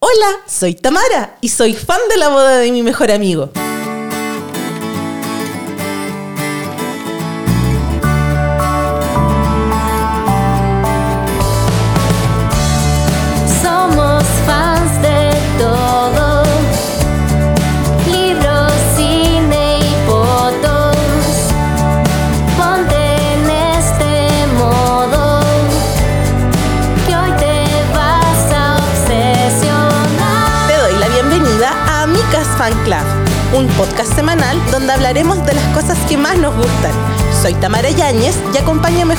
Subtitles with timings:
[0.00, 3.50] Hola, soy Tamara y soy fan de la boda de mi mejor amigo.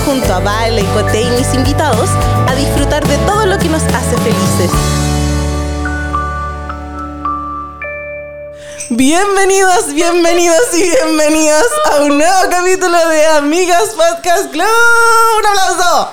[0.10, 2.10] Junto a Vale, Cote y mis invitados
[2.48, 4.72] a disfrutar de todo lo que nos hace felices.
[8.90, 14.66] Bienvenidos, bienvenidos y bienvenidas a un nuevo capítulo de Amigas Podcast Club.
[15.38, 16.12] ¡Un aplauso!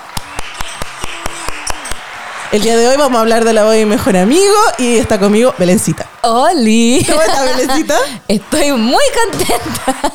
[2.53, 4.99] El día de hoy vamos a hablar de la voz de mi mejor amigo y
[4.99, 6.07] está conmigo Belencita.
[6.21, 7.03] ¡Oli!
[7.09, 7.99] ¿Cómo estás, Belencita?
[8.29, 10.13] Estoy muy contenta.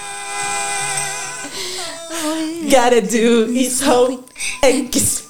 [2.70, 4.30] Gotta do is hope
[4.62, 5.24] and kiss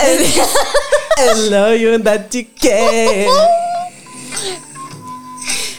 [0.00, 0.20] and,
[1.18, 3.28] and love you that you can.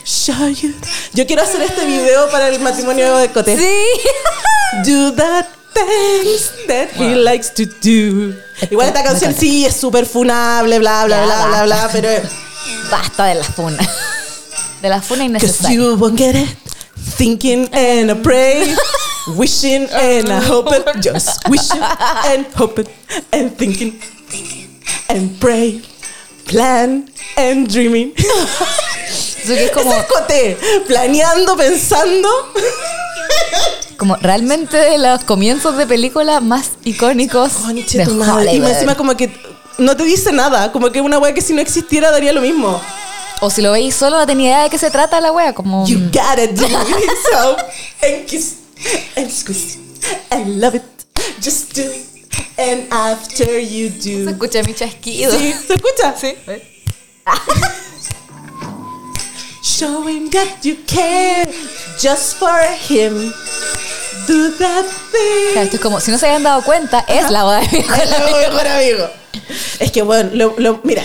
[0.03, 0.73] Show you.
[1.13, 3.55] Yo quiero hacer este video para el matrimonio de Cote.
[3.57, 3.85] Sí.
[4.85, 8.35] Do that things that he likes to do.
[8.69, 11.91] Igual esta canción sí es súper funable, bla, bla, Ya, bla, bla, bla, basta.
[12.01, 12.09] pero.
[12.91, 13.77] Basta de la funa.
[14.81, 15.75] De la funa Cause innecesaria.
[15.75, 16.49] you won't get it.
[17.17, 18.75] Thinking and I pray,
[19.27, 21.01] wishing and it.
[21.01, 22.87] Just wishing and hoping
[23.31, 23.99] and thinking
[25.09, 25.81] and pray,
[26.45, 28.13] plan and dreaming.
[29.47, 32.29] Es como, es Coté, planeando, pensando.
[33.97, 38.45] como realmente de los comienzos de películas más icónicos Conche de tu madre.
[38.45, 38.69] Y Hollywood.
[38.69, 39.29] encima como que
[39.77, 42.81] no te dice nada, como que una wea que si no existiera daría lo mismo.
[43.41, 45.85] O si lo veis solo no tenía idea de qué se trata la wea, como...
[45.85, 47.57] You gotta do it so
[48.01, 48.64] and kiss
[49.15, 49.77] and squeeze
[50.31, 50.83] and love it.
[51.41, 52.05] Just do it.
[52.57, 54.29] And after you Se do.
[54.29, 55.31] escucha mi chasquido.
[55.37, 56.15] Sí, ¿se escucha?
[56.19, 56.35] Sí.
[59.61, 61.45] Showing that you care
[61.99, 63.33] just for him.
[64.27, 65.51] Do that thing.
[65.53, 67.77] Claro, esto es como, si no se habían dado cuenta, es la boda de mi
[67.79, 68.37] mejor Es mi amigo.
[68.39, 69.09] mejor amigo.
[69.79, 71.03] Es que bueno, lo- lo- mira,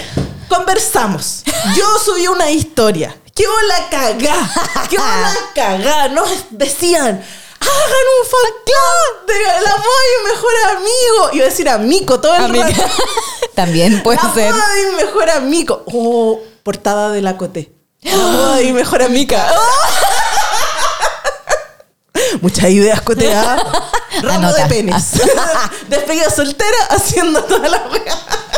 [0.49, 1.43] conversamos.
[1.77, 3.17] Yo subí una historia.
[3.35, 4.87] ¡Qué la cagá!
[4.89, 6.09] ¡Qué la cagá!
[6.09, 7.23] Nos decían,
[7.61, 11.31] hagan un fan club de la boda de mi mejor amigo.
[11.33, 12.67] Iba a decir amigo todo el Amiga.
[12.67, 12.83] rato.
[13.55, 14.53] También puede La ser.
[14.53, 15.85] boda de mi mejor amigo.
[15.93, 17.73] Oh, portada de la Coté.
[18.03, 19.47] La de mi mejor amiga.
[22.41, 23.33] Muchas ideas, Coté.
[23.35, 23.57] ¿ah?
[24.23, 24.63] Ramo Anota.
[24.65, 25.13] de penes.
[25.89, 28.15] Despedida soltera haciendo toda la wea.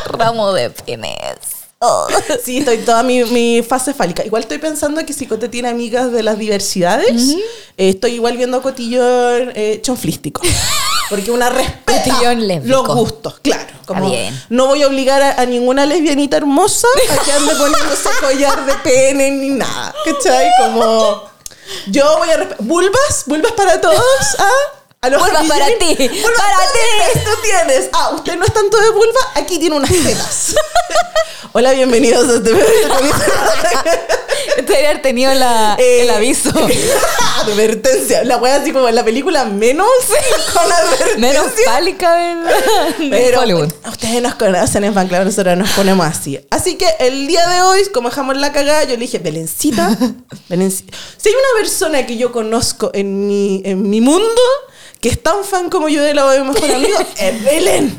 [0.06, 1.36] Ramo de penes.
[2.44, 4.24] Sí, estoy toda mi, mi fase fálica.
[4.24, 7.30] Igual estoy pensando que si Cote tiene amigas de las diversidades,
[7.76, 10.42] eh, estoy igual viendo cotillón eh, chonflístico.
[11.10, 12.34] Porque una respeta
[12.64, 13.72] los gustos, claro.
[13.86, 14.40] Como bien.
[14.48, 18.74] no voy a obligar a, a ninguna lesbianita hermosa a que ande poniéndose collar de
[18.76, 19.94] pene ni nada.
[20.04, 20.48] ¿Cachai?
[20.58, 21.24] Como
[21.88, 24.00] yo voy a vulvas, vulvas para todos,
[24.38, 24.81] ¿ah?
[25.04, 27.20] A los Vulvas para ti, Vulvas para ti.
[27.24, 27.88] Tú tienes.
[27.92, 30.54] Ah, usted no es tanto de vulva, aquí tiene unas tetas.
[31.52, 32.52] Hola, bienvenidos a este.
[34.62, 36.52] Debería haber tenido la, Eh, el aviso.
[37.40, 38.22] advertencia.
[38.22, 39.88] La wea así como en la película menos
[40.52, 41.18] con advertencia.
[41.18, 42.36] Menos pálica de
[43.10, 43.72] Pero Hollywood.
[43.88, 46.38] ustedes nos conocen en Fan Club, nosotros nos ponemos así.
[46.50, 49.98] Así que el día de hoy, como dejamos la cagada, yo le dije, Belencita,
[50.48, 50.96] Belencita.
[51.16, 54.40] Si hay una persona que yo conozco en mi, en mi mundo
[55.02, 57.98] que es tan fan como yo de la voz de mejor amigo, es Belén.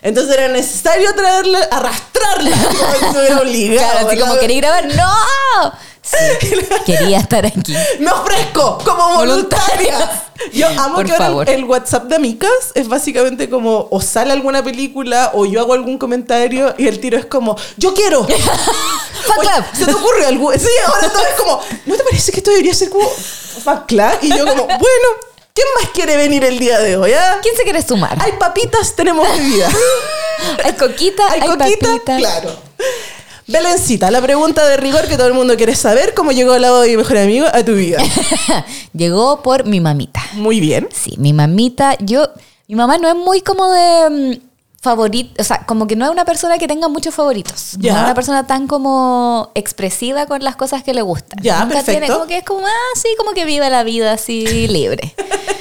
[0.00, 2.56] Entonces era necesario traerla, arrastrarla,
[3.00, 3.90] como si obligado.
[3.90, 4.86] Claro, así como quería grabar.
[4.94, 5.72] ¡No!
[6.00, 6.56] Sí,
[6.86, 7.74] quería estar aquí.
[7.98, 10.22] Me ofrezco como voluntaria.
[10.52, 11.50] Yo amo Por que ahora favor.
[11.50, 15.98] el WhatsApp de Amicas es básicamente como o sale alguna película o yo hago algún
[15.98, 18.20] comentario y el tiro es como, yo quiero.
[18.20, 18.36] Oye.
[19.74, 20.52] ¿Se te ocurre algo?
[20.52, 24.18] Sí, ahora todo es como, ¿no te parece que esto debería ser como fan club?
[24.22, 25.08] Y yo como, bueno,
[25.56, 27.12] ¿quién más quiere venir el día de hoy?
[27.14, 27.38] ah?
[27.42, 28.16] ¿Quién se quiere sumar?
[28.22, 29.68] Hay papitas, tenemos bebida.
[30.64, 32.16] Hay coquita, Hay hay, coquita, papita.
[32.18, 32.50] claro.
[33.48, 36.82] Belencita, la pregunta de rigor que todo el mundo quiere saber, ¿cómo llegó la voz
[36.82, 37.98] de mi mejor amigo a tu vida?
[38.92, 40.20] Llegó por mi mamita.
[40.34, 40.88] Muy bien.
[40.92, 42.28] Sí, mi mamita, yo,
[42.66, 44.45] mi mamá no es muy como de mm,
[44.86, 47.72] favorito, o sea, como que no es una persona que tenga muchos favoritos.
[47.78, 47.92] Ya.
[47.92, 51.38] No es una persona tan como expresiva con las cosas que le gustan.
[51.42, 51.90] Ya, Nunca perfecto.
[52.00, 55.14] tiene como que es como, ah, sí, como que vive la vida así libre.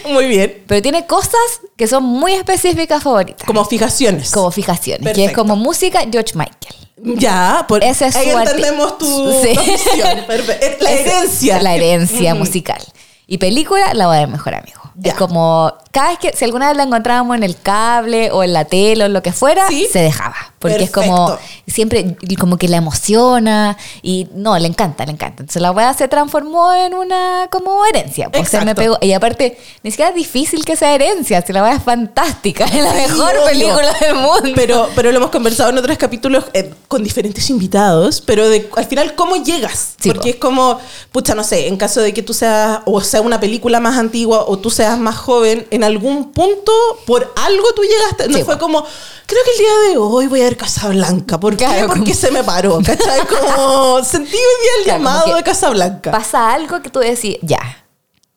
[0.10, 0.64] Muy bien.
[0.68, 1.40] Pero tiene cosas
[1.76, 3.46] que son muy específicas favoritas.
[3.48, 4.32] Como fijaciones.
[4.32, 5.04] Como fijaciones.
[5.04, 5.42] Que es Perfecto.
[5.42, 6.76] como música George Michael.
[7.20, 9.06] Ya, por Ese es ahí su entendemos tu,
[9.44, 9.54] Sí.
[9.56, 10.26] tu.
[10.28, 10.84] Perfecto.
[10.86, 11.62] La herencia.
[11.62, 12.82] La herencia musical.
[13.28, 14.82] Y película, la voy a ver mejor amigo.
[14.96, 15.12] Ya.
[15.12, 18.52] Es como, cada vez que, si alguna vez la encontrábamos en el cable o en
[18.52, 19.88] la tele o lo que fuera, Sí.
[19.92, 20.36] se dejaba.
[20.60, 21.38] Porque es como,
[21.68, 25.44] siempre como que la emociona y no, le encanta, le encanta.
[25.44, 28.30] Entonces la weá se transformó en una como herencia.
[28.32, 28.98] Pues se me pegó.
[29.00, 32.82] Y aparte, ni siquiera es difícil que sea herencia, si la weá es fantástica, es
[32.84, 33.46] la Sí, mejor obvio.
[33.46, 34.52] película del mundo.
[34.56, 38.86] Pero, pero lo hemos conversado en otros capítulos eh, con diferentes invitados, pero de, al
[38.86, 39.94] final, ¿cómo llegas?
[40.02, 40.36] Sí, Porque po.
[40.36, 40.80] es como,
[41.12, 44.46] pucha, no sé, en caso de que tú seas, o sea, una película más antigua,
[44.48, 46.72] o tú seas más joven, en algún punto,
[47.06, 48.28] por algo tú llegaste.
[48.28, 48.84] No Sí, fue como,
[49.26, 51.40] creo que el día de hoy voy a ver Casablanca.
[51.40, 51.66] ¿Por qué?
[51.66, 53.22] Claro, Porque como- se me paró, ¿cachai?
[53.28, 56.12] Como, sentí hoy día el Claro, llamado de Casablanca.
[56.12, 57.60] pasa algo que tú decís, ya,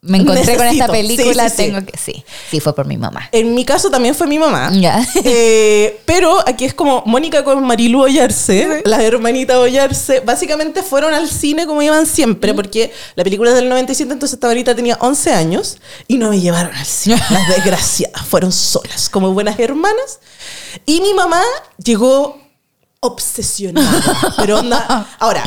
[0.09, 1.71] me encontré con esta película, Sí, sí, sí.
[1.71, 1.99] tengo que...
[1.99, 3.29] Sí, sí, fue por mi mamá.
[3.33, 4.71] En mi caso también fue mi mamá.
[4.79, 5.05] Ya.
[5.25, 11.29] Eh, pero aquí es como Mónica con Marilu Ollarse, las hermanitas Ollarse, básicamente fueron al
[11.29, 15.33] cine como iban siempre, porque la película es del 97, entonces esta bonita tenía 11
[15.33, 17.17] años y no me llevaron al cine.
[17.31, 20.21] Las desgraciadas fueron solas, como buenas hermanas.
[20.87, 21.43] Y mi mamá
[21.83, 22.41] llegó
[23.01, 24.35] obsesionada.
[24.37, 25.45] Pero onda, ahora,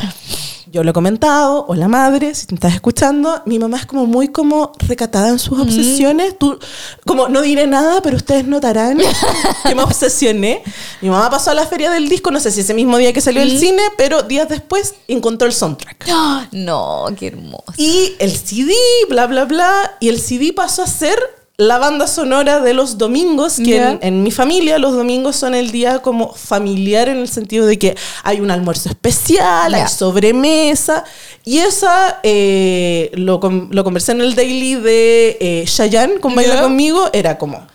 [0.72, 4.06] yo lo he comentado, o la madre, si te estás escuchando, mi mamá es como
[4.06, 6.38] muy como recatada en sus obsesiones.
[6.38, 6.58] Tú,
[7.04, 8.98] como no diré nada, pero ustedes notarán
[9.68, 10.62] que me obsesioné.
[11.02, 13.20] Mi mamá pasó a la feria del disco, no sé si ese mismo día que
[13.20, 16.08] salió el cine, pero días después encontró el soundtrack.
[16.52, 17.72] No, qué hermoso.
[17.76, 18.72] Y el CD,
[19.08, 19.96] bla, bla, bla.
[20.00, 21.18] Y el CD pasó a ser
[21.66, 25.70] la banda sonora de los domingos, que en, en mi familia los domingos son el
[25.70, 29.84] día como familiar en el sentido de que hay un almuerzo especial, Ya.
[29.84, 31.04] hay sobremesa.
[31.44, 36.62] Y esa eh, lo, lo conversé en el daily de eh, Chayanne con Baila.
[36.62, 37.10] Conmigo.
[37.12, 37.66] Era como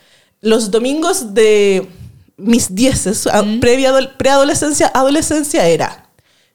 [0.42, 1.88] los domingos de
[2.38, 6.04] mis dieces, adol- preadolescencia, adolescencia era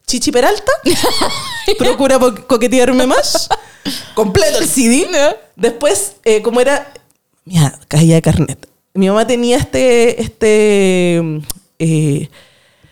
[0.07, 0.71] Chichi Peralta,
[1.79, 3.49] procura coquetearme más,
[4.15, 5.09] completo el CD.
[5.57, 6.93] Después, eh, como era,
[7.45, 8.69] mira, caía de carnet.
[8.95, 11.23] Mi mamá tenía este, este,
[11.79, 12.29] eh,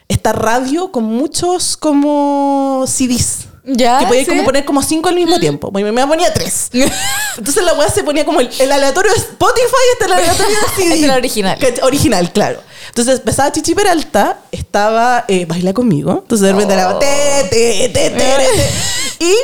[0.09, 3.47] esta radio con muchos como CDs.
[3.65, 4.31] Ya, Que podía sí.
[4.31, 5.71] como poner como cinco al mismo tiempo.
[5.71, 6.71] Mi mamá ponía tres.
[7.37, 10.83] Entonces la weá se ponía como el, el aleatorio de Spotify, este el aleatorio de
[10.83, 10.95] CD.
[10.95, 11.59] Este original.
[11.83, 12.61] Original, claro.
[12.89, 16.21] Entonces empezaba Chichi Peralta, estaba eh, Baila conmigo.
[16.23, 17.07] Entonces de repente era te,
[17.51, 19.25] te, te, te, te, te.
[19.25, 19.35] Y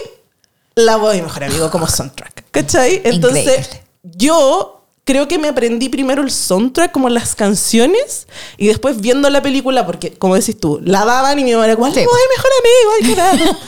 [0.75, 2.44] la voz de mi mejor amigo como soundtrack.
[2.50, 3.03] ¿Cachai?
[3.05, 3.82] Entonces Increíble.
[4.03, 4.75] yo
[5.06, 8.26] creo que me aprendí primero el soundtrack, como las canciones,
[8.58, 11.76] y después viendo la película, porque como decís tú, la daban y mi mamá era
[11.76, 12.00] como, ¡ay, Sí.
[12.00, 12.91] mejor amigo!
[13.03, 13.58] ¡Ay, raro!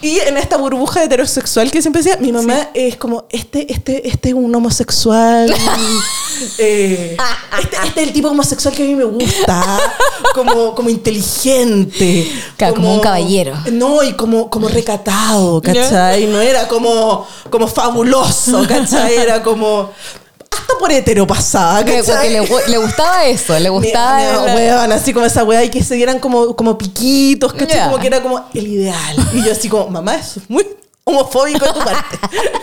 [0.00, 4.30] Y en esta burbuja heterosexual que siempre decía, mi mamá es como, este, este, este
[4.30, 5.54] es un homosexual.
[6.58, 7.16] eh,
[7.60, 9.78] este, este es el tipo homosexual que a mí me gusta.
[10.34, 12.30] Como, como inteligente.
[12.56, 13.54] Claro, como un caballero.
[13.72, 16.26] No, y como, como recatado, ¿cachai?
[16.26, 19.16] No era como, como fabuloso, ¿cachai?
[19.16, 19.90] Era como...
[20.60, 22.02] Hasta por hetero pasaba, Que-.
[22.04, 24.44] Porque le, gu- le gustaba eso, le gustaba...
[24.54, 27.84] Weón, así como esa weá y que se dieran como, como piquitos, ¿cachai?
[27.86, 29.16] Como que era como el ideal.
[29.32, 30.66] Y yo así como, mamá, eso es muy
[31.04, 32.18] homofóbico de tu parte.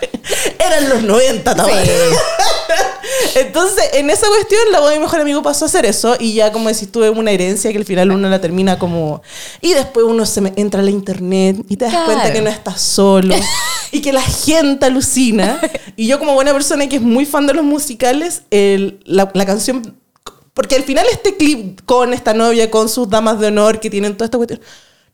[0.58, 1.86] Eran los 90 también.
[3.34, 6.16] Entonces, en esa cuestión, la voz de mi mejor amigo pasó a hacer eso.
[6.18, 9.22] Y ya, como decís, tuve una herencia que al final uno la termina como.
[9.60, 12.06] Y después uno se entra a la internet y te das Claro.
[12.06, 13.34] cuenta que no estás solo.
[13.92, 15.60] y que la gente alucina.
[15.96, 19.46] Y yo, como buena persona que es muy fan de los musicales, el- la, la
[19.46, 19.96] canción.
[20.54, 24.14] Porque al final, este clip con esta novia, con sus damas de honor que tienen
[24.16, 24.60] toda esta cuestión.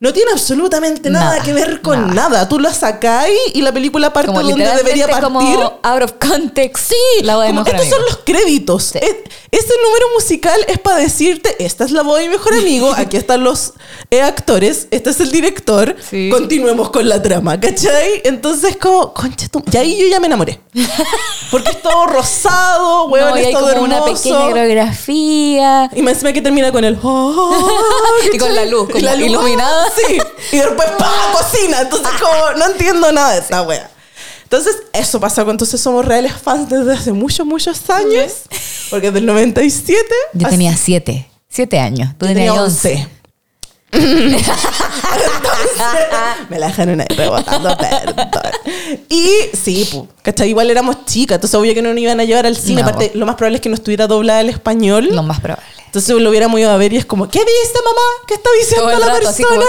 [0.01, 2.29] No tiene absolutamente nada, Nada, que ver con nada.
[2.29, 2.49] nada.
[2.49, 5.25] Tú la sacáis y la película parte Como donde debería partir.
[5.25, 6.89] como out of context.
[6.91, 7.97] Sí, la voz de mejor estos amigo.
[7.97, 8.83] son los créditos.
[8.85, 8.99] Sí.
[9.01, 9.17] Es-
[9.51, 13.17] Este número musical es para decirte, esta es la voz de mi mejor amigo, aquí
[13.17, 13.75] están los
[14.11, 16.29] eh, actores, este es el director, Sí.
[16.31, 18.21] continuemos con la trama, ¿cachai?
[18.25, 19.63] Entonces como, concha tu...
[19.73, 20.59] Y ahí yo ya me enamoré.
[21.53, 25.91] Porque es todo rosado, huevón, No, es todo como una pequeña coreografía.
[25.95, 26.99] Y me encima que termina con el...
[27.03, 27.65] oh,
[28.33, 30.19] Y con la luz, como la luz, iluminada así.
[30.53, 31.13] Y después, ¡pa!
[31.33, 31.81] Cocina.
[31.83, 33.91] Entonces, como, no entiendo nada de esta wea.
[34.45, 35.49] Entonces, eso pasó.
[35.51, 38.43] Entonces, somos reales fans desde hace muchos, muchos años.
[38.91, 40.07] Porque desde el 97.
[40.35, 40.57] Yo así.
[40.57, 41.29] tenía 7.
[41.49, 42.15] 7 años.
[42.19, 42.93] Tú tenías 11.
[42.93, 43.09] 11.
[43.95, 44.53] Entonces,
[46.49, 48.29] me la dejaron ahí rebotando, perdón.
[49.09, 50.51] Y sí, pues, ¿cachai?
[50.51, 52.83] Igual éramos chicas, entonces obvio que no nos iban a llevar al cine.
[52.83, 52.89] No.
[52.89, 55.09] Aparte, lo más probable es que no estuviera doblada al español.
[55.11, 55.65] Lo más probable.
[55.87, 58.01] Entonces lo hubiéramos ido a ver y es como, ¿qué dice mamá?
[58.27, 59.49] ¿Qué está diciendo la rato, persona?
[59.49, 59.67] Como, ¿Qué?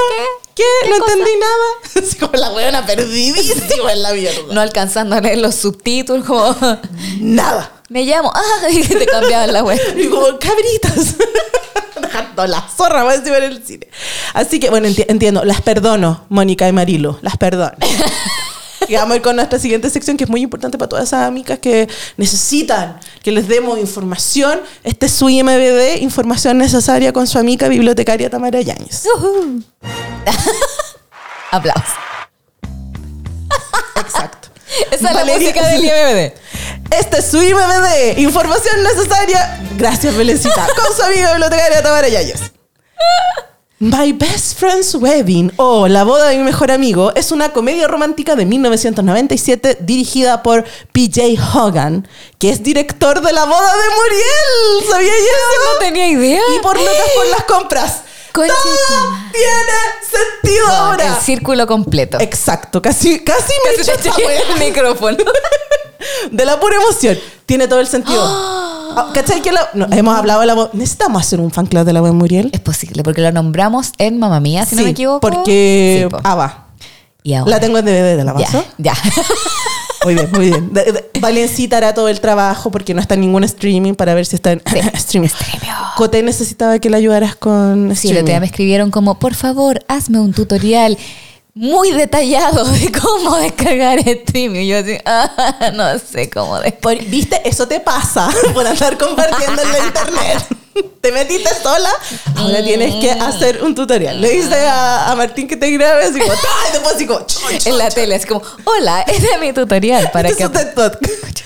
[0.55, 0.63] ¿Qué?
[0.83, 1.13] ¿Qué no cosa?
[1.13, 1.65] entendí nada.
[2.07, 4.53] Así como la weona perdidísima en la mierda.
[4.53, 6.55] No alcanzando a leer los subtítulos, como.
[7.19, 7.71] Nada.
[7.89, 8.31] Me llamo.
[8.33, 9.79] Ah, y te cambiaban la wea.
[9.95, 11.15] Y como, cabritas.
[12.01, 13.87] Dejando la zorra más encima en el cine.
[14.33, 15.43] Así que, bueno, enti- entiendo.
[15.45, 17.19] Las perdono, Mónica y Marilo.
[17.21, 17.75] Las perdono.
[18.87, 21.25] Y vamos a ir con nuestra siguiente sección, que es muy importante para todas esas
[21.27, 24.59] amigas que necesitan que les demos información.
[24.83, 29.07] Este es su IMBD, información necesaria con su amiga bibliotecaria Tamara Yáñez.
[31.51, 31.95] Aplausos.
[33.95, 34.49] Exacto.
[34.91, 36.33] Esa es la música del IMBD.
[36.91, 39.59] Este es su IMBD, información necesaria.
[39.77, 40.67] Gracias, Belecita.
[40.75, 42.51] Con su amiga bibliotecaria Tamara Yáñez.
[43.79, 48.35] My Best Friend's Wedding o La boda de mi mejor amigo es una comedia romántica
[48.37, 50.63] de 1997 dirigida por
[50.93, 52.07] PJ Hogan,
[52.39, 54.89] que es director de La boda de Muriel.
[54.91, 55.79] ¿Sabía No eso?
[55.81, 56.41] tenía idea.
[56.57, 58.01] Y por Lucas por las compras.
[58.43, 61.07] Todo tiene sentido No, ahora.
[61.07, 62.19] El círculo completo.
[62.19, 64.09] Exacto, casi, casi me Casi eché te
[64.53, 65.17] el micrófono.
[66.31, 67.17] De la pura emoción.
[67.45, 68.63] Tiene todo el sentido.
[68.97, 70.69] Ah, ¿Cachai que la- no, hemos hablado de la voz?
[70.73, 72.49] Necesitamos hacer un fan club de la voz de Muriel.
[72.53, 75.19] Es posible, porque lo nombramos en Mamma Mía, si no me equivoco.
[75.19, 76.03] Porque.
[76.03, 76.21] Sí, po.
[76.23, 76.67] ah, va.
[77.21, 77.51] y ahora.
[77.51, 78.63] La tengo en DVD, ¿de la Ya, paso?
[78.77, 78.93] ya.
[80.03, 80.71] Muy bien, muy bien.
[81.19, 84.51] Valencita hará todo el trabajo porque no está en ningún streaming para ver si está
[84.51, 84.61] en
[84.93, 85.29] streaming.
[85.97, 88.39] Cote necesitaba que la ayudaras con Sí, streaming.
[88.41, 90.97] me escribieron como, por favor, hazme un tutorial
[91.53, 94.59] muy detallado de cómo descargar streaming.
[94.61, 97.05] Y yo así, ah, no sé cómo descargar.
[97.05, 97.41] ¿Viste?
[97.47, 100.45] Eso te pasa por andar compartiendo en la internet.
[101.01, 101.89] Te metiste sola,
[102.35, 104.19] ahora tienes que hacer un tutorial.
[104.19, 106.71] Le dice a, a Martín que te grabe así como, ¡ay!
[106.73, 107.25] Después así como,
[107.65, 110.59] En la tele, es como, hola, este es mi tutorial para Este que...
[110.59, 111.45] es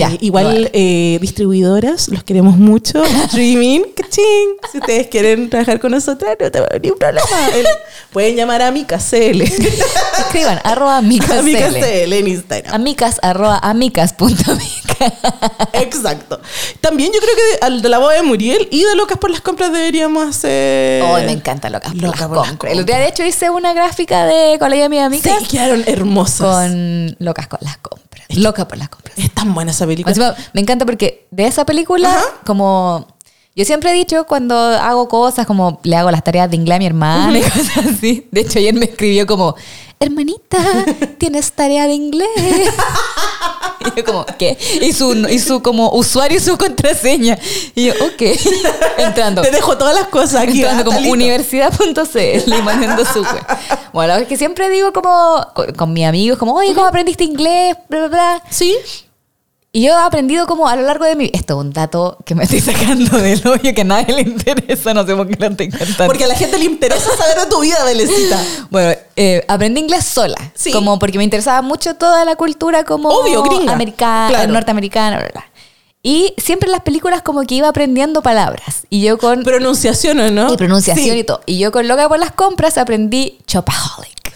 [0.00, 3.02] Eh, igual eh, distribuidoras, los queremos mucho.
[3.26, 4.24] Streaming, cachín.
[4.72, 7.26] Si ustedes quieren trabajar con nosotras, no te va a un problema.
[7.54, 7.66] El-
[8.12, 9.40] pueden llamar a Mica CL.
[10.18, 11.74] Escriban, arroba a Mica amicas.
[11.74, 12.74] CL en Instagram.
[12.74, 14.84] Amicas, arroba amicas.amica.
[15.74, 16.40] Exacto.
[16.80, 19.40] También yo creo que al de la boda de Muriel y de Locas por las
[19.40, 21.02] compras deberíamos hacer.
[21.02, 22.72] Hoy me encanta Locas por Loca las por las compras.
[22.72, 26.40] El otro día, de hecho, hice una gráfica de Colegio de mis amigas quedaron hermosas.
[26.70, 28.03] con Locas con las compras.
[28.38, 29.16] Loca por las compras.
[29.18, 30.10] Es tan buena esa película.
[30.10, 32.24] Encima, me encanta porque de esa película, Ajá.
[32.44, 33.06] como
[33.56, 36.78] yo siempre he dicho cuando hago cosas, como le hago las tareas de inglés a
[36.80, 38.26] mi hermana y cosas así.
[38.32, 39.54] De hecho, ayer me escribió como,
[40.00, 40.58] hermanita,
[41.18, 42.28] ¿tienes tarea de inglés?
[43.86, 44.56] Y yo como, ¿qué?
[44.80, 47.38] Y su, y su como usuario y su contraseña.
[47.74, 48.22] Y yo, ok.
[48.98, 49.42] Entrando.
[49.42, 50.60] Te dejo todas las cosas aquí.
[50.60, 51.14] Entrando como Natalito.
[51.14, 53.44] universidad.cl y mandando su web.
[53.92, 57.76] Bueno, es que siempre digo como con, con mis amigos, como, oye, ¿cómo aprendiste inglés?
[57.88, 58.42] Bla, bla, bla.
[58.50, 58.76] Sí.
[59.76, 62.36] Y yo he aprendido como a lo largo de mi Esto es un dato que
[62.36, 65.46] me estoy sacando del hoyo que a nadie le interesa, no sé por qué lo
[65.48, 66.06] estoy contando.
[66.06, 68.40] Porque a la gente le interesa saber de tu vida, Belecita.
[68.70, 70.36] Bueno, eh, aprendí inglés sola.
[70.54, 70.70] Sí.
[70.70, 73.72] Como porque me interesaba mucho toda la cultura como Obvio, gringa.
[73.72, 74.52] americana, Claro.
[74.52, 75.44] norteamericana, bla, bla.
[76.04, 78.86] Y siempre en las películas como que iba aprendiendo palabras.
[78.90, 79.42] Y yo con...
[79.42, 80.52] Pronunciación o no.
[80.52, 81.18] y pronunciación Sí.
[81.18, 81.40] y todo.
[81.46, 84.32] Y yo con Loca por las compras aprendí chopaholic.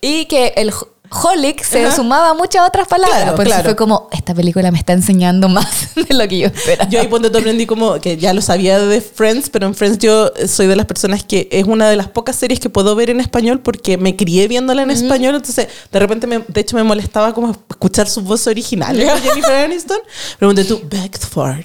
[0.00, 0.72] Y que el
[1.10, 1.96] holic se Ajá.
[1.96, 3.22] sumaba a muchas otras palabras.
[3.22, 3.68] Claro, Por eso claro.
[3.70, 6.88] fue como, esta película me está enseñando más de lo que yo esperaba.
[6.88, 10.30] Yo ahí tú aprendí como que ya lo sabía de Friends, pero en Friends yo
[10.48, 13.20] soy de las personas que es una de las pocas series que puedo ver en
[13.20, 17.34] español porque me crié viéndola en español, entonces de repente me, de hecho me molestaba
[17.34, 19.98] como escuchar su voz original de Jennifer Aniston.
[20.38, 21.64] Ponte tú Beckford.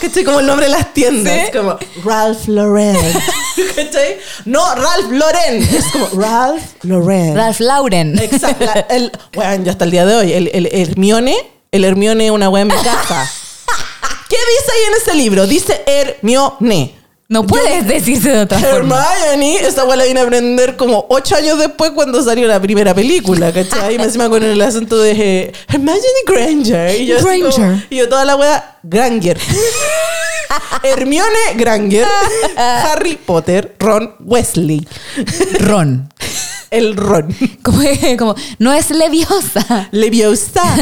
[0.00, 0.24] ¿Cachai?
[0.28, 1.56] Como el nombre de las tiendas, Sí.
[1.56, 2.96] como Ralph Lauren.
[3.76, 4.18] ¿Cachai?
[4.44, 7.36] No, Ralph Lauren, es como Ralph Lauren.
[7.36, 8.18] Ralph Lauren.
[8.18, 8.64] Exacto.
[8.64, 11.36] la- el, bueno, yo hasta el día de hoy, el, el Hermione,
[11.72, 13.30] el Hermione una wea en mi casa.
[14.28, 15.46] ¿Qué dice ahí en ese libro?
[15.46, 16.94] Dice Hermione.
[17.30, 19.04] No puedes decirse de otra forma.
[19.26, 22.94] Hermione, esta wea la vine a aprender como ocho años después cuando salió la primera
[22.94, 23.96] película, ¿cachai?
[23.96, 26.98] Y me encima con el acento de eh, Hermione Granger.
[26.98, 27.86] Y yo, así como- Granger.
[27.90, 29.38] y yo toda la wea, Granger.
[30.82, 32.06] Hermione Granger,
[32.56, 34.88] Harry Potter, Ron Wesley.
[35.60, 36.08] Ron.
[36.70, 37.34] El Ron.
[37.62, 37.82] Como,
[38.18, 39.88] como, no es leviosa.
[39.90, 40.62] Leviosa.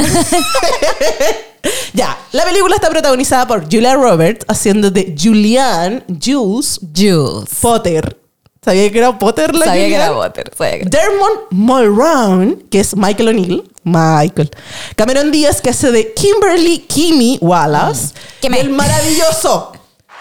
[1.93, 7.49] ya, la película está protagonizada por Julia Roberts haciendo de Julianne Jules Jules.
[7.61, 8.17] Potter.
[8.63, 10.51] ¿Sabía que era Potter la Sabía que era Potter.
[10.57, 13.63] Sabía que Dermot Mulroney, que es Michael O'Neill.
[13.83, 14.51] Michael.
[14.97, 18.13] Cameron Díaz, que hace de Kimberly Kimmy Wallace.
[18.41, 19.71] Y el maravilloso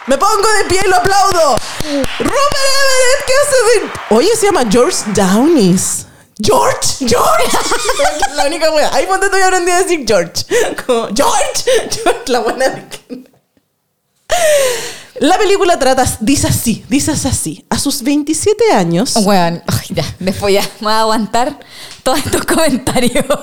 [0.06, 1.56] Me pongo de pie y lo aplaudo.
[1.82, 4.14] Rupert Everett, ¿qué hace de...?
[4.16, 6.06] Oye, se llama George Downies.
[6.40, 7.58] George, George.
[8.36, 8.90] la única wea.
[8.94, 10.44] Ahí ponte tú y aprendí a decir George.
[10.86, 13.25] Como, George, George, la buena de que-
[15.20, 17.64] La película trata, dice así, dice así.
[17.70, 21.58] A sus 27 años, Weón, ay, ya, después ya me voy a aguantar
[22.02, 23.25] todos estos comentarios.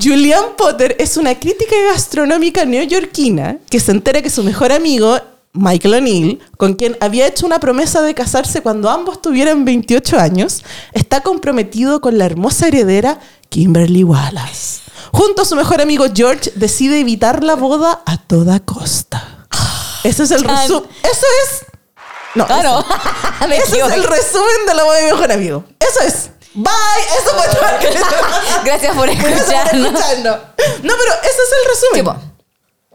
[0.00, 5.18] Julian Potter es una crítica gastronómica neoyorquina que se entera que su mejor amigo,
[5.52, 10.62] Michael O'Neill, con quien había hecho una promesa de casarse cuando ambos tuvieran 28 años,
[10.92, 14.80] está comprometido con la hermosa heredera Kimberly Wallace.
[15.12, 19.46] Junto a su mejor amigo George, decide evitar la boda a toda costa.
[20.04, 20.90] Ese es el resumen.
[21.02, 21.66] Eso es.
[22.34, 25.64] No, Claro, eso- ese es el resumen de la boda de mi mejor amigo.
[25.80, 26.30] Eso es.
[26.56, 26.72] Bye.
[27.18, 29.86] Eso fue todo Gracias por escucharnos.
[29.92, 30.38] escucharnos.
[30.82, 31.94] No, pero ese es el resumen.
[31.94, 32.16] Tipo,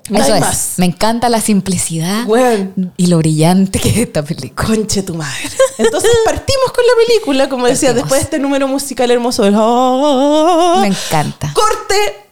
[0.10, 0.41] No eso es.
[0.41, 0.74] más.
[0.77, 2.94] Me encanta la simplicidad Weón.
[2.98, 4.68] y lo brillante que es esta película.
[4.68, 5.50] Conche tu madre.
[5.77, 9.53] Entonces partimos con la película, como decía, después de este número musical hermoso del...
[9.58, 10.77] ¡Ah!
[10.82, 11.53] Me encanta.
[11.53, 12.25] Corte,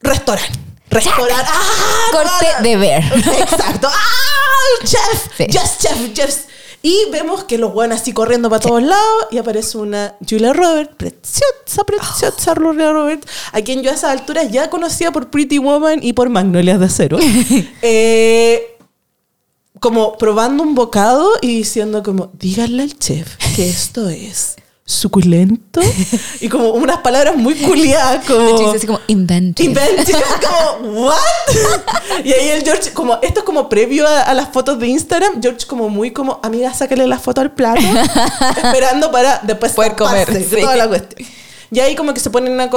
[0.00, 0.58] restaurante.
[0.90, 1.50] Restaurante.
[1.52, 2.08] ¡Ah!
[2.12, 2.62] Corte no, no.
[2.64, 3.04] de ver.
[3.40, 3.88] Exacto.
[3.90, 4.84] ¡Ah!
[4.84, 5.28] Chef.
[5.36, 5.46] Sí.
[5.46, 6.44] Yes, chef, yes.
[6.82, 10.94] Y vemos que los buenos así corriendo para todos lados y aparece una Julia Roberts,
[10.96, 16.00] preciosa, preciosa Julia Roberts, a quien yo a esas alturas ya conocía por Pretty Woman
[16.02, 17.18] y por Magnolias de Acero.
[17.82, 18.76] Eh,
[19.80, 24.56] como probando un bocado y diciendo como, díganle al chef que esto es
[24.90, 25.80] suculento
[26.40, 28.70] y como unas palabras muy culiadas hecho, como...
[28.72, 29.68] así como inventive.
[29.68, 30.18] Inventive,
[30.78, 31.16] como, ¿what?
[32.24, 35.40] Y ahí el George, como, esto es como previo a, a las fotos de Instagram,
[35.40, 37.80] George como muy como, amiga, sácale la foto al plato,
[38.56, 40.60] esperando para después Poder comer, sí.
[40.60, 41.28] toda la cuestión.
[41.72, 42.68] Y ahí como que se ponen a,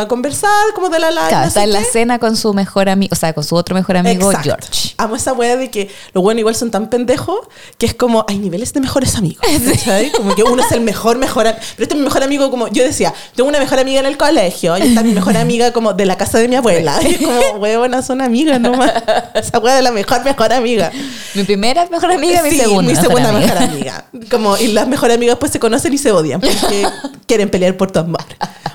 [0.00, 1.84] a conversar, como de la la Claro, no está en la qué.
[1.84, 4.56] cena con su mejor amigo, o sea, con su otro mejor amigo, Exacto.
[4.60, 4.94] George.
[4.96, 7.38] Amo esa wea de que los buenos igual son tan pendejos
[7.78, 9.44] que es como hay niveles de mejores amigos.
[9.72, 10.10] ¿cachai?
[10.12, 11.44] Como que uno es el mejor, mejor.
[11.44, 14.16] Pero este es mi mejor amigo, como yo decía, tengo una mejor amiga en el
[14.16, 16.98] colegio y está mi mejor amiga como de la casa de mi abuela.
[17.02, 18.92] Y es como, huevona, son amigas nomás.
[19.34, 20.90] Esa wea de la mejor, mejor amiga.
[21.34, 22.82] Mi primera mejor amiga, mi Sí, segunda.
[22.82, 23.46] Mi mejor segunda amiga.
[23.54, 24.04] mejor amiga.
[24.30, 26.86] Como, y las mejores amigas pues se conocen y se odian porque
[27.26, 28.24] quieren pelear por tu amor.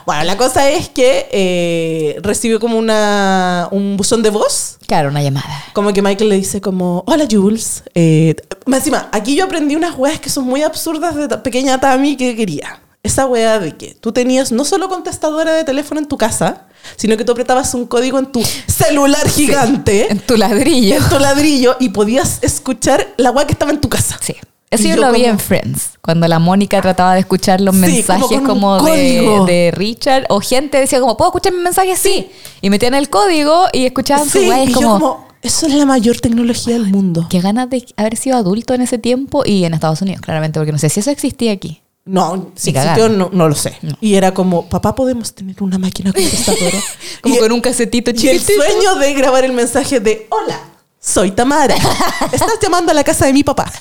[0.05, 5.23] Bueno, la cosa es que eh, recibe como una, un buzón de voz Claro, una
[5.23, 5.63] llamada.
[5.73, 7.83] como que Michael le dice como, hola Jules.
[7.95, 8.35] Eh,
[8.67, 12.35] encima, aquí yo aprendí unas weas que son muy absurdas de ta- pequeña Tammy que
[12.35, 12.81] quería.
[13.01, 16.63] Esa wea de que tú tenías no solo contestadora de teléfono en tu casa,
[16.97, 20.95] sino que tú apretabas un código en tu celular gigante, En tu ladrillo.
[20.97, 24.17] en tu ladrillo, y podías escuchar la wea que estaba en tu casa.
[24.21, 24.35] Sí.
[24.71, 27.75] Eso yo, yo lo vi como- en Friends, cuando la Mónica trataba de escuchar los
[27.75, 31.95] Sí, mensajes como de, Richard, o gente decía como, ¿puedo escuchar mi mensaje?
[31.95, 32.29] Sí.
[32.61, 35.67] Y metían el código y escuchaban su Sí, weá, y y yo como, como, eso
[35.67, 37.27] es la mayor tecnología del mundo.
[37.29, 40.71] qué ganas de haber sido adulto en ese tiempo y en Estados Unidos, claramente, porque
[40.71, 41.81] no sé si eso existía aquí.
[42.07, 43.77] No, si existió, no, no lo sé.
[44.01, 46.77] Y era como, papá, ¿podemos tener una máquina contestadora?
[47.21, 48.61] Como Y- con un casetito Y el chiquitito.
[48.63, 50.59] sueño de grabar el mensaje de Hola,
[50.99, 51.73] soy Tamara.
[52.31, 53.71] Estás llamando a la casa de mi papá.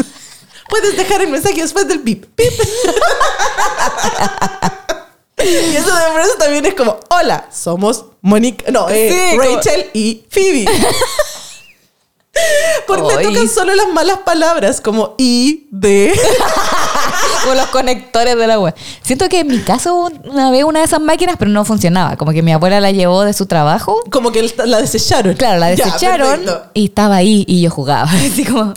[0.69, 2.25] Puedes dejar el mensaje después del pip.
[2.35, 2.53] Pip.
[5.37, 9.91] Y eso de verdad también es como, hola, somos Mónica, no, eh, Sí, como- Rachel
[9.93, 10.65] y Phoebe.
[12.87, 13.27] Porque Ay.
[13.27, 16.19] tocan solo las malas palabras como y, de.
[17.43, 18.75] Como los conectores de la web.
[19.03, 22.17] Siento que en mi caso una vez una de esas máquinas, pero no funcionaba.
[22.17, 24.03] Como que mi abuela la llevó de su trabajo.
[24.11, 25.35] Como que la desecharon.
[25.35, 26.71] Claro, la Ya, desecharon perfecto.
[26.73, 28.11] y estaba ahí y yo jugaba.
[28.11, 28.73] Así como.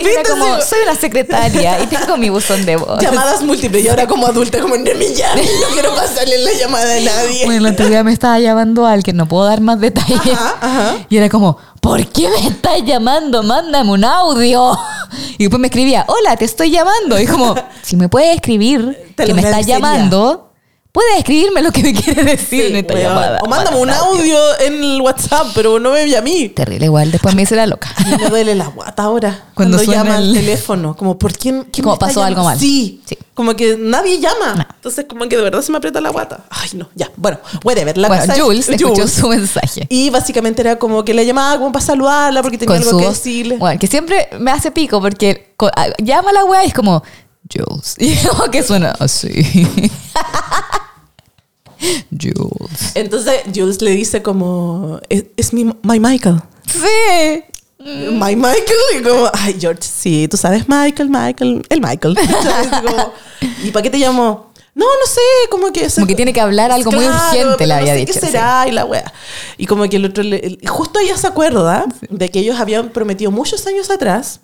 [0.00, 3.00] Era como, soy una secretaria y tengo mi buzón de voz.
[3.00, 6.96] Llamadas múltiples y ahora como adulta, como en mi llame, no quiero pasarle la llamada
[6.96, 7.44] a nadie.
[7.46, 10.20] Bueno, el otro día me estaba llamando alguien, no puedo dar más detalles.
[10.32, 10.94] Ajá, ajá.
[11.08, 13.42] Y era como, ¿por qué me estás llamando?
[13.42, 14.78] Mándame un audio.
[15.36, 17.20] Y después me escribía, hola, te estoy llamando.
[17.20, 20.51] Y como, si me puedes escribir Te que lo me estás llamando,
[20.92, 23.38] puedes escribirme lo que me quieres decir en esta llamada.
[23.42, 26.50] O mándame un audio en el WhatsApp, pero no me envía a mí.
[26.50, 27.88] Terrible igual, después me hice la loca.
[28.06, 29.46] Y me duele la guata ahora.
[29.54, 30.94] Cuando Cuando, suena llama el- al teléfono.
[30.94, 31.64] Como, ¿por quién?
[31.72, 32.58] quién Como pasó algo mal.
[32.58, 33.00] Sí.
[33.06, 33.16] Sí.
[33.32, 34.54] Como que nadie llama.
[34.54, 34.66] No.
[34.74, 36.44] Entonces, como que de verdad se me aprieta la guata.
[36.50, 37.10] Ay, no, ya.
[37.16, 37.96] Bueno, whatever.
[37.96, 39.86] La bueno, Jules escuchó su mensaje.
[39.88, 42.98] Y básicamente era como que la llamaba como para saludarla porque tenía Con algo su
[42.98, 43.56] que decirle.
[43.56, 45.54] Bueno, que siempre me hace pico porque
[46.02, 47.02] llama a la weá y es como,
[47.50, 47.94] Jules.
[47.98, 49.30] Y como que suena así.
[52.10, 52.92] Jules.
[52.94, 56.40] Entonces Jules le dice como, es, es mi my Michael.
[56.66, 57.44] Sí.
[57.84, 58.78] My Michael.
[58.98, 62.16] Y como, ay, George, sí, tú sabes Michael, Michael, el Michael.
[62.42, 62.68] ¿Sabes?
[62.68, 63.12] Como,
[63.64, 64.52] ¿Y para qué te llamo?
[64.74, 65.86] No, no sé, como que...
[65.94, 68.66] Como que tiene que hablar algo muy urgente, le había no sé dicho, ¿Qué será?
[68.66, 69.12] Y la wea.
[69.58, 70.22] Y como que el otro...
[70.22, 74.40] le- justo ella se acuerda de que ellos habían prometido muchos años atrás.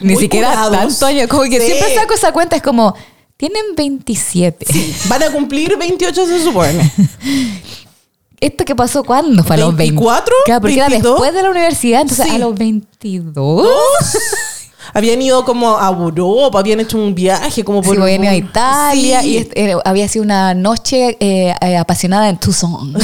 [0.00, 0.72] Ni muy siquiera curados.
[0.98, 1.26] tanto años.
[1.28, 1.66] Como que Sí.
[1.66, 2.94] siempre saco esa cuenta, es como,
[3.36, 4.66] tienen 27.
[5.08, 6.92] Van a cumplir 28, se supone.
[8.40, 9.42] ¿Esto qué pasó cuándo?
[9.44, 9.92] ¿Fue a los 20?
[9.94, 11.14] 24, Claro, porque era 22.
[11.14, 12.32] después de la universidad, entonces Sí.
[12.34, 13.66] a los 22.
[14.92, 17.96] habían ido como a Europa, habían hecho un viaje como por...
[17.96, 19.28] Sí, a Italia Sí.
[19.28, 22.94] y este, eh, había sido una noche eh, eh, apasionada en Tucson.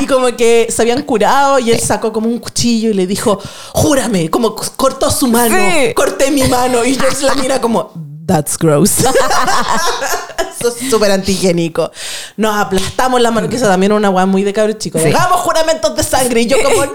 [0.00, 3.38] Y como que se habían curado y él sacó como un cuchillo y le dijo,
[3.72, 5.56] júrame, como cortó su mano,
[5.94, 7.92] corté mi mano y George la mira como,
[8.26, 8.98] that's gross.
[10.60, 11.90] Eso es súper antigénico.
[12.36, 15.02] Nos aplastamos la mano, que eso también era una weá muy de cabros chicos.
[15.02, 15.08] Sí.
[15.08, 16.92] Hagamos juramentos de sangre y yo como, no.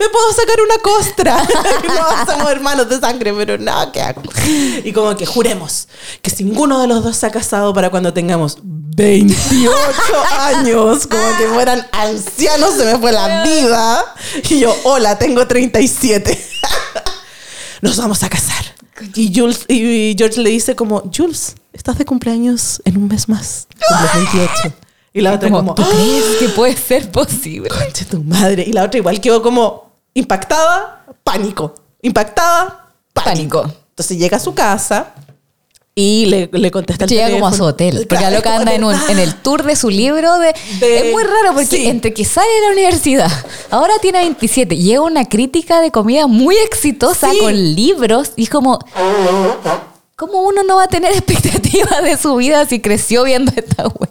[0.00, 1.36] Me puedo sacar una costra.
[1.86, 4.22] no somos hermanos de sangre, pero no, ¿qué hago?
[4.82, 5.86] Y como que juremos
[6.20, 9.70] que si ninguno de los dos se ha casado para cuando tengamos 28
[10.40, 14.14] años, como que fueran ancianos, se me fue la vida.
[14.50, 16.46] Y yo, hola, tengo 37.
[17.82, 18.77] Nos vamos a casar.
[19.14, 23.68] Y, Jules, y George le dice como, Jules, estás de cumpleaños en un mes más.
[23.88, 24.74] Cumples 28.
[25.14, 27.68] Y la otra Como, ¿Tú crees que puede ser posible?
[27.68, 28.64] Concha tu madre.
[28.66, 31.74] Y la otra igual quedó como impactada, pánico.
[32.02, 33.62] Impactada, pánico.
[33.62, 33.78] Pánico.
[33.90, 35.14] Entonces llega a su casa
[36.00, 37.94] y le, le contesta el Llega como a su hotel.
[37.96, 40.38] Porque Claro, la loca anda en, un- de- en el tour de su libro.
[40.38, 41.86] De, De- es muy raro porque sí.
[41.88, 43.30] entre que sale de la universidad,
[43.70, 47.38] ahora tiene 27, llega una crítica de comida muy exitosa Sí.
[47.40, 48.78] con libros y es como...
[50.16, 54.10] ¿Cómo uno no va a tener expectativas de su vida si creció viendo esta web?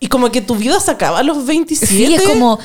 [0.00, 1.86] Y como que tu vida se acaba a los 27.
[1.92, 2.58] Sí, es como,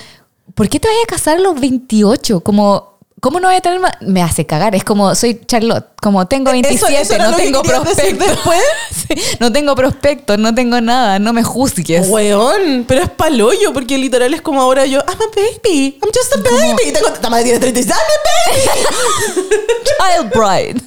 [0.54, 2.42] ¿por qué te vas a casar a los 28?
[2.42, 2.93] Como,
[3.24, 3.94] ¿cómo no voy a tener más?
[4.02, 4.76] Me hace cagar.
[4.76, 8.60] Es como, soy Charlotte, como tengo Eso- 27, eso era no tengo después.
[8.92, 12.08] Sí, no tengo prospectos, no tengo nada, no me juzgues.
[12.10, 16.34] Weón, pero es palollo porque literal es como ahora yo, I'm a baby, I'm just
[16.34, 16.90] a baby.
[16.90, 19.52] Y tengo, madre tiene 36, I'm a baby.
[20.22, 20.82] Child bride.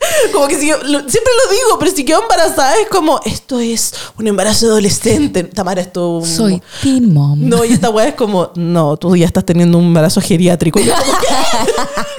[0.32, 3.58] Como que si yo, lo- siempre lo digo, pero si quedo embarazada es como, esto
[3.60, 5.44] es un embarazo adolescente.
[5.44, 6.22] Tamara, esto...
[6.24, 7.38] Soy teen mom.
[7.48, 10.80] No, y esta weá es como, no, tú ya estás teniendo un embarazo geriátrico.
[10.80, 11.26] Y yo como, ¿qué?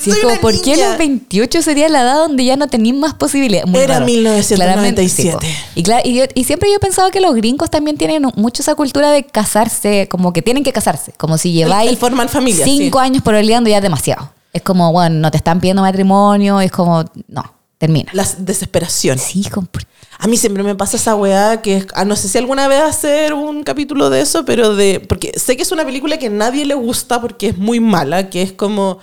[0.00, 2.94] Sí, es como, una ¿por qué los 28 sería la edad donde ya no tenéis
[2.94, 3.66] más posibilidades?
[3.70, 4.04] Muy Era raro.
[4.06, 4.54] 1997.
[4.54, 5.38] Claramente, sí, po.
[5.74, 8.60] y, claro, y, yo- y siempre yo he pensado que los gringos también tienen mucho
[8.60, 11.12] esa cultura de casarse, como que tienen que casarse.
[11.16, 13.04] Como si lleváis el formar familia, cinco sí.
[13.06, 14.30] años por oleando ya es demasiado.
[14.54, 18.10] Es como, bueno, no te están pidiendo matrimonio, es como, no, termina.
[18.14, 19.18] La desesperación.
[19.18, 19.82] Sí, como, ¿por
[20.20, 22.80] A mí siempre me pasa esa weá que es- ah, no sé si alguna vez
[22.80, 25.00] hacer un capítulo de eso, pero de.
[25.00, 28.30] Porque sé que es una película que a nadie le gusta porque es muy mala,
[28.30, 29.00] que es como.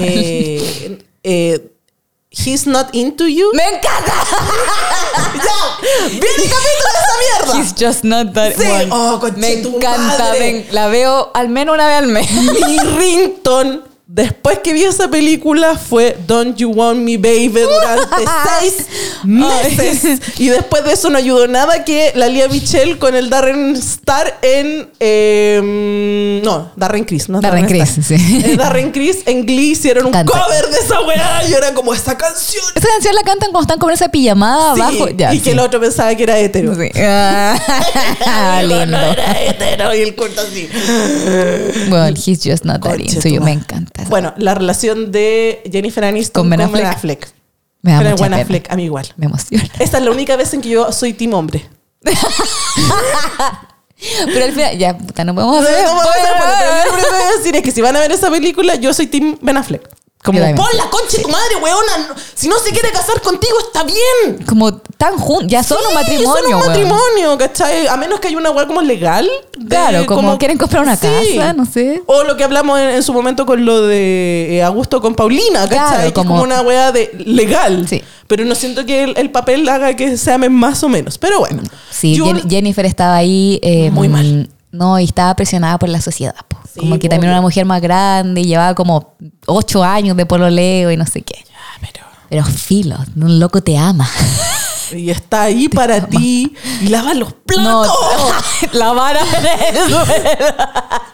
[0.00, 1.72] Eh, eh,
[2.30, 3.50] He's not into you.
[3.54, 4.12] ¡Me encanta!
[5.36, 6.08] ¡Ya!
[6.08, 7.58] ¡Viene el capítulo de esa mierda!
[7.60, 8.66] He's just not that Sí.
[8.68, 8.88] one.
[8.90, 12.30] Oh, Me encanta, ven, la veo al menos una vez al mes.
[12.32, 18.24] Mi rington después que vi esa película fue Don't You Want Me Baby durante
[18.60, 18.86] seis
[19.24, 20.20] meses.
[20.38, 24.38] Y después de eso no ayudó nada que la Lía Michelle con el Darren Star
[24.42, 24.88] en...
[25.00, 27.40] eh, no, Darren Criss, ¿no?
[27.40, 27.78] Darren Star.
[27.94, 28.42] Criss, sí.
[28.44, 30.32] Eh, Darren Criss en Glee hicieron un Canta.
[30.32, 32.64] cover de esa weá y era como esa canción.
[32.74, 35.08] Esa canción la cantan cuando están con esa pijamada Sí, abajo.
[35.16, 36.74] Ya, y que el otro pensaba que era hetero.
[36.74, 36.90] Sí.
[36.96, 38.86] Ah, lindo.
[38.86, 40.68] No era hetero y el corto así.
[41.90, 43.40] Well, he's just not that into you.
[43.40, 43.66] Me madre.
[44.08, 47.22] Bueno, la relación de Jennifer Aniston Con con Ben Ben Affleck.
[47.24, 47.34] Affleck.
[47.82, 48.42] me da Pero mucha Ben pena.
[48.42, 49.06] Affleck, a mí igual.
[49.16, 49.64] Me emociona.
[49.78, 51.66] Esta es la única vez en que yo soy team hombre.
[54.26, 55.84] Pero al final, ya, puta, no podemos No, hacer.
[55.86, 58.00] no hacer, bueno, pero lo primero que voy a decir es que si van a
[58.00, 59.88] ver esa película, yo soy team Ben Affleck.
[60.26, 62.14] Como, pon la concha de tu madre, weona.
[62.34, 64.44] Si no se quiere casar contigo, está bien.
[64.46, 66.34] Como tan juntos, ya son Sí, un matrimonio.
[66.34, 66.66] Son un weón.
[66.68, 67.86] matrimonio, ¿cachai?
[67.86, 69.28] A menos que haya una weá como legal.
[69.56, 72.02] de Claro, como quieren comprar una casa, no sé.
[72.06, 75.62] O lo que hablamos en, en su momento con lo de eh, Augusto con Paulina,
[75.68, 75.76] ¿cachai?
[75.78, 77.86] Claro, que es como- como una weá de legal.
[77.88, 78.02] Sí.
[78.26, 81.16] Pero no siento que el, el papel haga que se amen más o menos.
[81.18, 81.62] Pero bueno.
[81.90, 83.58] Sí, Jennifer estaba ahí.
[83.62, 84.48] eh, Muy mal.
[84.76, 86.34] No, y estaba presionada por la sociedad.
[86.48, 86.58] po.
[86.72, 87.38] Sí, como que también era obvio.
[87.40, 89.14] una mujer más grande y llevaba como
[89.46, 91.44] ocho años de pololeo y no sé qué.
[91.54, 94.08] Ah, pero- Pero filo, un loco te ama.
[94.92, 97.88] Y está ahí para ti y lava los platos.
[98.72, 99.20] la vara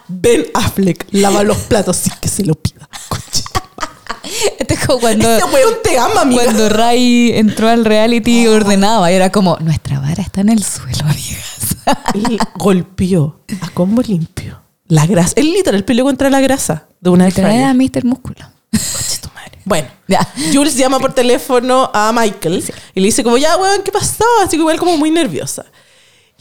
[0.07, 2.87] Ben Affleck lava los platos sin que se lo pida.
[4.59, 6.43] Este es como cuando, Este weón te ama, amiga.
[6.45, 9.11] cuando Ray entró al reality y ordenaba.
[9.11, 11.52] Y era como, nuestra vara está en el suelo, amigas.
[12.13, 15.33] Él golpeó a combo limpio la grasa.
[15.37, 17.75] Él literal peleó contra la grasa de una era fryer.
[17.75, 18.05] Mr.
[18.05, 18.39] Músculo.
[18.71, 19.57] Tu madre.
[19.65, 20.27] Bueno, Ya.
[20.53, 24.25] Jules llama por teléfono a Michael y le dice como, ya, weón, ¿qué pasó?
[24.43, 25.65] Así que igual como muy nerviosa.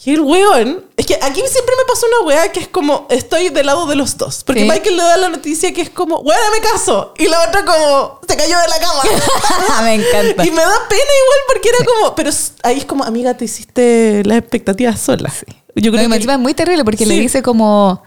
[0.04, 3.50] Y el weón, es que aquí siempre me pasa una weá que es como, estoy
[3.50, 4.42] del lado de los dos.
[4.44, 4.68] Porque Sí.
[4.68, 7.14] Michael le da la noticia que es como, weón, me caso.
[7.18, 9.02] Y la otra como, se cayó de la cama.
[9.84, 10.44] Me encanta.
[10.44, 12.30] Y me da pena igual porque era como, pero
[12.64, 15.32] ahí es como, amiga, te hiciste las expectativas sola.
[15.76, 17.20] Yo No, creo y que es muy terrible porque le Sí.
[17.20, 18.02] dice como.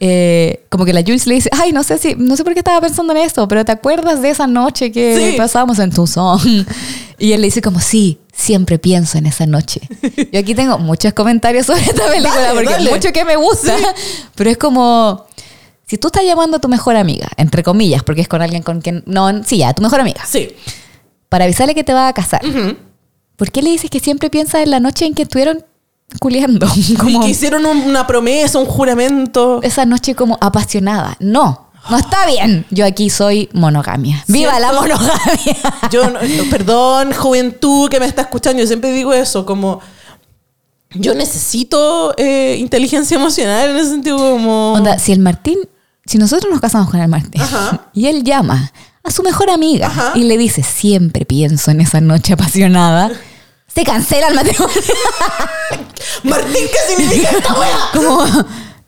[0.00, 2.58] eh, como que la Jules le dice, ay, no sé si, no sé por qué
[2.60, 5.36] estaba pensando en esto, pero ¿te acuerdas de esa noche que Sí.
[5.36, 6.38] pasábamos en Tucson?
[7.18, 9.80] Y él le dice como, sí, siempre pienso en esa noche.
[10.32, 12.90] Yo aquí tengo muchos comentarios sobre esta película Dale, porque dale.
[12.90, 13.76] mucho que me gusta,
[14.34, 15.26] pero es como,
[15.86, 18.80] si tú estás llamando a tu mejor amiga, entre comillas, porque es con alguien con
[18.80, 20.50] quien, no, sí, ya, tu mejor amiga, sí.
[21.28, 22.42] para avisarle que te va a casar,
[23.36, 25.64] ¿por qué le dices que siempre piensas en la noche en que estuvieron
[26.20, 26.66] culiando?
[26.76, 29.60] Y Como que hicieron un- una promesa, un juramento.
[29.62, 31.16] esa noche como apasionada.
[31.20, 32.66] No, no está bien.
[32.70, 34.24] Yo aquí soy monogamia.
[34.28, 35.56] ¡Viva la monogamia!
[35.90, 36.18] Yo, no-
[36.50, 39.80] perdón, juventud que me está escuchando, yo siempre digo eso, como
[40.96, 44.74] yo necesito eh, inteligencia emocional en ese sentido, como...
[44.74, 45.58] Onda, si el Martín,
[46.06, 47.88] si nosotros nos casamos con el Martín Ajá.
[47.92, 50.12] y él llama a su mejor amiga Ajá.
[50.14, 53.10] y le dice, siempre pienso en esa noche apasionada,
[53.66, 54.72] se cancela el matrimonio.
[56.22, 57.78] Martín, ¿qué significa esta wea?
[57.92, 58.24] Como,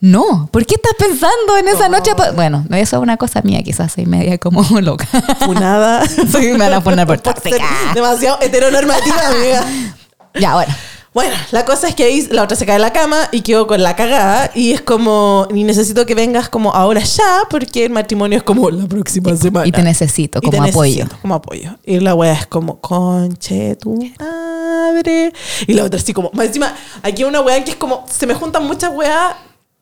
[0.01, 2.11] no, ¿por qué estás pensando en esa noche?
[2.13, 5.07] apa-?" Bueno, eso es una cosa mía, quizás soy media como loca.
[5.45, 6.05] Funada.
[6.31, 7.65] Soy- me van a poner por tóxica.
[7.95, 9.65] demasiado heteronormativa, amiga.
[10.39, 10.75] Ya, bueno.
[11.15, 13.67] Bueno, la cosa es que ahí la otra se cae de la cama y quedó
[13.67, 17.91] con la cagada y es como, y necesito que vengas como ahora ya porque el
[17.91, 19.67] matrimonio es como la próxima semana.
[19.67, 20.91] Y te necesito Y te como apoyo.
[21.05, 21.71] necesito como apoyo.
[21.87, 25.33] Y la wea es como, conche tu madre.
[25.67, 28.27] Y la otra así como, más encima, aquí hay una wea que es como, se
[28.27, 29.35] me juntan muchas weas.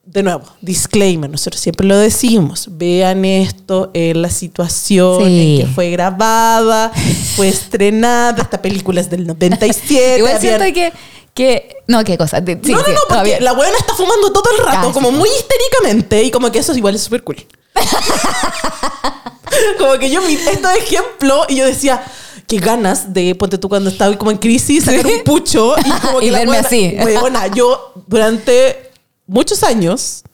[0.06, 2.66] De nuevo, disclaimer, nosotros siempre lo decimos.
[2.70, 5.60] Vean esto en la situación Sí.
[5.60, 6.92] en que fue grabada,
[7.36, 8.42] fue estrenada.
[8.42, 10.18] Esta película es del 97.
[10.18, 10.92] Igual habían- siento que,
[11.32, 11.76] que...
[11.88, 12.40] No, qué cosa.
[12.40, 13.40] De- sí, no, no, no, porque todavía.
[13.40, 14.92] la weona está fumando todo el rato, Casi.
[14.92, 17.44] como muy histéricamente, y como que eso igual es súper cool.
[19.78, 22.02] como que yo vi estos ejemplos y yo decía,
[22.46, 26.18] qué ganas de, ponte tú cuando estaba como en crisis, sacar un pucho y como
[26.20, 26.96] que Y verme así.
[27.02, 28.90] weona, yo durante
[29.26, 30.24] muchos años,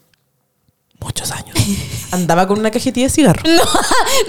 [0.99, 1.57] muchos años,
[2.13, 3.45] andaba con una cajetilla de cigarros.
[3.45, 3.65] No,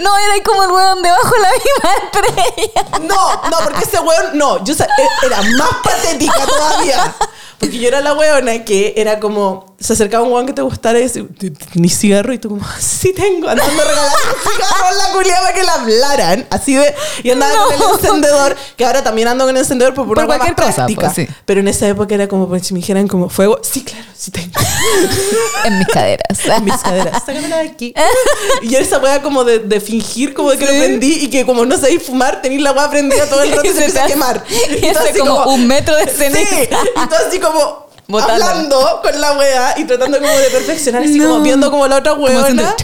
[0.00, 2.98] no, era como el weón debajo de la misma estrella.
[3.06, 7.14] No, no, porque ese weón, no, yo e- era más patética todavía.
[7.58, 10.98] Porque yo era la weona que era como, se acercaba un weón que te gustara
[10.98, 12.32] y decía, "¿T- t- ¿ni cigarro?
[12.32, 16.46] Y tú como, sí tengo, andando regalando cigarros la culia para que la hablaran.
[16.50, 20.06] Así de, y andaba con el encendedor, que ahora también ando con el encendedor por,
[20.06, 21.00] Por una cualquier cosa, práctica.
[21.12, 21.34] pues, sí.
[21.44, 24.30] Pero en esa época era como, pues, si me dijeran como fuego, sí, claro, sí
[24.30, 24.52] tengo.
[25.64, 26.38] En mis caderas.
[26.56, 27.94] En mis caderas, sácamela de aquí.
[28.62, 31.64] Y esa weá como de, de fingir como de que lo prendí y que como
[31.66, 34.44] no sabéis fumar, tenéis la weá prendida todo el rato y se empieza a quemar.
[34.70, 36.48] y tú hace como un metro de ceniza.
[36.50, 41.18] Sí, y tú así como Hablando con la weá y tratando como de perfeccionar, así
[41.18, 41.30] No.
[41.30, 42.74] como viendo como la otra weona.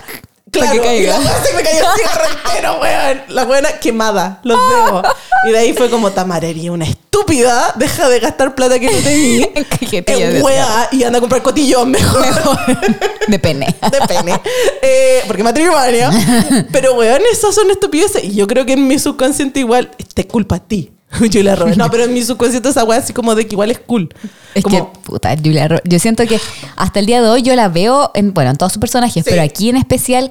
[0.50, 0.94] Claro, que caiga.
[0.94, 3.22] y la weá se me cayó el cigarro entero, weón.
[3.28, 5.06] La weona quemada, los dedos.
[5.46, 9.46] Y de ahí fue como, Tamarería, una estúpida, deja de gastar plata que no tenía
[10.06, 12.26] En weá y anda a comprar cotillón mejor
[13.28, 13.66] De pene.
[13.92, 14.40] de pene.
[14.80, 16.08] Eh, porque matrimonio.
[16.72, 18.24] Pero, weón, esas son estupideces.
[18.24, 20.90] Y yo creo que en mi subconsciente igual te culpa a ti.
[21.42, 21.76] La robé.
[21.76, 24.08] No, pero en mi subconsciente esa weá así como de que igual es cool.
[24.54, 26.40] Es como, que, puta, Julia Ro- Yo siento que
[26.76, 29.30] hasta el día de hoy yo la veo, en, bueno, en todos sus personajes, Sí.
[29.30, 30.30] pero aquí en especial.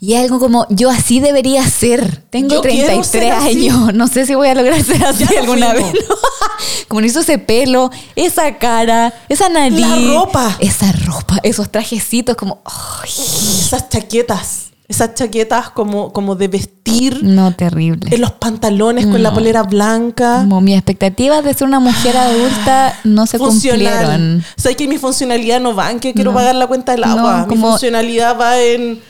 [0.00, 2.22] Y algo como, yo así debería ser.
[2.30, 3.68] Tengo Yo quiero 33 ser así.
[3.68, 3.92] años.
[3.94, 5.86] No sé si voy a lograr ser así Ya alguna vez.
[5.86, 6.14] ¿no?
[6.88, 9.80] como no hizo ese pelo, esa cara, esa nariz.
[9.80, 10.56] La ropa.
[10.60, 12.62] Esa ropa, esos trajecitos como...
[12.64, 14.67] ay, esas chaquetas.
[14.88, 17.22] Esas chaquetas como, como de vestir.
[17.22, 18.08] no, terrible.
[18.14, 20.38] En los pantalones con la polera blanca.
[20.40, 23.92] Como mis expectativas de ser una mujer adulta no se Funcional.
[23.94, 24.44] cumplieron.
[24.56, 26.36] Sabes que mi funcionalidad no va en que quiero No.
[26.38, 27.42] pagar la cuenta del No, agua.
[27.42, 29.00] Mi como- funcionalidad va en.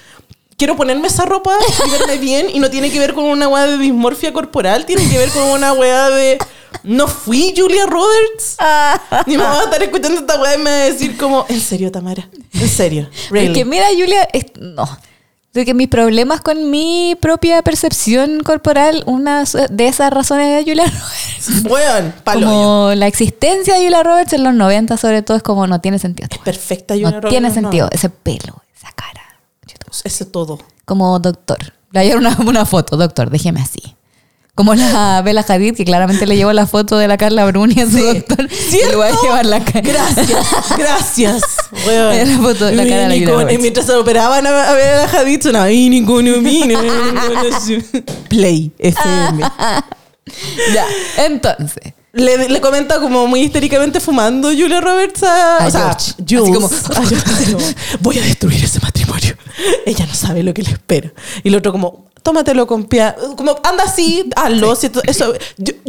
[0.56, 1.52] Quiero ponerme esa ropa
[1.86, 5.08] y verme bien y no tiene que ver con una weá de dismorfia corporal, tiene
[5.08, 6.38] que ver con una weá de.
[6.82, 8.56] No fui Julia Roberts.
[9.28, 11.60] Ni me va a estar escuchando esta weá y me va a decir como, en
[11.60, 13.08] serio, Tamara, en serio.
[13.30, 13.46] Really.
[13.50, 14.88] Porque mira, Julia, es- no.
[15.54, 20.84] De que mis problemas con mi propia percepción corporal, una de esas razones de Julia
[20.86, 21.64] Roberts.
[21.64, 22.46] Weón, palo.
[22.46, 25.98] Como la existencia de Julia Roberts en los 90 sobre todo es como no tiene
[25.98, 26.28] sentido.
[26.30, 27.30] Es perfecta Julia No Roberts.
[27.30, 27.54] tiene no.
[27.54, 27.88] sentido.
[27.90, 29.22] Ese pelo, esa cara.
[30.04, 30.58] Ese todo.
[30.84, 31.72] Como doctor.
[31.92, 33.96] Le una, una foto, doctor, déjeme así.
[34.58, 37.88] Como la Bella Hadid, que claramente le llevó la foto de la Carla Bruni a
[37.88, 38.48] su doctor.
[38.72, 39.22] Y le voy a ¿Cierto?
[39.22, 39.82] llevar la cara.
[39.82, 41.42] Gracias, gracias.
[41.86, 43.54] la foto de la cara de la ni Julia con- Roberts.
[43.54, 45.66] y mientras se operaban a, a ver a la Hadid sonaba.
[48.28, 49.42] Play FM.
[50.74, 50.86] Ya,
[51.18, 51.92] entonces.
[52.12, 55.96] Le, le comenta como muy histéricamente fumando Julia Roberts a, A o sea.
[56.28, 56.42] Jules.
[56.42, 57.64] Así como- A George, así como,
[58.00, 59.36] voy a destruir ese matrimonio.
[59.86, 61.12] Ella no sabe lo que le espera.
[61.44, 62.88] Y el otro como, tómatelo con.
[63.36, 64.74] Como, anda así, hazlo.
[64.76, 65.32] si esto- eso.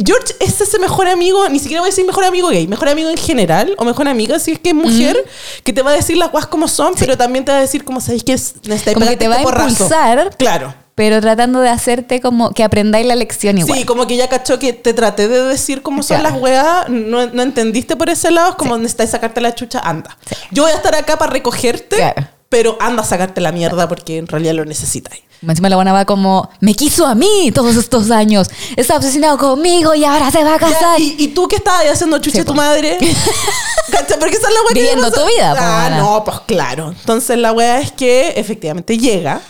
[0.04, 3.08] George es ese mejor amigo, ni siquiera voy a decir mejor amigo gay, mejor amigo
[3.10, 5.16] en general, o mejor amiga si es que es mujer,
[5.64, 7.84] que te va a decir las cosas como son, pero también te va a decir
[7.84, 8.54] como, ¿sabéis que es?
[8.64, 9.68] necesitáis Como que te va a este porrazo".
[9.70, 10.36] impulsar.
[10.36, 10.74] Claro.
[10.96, 13.78] Pero tratando de hacerte como que aprendáis la lección igual.
[13.78, 16.34] Sí, como que ya cachó que te traté de decir cómo son Claro.
[16.34, 20.18] las weas, no, no entendiste por ese lado, es como necesitas sacarte la chucha, anda.
[20.28, 20.34] Sí.
[20.50, 22.28] Yo voy a estar acá para recogerte, Claro.
[22.50, 25.16] Pero anda a sacarte la mierda porque en realidad lo necesitas.
[25.40, 28.50] Encima la buena va como, me quiso a mí todos estos años.
[28.76, 31.00] Está obsesionado conmigo y ahora se va a Ya, casar.
[31.00, 32.98] ¿y, y tú qué estabas haciendo chucha Sí, a tu madre?
[34.20, 36.90] Porque esa es la wea que Viviendo no tu vida, Ah, no, pues claro.
[36.90, 39.40] Entonces la wea es que efectivamente llega.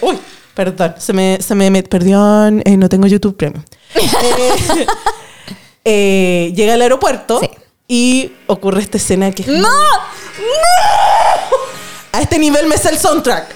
[0.00, 0.18] Uy,
[0.54, 3.62] perdón, se me, se me perdón, eh, no tengo YouTube Premium.
[5.84, 7.50] Eh, eh, llega al aeropuerto Sí.
[7.88, 9.68] y ocurre esta escena que es ¡No!
[12.12, 13.54] A este nivel me sé el soundtrack.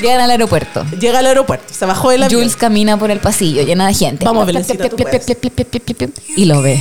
[0.00, 0.84] Llegan al aeropuerto.
[0.98, 2.40] Llega al aeropuerto, se bajó del avión.
[2.42, 4.24] Jules camina por el pasillo llena de gente.
[4.24, 5.26] Vamos, Belencita, tú puedes.
[6.36, 6.78] Y lo ve.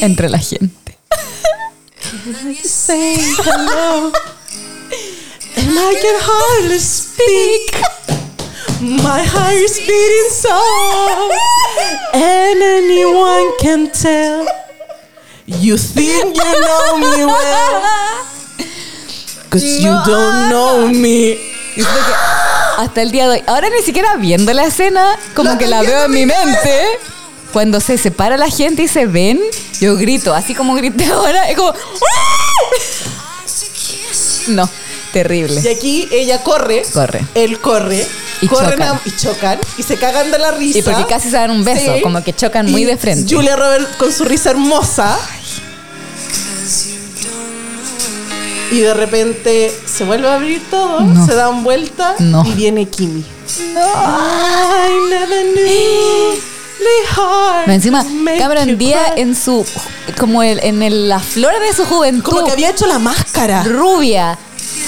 [0.00, 0.98] Entre la gente.
[2.64, 4.12] say hello.
[5.56, 7.74] And I can hardly speak.
[8.80, 11.30] My heart is beating so.
[12.14, 14.46] And anyone can tell.
[15.46, 18.31] You think you know me well.
[19.52, 21.36] Cause you don't know me.
[21.74, 21.84] Que
[22.78, 26.04] hasta el día de hoy, ahora ni siquiera viendo la escena, como que la veo
[26.06, 26.86] en mi mente.
[27.52, 29.38] Cuando se separa la gente y se ven,
[29.78, 31.68] yo grito, así como grité ahora, es como.
[31.70, 32.42] ¡Ah!
[34.48, 34.68] No,
[35.12, 35.60] terrible.
[35.62, 36.82] Y aquí ella corre.
[36.92, 37.24] Corre.
[37.34, 38.06] Él corre.
[38.40, 38.88] Y corren chocan.
[38.96, 39.58] a- y chocan.
[39.78, 40.78] Y se cagan de la risa.
[40.78, 43.32] Y porque casi se dan un beso, como que chocan muy de frente.
[43.32, 45.18] Julia Roberts con su risa hermosa.
[48.72, 51.26] Y de repente se vuelve a abrir todo, No.
[51.26, 52.42] se dan vuelta No.
[52.46, 53.22] y viene Kimi.
[53.22, 56.38] I never knew
[57.66, 58.04] No, encima,
[58.38, 59.64] Cameron Díaz en su.
[60.18, 62.32] como el- en el- la flor de su juventud.
[62.32, 63.62] Como que había hecho la máscara.
[63.62, 64.36] rubia,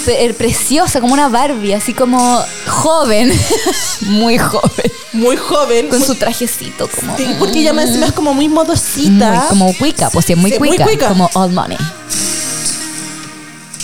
[0.04, 3.32] pe- preciosa, como una Barbie, así como joven,
[4.00, 5.88] muy joven, Muy joven.
[5.88, 7.16] con muy- su trajecito como...
[7.16, 9.30] Sí, porque ella más encima es como muy modosita.
[9.32, 11.08] muy- como cuica, pues sí, muy Sí, muy cuica, cuica.
[11.08, 11.78] como old money.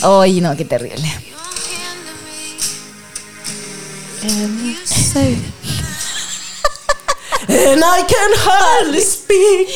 [0.02, 1.04] Ay, no, qué terrible.
[7.48, 9.68] And I can hardly speak.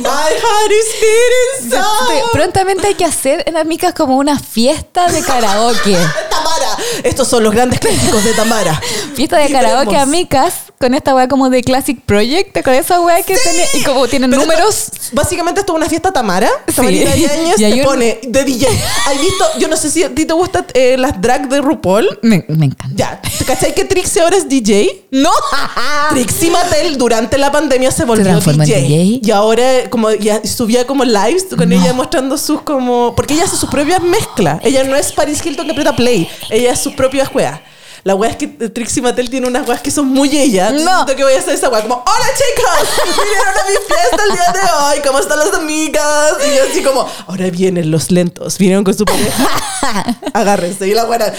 [0.00, 2.30] My heart is beating so.
[2.32, 5.96] Prontamente hay que hacer en Amicas como una fiesta de karaoke.
[6.30, 6.76] Tamara.
[7.02, 8.80] Estos son los grandes clásicos de Tamara.
[9.14, 13.00] Fiesta de karaoke Amicas con esta weá como de Classic Project, ¿te acuerdas de esa
[13.00, 13.64] weá que tiene?
[13.74, 14.88] Y como tienen Pero números.
[14.92, 16.48] esto- básicamente esto es una fiesta Tamara.
[16.68, 16.74] Sí.
[16.74, 18.68] Tamarita Yáñez Y hay te un- pone de DJ.
[19.06, 19.44] ¿Has visto?
[19.58, 22.18] Yo no sé si a ti te gustan eh, las drag de RuPaul.
[22.22, 22.94] Me, me encanta.
[22.94, 25.06] Ya, ¿te cachai que Trixie ahora es DJ?
[25.10, 25.30] ¡No!
[26.10, 28.80] Trixie Mattel durante la pandemia se volvió en DJ.
[28.82, 29.20] DJ?
[29.22, 33.14] Y ahora como ya subía como lives con ella mostrando sus como...
[33.16, 34.60] Porque ella hace sus propias mezclas.
[34.64, 36.28] Ella no es Paris Hilton que aprieta play.
[36.50, 37.60] Ella es sus propias weas.
[38.04, 40.70] La wea es que Trixie Mattel tiene unas weas que son muy ella.
[40.70, 40.78] No.
[40.78, 43.16] siento que voy a hacer esa wea como ¡Hola chicos!
[43.24, 45.02] Vinieron a mi fiesta el día de hoy.
[45.06, 46.34] ¿Cómo están las amigas?
[46.46, 47.08] Y yo así como...
[47.26, 48.58] Ahora vienen los lentos.
[48.58, 49.48] Vinieron con su pareja.
[50.34, 50.86] Agárrense.
[50.86, 51.32] Y la buena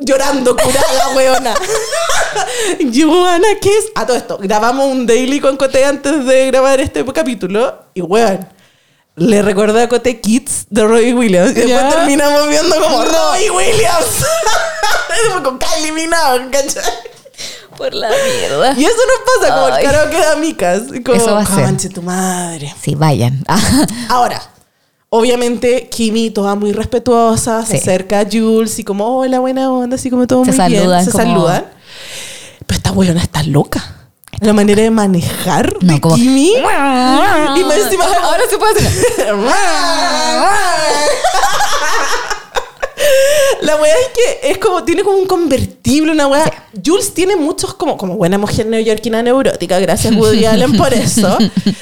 [0.00, 1.54] llorando, curada, weona.
[2.80, 3.92] You wanna kiss.
[3.94, 7.84] A todo esto, grabamos un daily con Cote antes de grabar este capítulo.
[7.94, 8.48] Y weón,
[9.16, 11.50] le recordé a Cote Kids de Robbie Williams.
[11.52, 14.24] Y después terminamos viendo como Robbie Williams.
[15.44, 16.82] con Kylie Minogue, ¿cachai?
[17.76, 18.74] Por la mierda.
[18.76, 19.84] Y eso nos pasa como Ay.
[19.84, 20.82] el karaoke de amicas.
[21.04, 21.64] Como, Eso va a ser.
[21.64, 22.72] "Conche tu madre.
[22.80, 23.42] Sí, vayan.
[24.08, 24.40] Ahora,
[25.10, 30.08] obviamente, Kimi, toda muy respetuosa, se acerca a Jules y como, hola, buena onda, así
[30.10, 31.04] como todo Se muy saludan bien.
[31.04, 31.66] Se como- saludan.
[32.66, 33.93] Pero esta weona está loca.
[34.40, 36.54] La manera de manejar No, de como- Kimi.
[37.56, 38.04] Y más encima...
[38.22, 39.14] Ahora se puede hacer.
[43.62, 44.08] La weá es
[44.42, 46.44] que es como, tiene como un convertible, una weá.
[46.84, 51.38] Jules tiene muchos, como, como buena mujer neoyorquina neurótica, gracias Woody Allen por eso.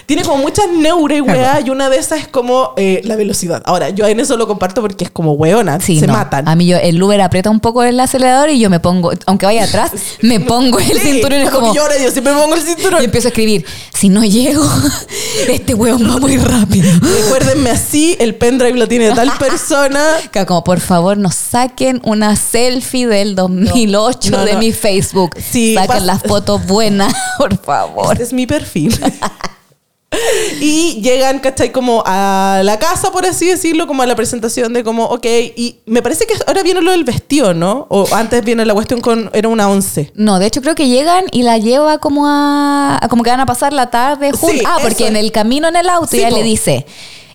[0.07, 3.63] Tiene como muchas neuro y weá, y una de esas es como eh, la velocidad.
[3.65, 6.13] Ahora, yo en eso lo comparto porque es como weona, Sí, se no.
[6.13, 6.47] matan.
[6.49, 9.47] A mí yo, el Uber aprieta un poco el acelerador y yo me pongo, aunque
[9.47, 9.93] vaya atrás,
[10.23, 12.61] me pongo el Sí, cinturón y es como que yo ahora yo siempre pongo el
[12.63, 13.01] cinturón.
[13.03, 13.65] Y empiezo a escribir,
[13.95, 14.65] si no llego,
[15.49, 16.91] este weón va muy rápido.
[17.23, 20.03] Recuérdenme así, el pendrive lo tiene tal persona.
[20.31, 24.59] Claro, Como por favor nos saquen una selfie del 2008 No, no, de no.
[24.59, 25.31] mi Facebook.
[25.41, 28.13] Sí, Saquen las fotos buenas, por favor.
[28.13, 28.99] Este es mi perfil.
[30.61, 31.73] y llegan, ¿cachai?
[31.73, 35.25] Como a la casa, por así decirlo, como a la presentación de como, ok,
[35.57, 37.87] y me parece que ahora viene lo del vestido, ¿no?
[37.89, 40.13] O antes viene la cuestión con, era una once.
[40.15, 43.41] No, de hecho creo que llegan y la lleva como a, a como que van
[43.41, 44.51] a pasar la tarde juntos.
[44.59, 45.07] Sí, ah, porque eso.
[45.07, 46.37] en el camino en el auto Sí, po.
[46.37, 46.85] le dice,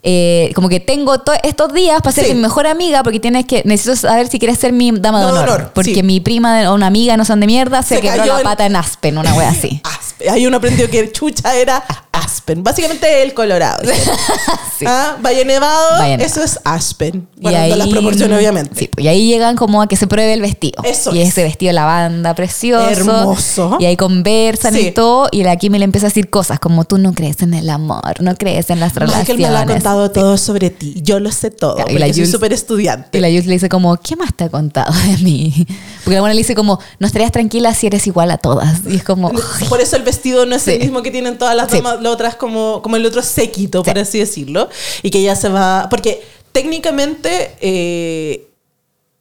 [0.10, 2.34] eh, como que tengo to- estos días para ser Sí.
[2.34, 5.49] mi mejor amiga porque tienes que necesito saber si quieres ser mi dama de honor,
[5.49, 6.03] honor, porque sí.
[6.03, 8.66] mi prima o una amiga no son de mierda se, Se quebró la en- pata
[8.66, 9.82] en Aspen, una wea así.
[9.84, 10.30] Aspen.
[10.32, 11.84] Hay uno aprendió que chucha era
[12.14, 12.64] Aspen.
[12.64, 13.80] Básicamente el Colorado.
[13.84, 14.86] Sí.
[14.89, 16.24] Ah, Valle Nevado, Valle Nevado.
[16.32, 17.28] eso es Aspen.
[17.38, 18.76] Y Bueno, las proporciones, obviamente.
[18.80, 20.84] Sí, pues, y ahí llegan como a que se pruebe el vestido.
[20.84, 21.30] Eso y es.
[21.30, 22.88] ese vestido de lavanda precioso.
[22.88, 23.78] Hermoso.
[23.80, 24.88] Y ahí conversan Sí.
[24.88, 25.30] y todo.
[25.32, 28.22] Y la Kimi le empieza a decir cosas como tú no crees en el amor,
[28.22, 29.28] no crees en las relaciones.
[29.30, 30.95] Michael me lo ha contado todo sobre ti.
[31.03, 31.77] Yo lo sé todo.
[31.89, 33.17] Y la soy Jules- súper estudiante.
[33.17, 35.53] Y la Jules le dice como, ¿qué más te ha contado de mí?
[36.03, 38.81] Porque la buena le dice como, no estarías tranquila si eres igual a todas.
[38.89, 39.31] Y es como,
[39.69, 40.79] Por eso el vestido no es el Sí.
[40.79, 41.77] mismo que tienen todas las Sí.
[41.77, 43.89] damas, las otras como, como el otro séquito, Sí.
[43.91, 44.69] por así decirlo.
[45.03, 45.87] Y que ya se va.
[45.89, 48.47] Porque técnicamente eh,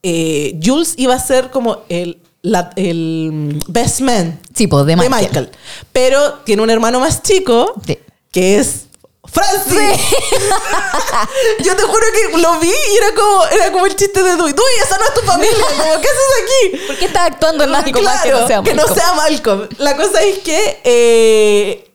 [0.02, 4.96] eh, Jules iba a ser como el, la- el best man sí, pues, de de
[4.96, 5.20] Michael.
[5.20, 5.50] Michael.
[5.92, 7.98] Pero tiene un hermano más chico Sí.
[8.30, 8.85] que es.
[9.30, 10.00] Francis.
[11.64, 14.52] Yo te juro que lo vi y era como, era como el chiste de Dewey.
[14.52, 15.56] Dewey, esa no es tu familia.
[15.78, 16.86] Como, ¿qué haces aquí?
[16.86, 18.98] ¿Por qué estás actuando en algo más que Claro, no sea que no Malcolm?
[18.98, 19.68] sea Malcolm.
[19.78, 21.90] La cosa es que, eh,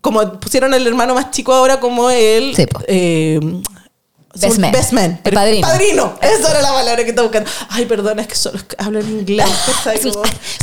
[0.00, 2.54] como pusieron al hermano más chico ahora como el...
[2.54, 3.40] Sí, eh,
[4.36, 4.72] Best man.
[4.72, 5.20] Best man.
[5.24, 5.66] El padrino.
[5.66, 6.14] Padrino.
[6.20, 7.50] Esa era la palabra que estaba buscando.
[7.68, 9.46] Ay, perdona, es que solo hablo en inglés.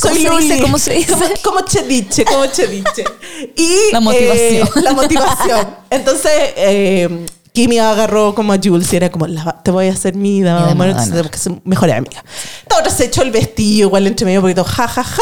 [0.02, 0.48] ¿Cómo soy se Luli.
[0.50, 0.62] dice?
[0.62, 1.12] ¿Cómo se dice?
[1.14, 3.04] Como, como chediche, como chediche.
[3.56, 4.68] Y, La motivación.
[4.68, 5.68] eh, la motivación.
[5.90, 10.16] Entonces, eh, Kimi agarró como a Jules y era como, la- te voy a hacer
[10.16, 10.96] mi dama honor.
[11.04, 12.24] tenemos que ser mejores amigas.
[12.62, 15.22] Esta otra se echó el vestido igual entre medio poquito ja, ja, ja.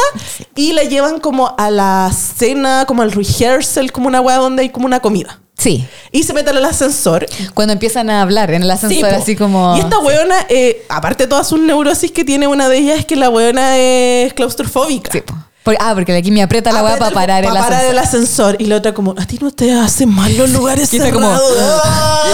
[0.54, 4.70] Y la llevan como a la cena, como al rehearsal, como una weá donde hay
[4.70, 5.40] como una comida.
[5.60, 5.86] Sí.
[6.10, 7.26] Y se meten al ascensor.
[7.54, 9.76] Cuando empiezan a hablar en el ascensor, Sí, así como.
[9.76, 13.06] Y esta weona, eh, aparte de todas sus neurosis que tiene, una de ellas es
[13.06, 15.12] que la weona es claustrofóbica.
[15.12, 15.34] Sí, po.
[15.62, 18.56] Por- ah, porque la Kimi aprieta la weá para parar el pa' parar el ascensor.
[18.58, 21.82] Y la otra como, a ti no te hacen mal los lugares está como, cerrados.
[21.84, 22.24] ¡Ah!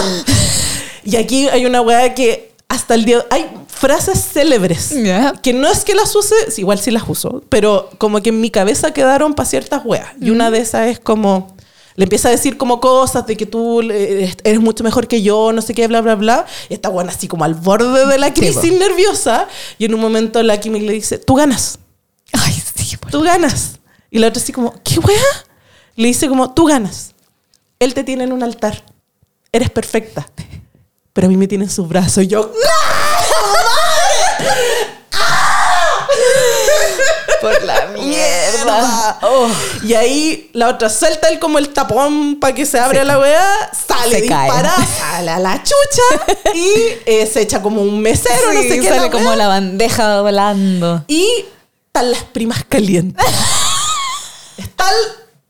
[1.04, 3.24] y aquí hay una weá que hasta el día...
[3.30, 4.94] Hay frases célebres.
[5.42, 8.50] Que no es que las use, igual sí las uso, pero como que en mi
[8.50, 10.08] cabeza quedaron para ciertas weas.
[10.20, 11.55] Y una de esas es como...
[11.96, 15.52] Le empieza a decir como cosas de que tú eh, eres mucho mejor que yo,
[15.52, 16.46] no sé qué, bla, bla, bla.
[16.68, 19.48] Y está buena así como al borde de la crisis nerviosa.
[19.78, 21.78] Y en un momento la Kimi le dice, tú ganas
[22.32, 23.80] Ay, sí, por- tú ganas.
[24.10, 25.22] Y la otra así como, ¿qué wea?
[25.96, 27.14] Le dice como, tú ganas.
[27.78, 28.84] Él te tiene en un altar.
[29.52, 30.28] Eres perfecta.
[31.14, 32.24] Pero a mí me tiene en sus brazos.
[32.24, 32.66] Y yo, ¡No!
[37.40, 39.18] por la ¡Mierda!
[39.84, 43.70] Y ahí la otra suelta él como el tapón para que se abra la wea,
[43.86, 44.44] sale, Se cae.
[44.44, 46.70] dispara, sale a la chucha y
[47.06, 48.88] eh, se echa como un mesero, no Sí, sé qué.
[48.88, 51.04] sale la como la bandeja volando.
[51.08, 51.28] Y
[51.86, 53.24] están las primas calientes.
[54.56, 54.92] Están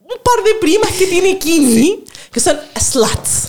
[0.01, 3.49] un par de primas que tiene Kimi, que son sluts.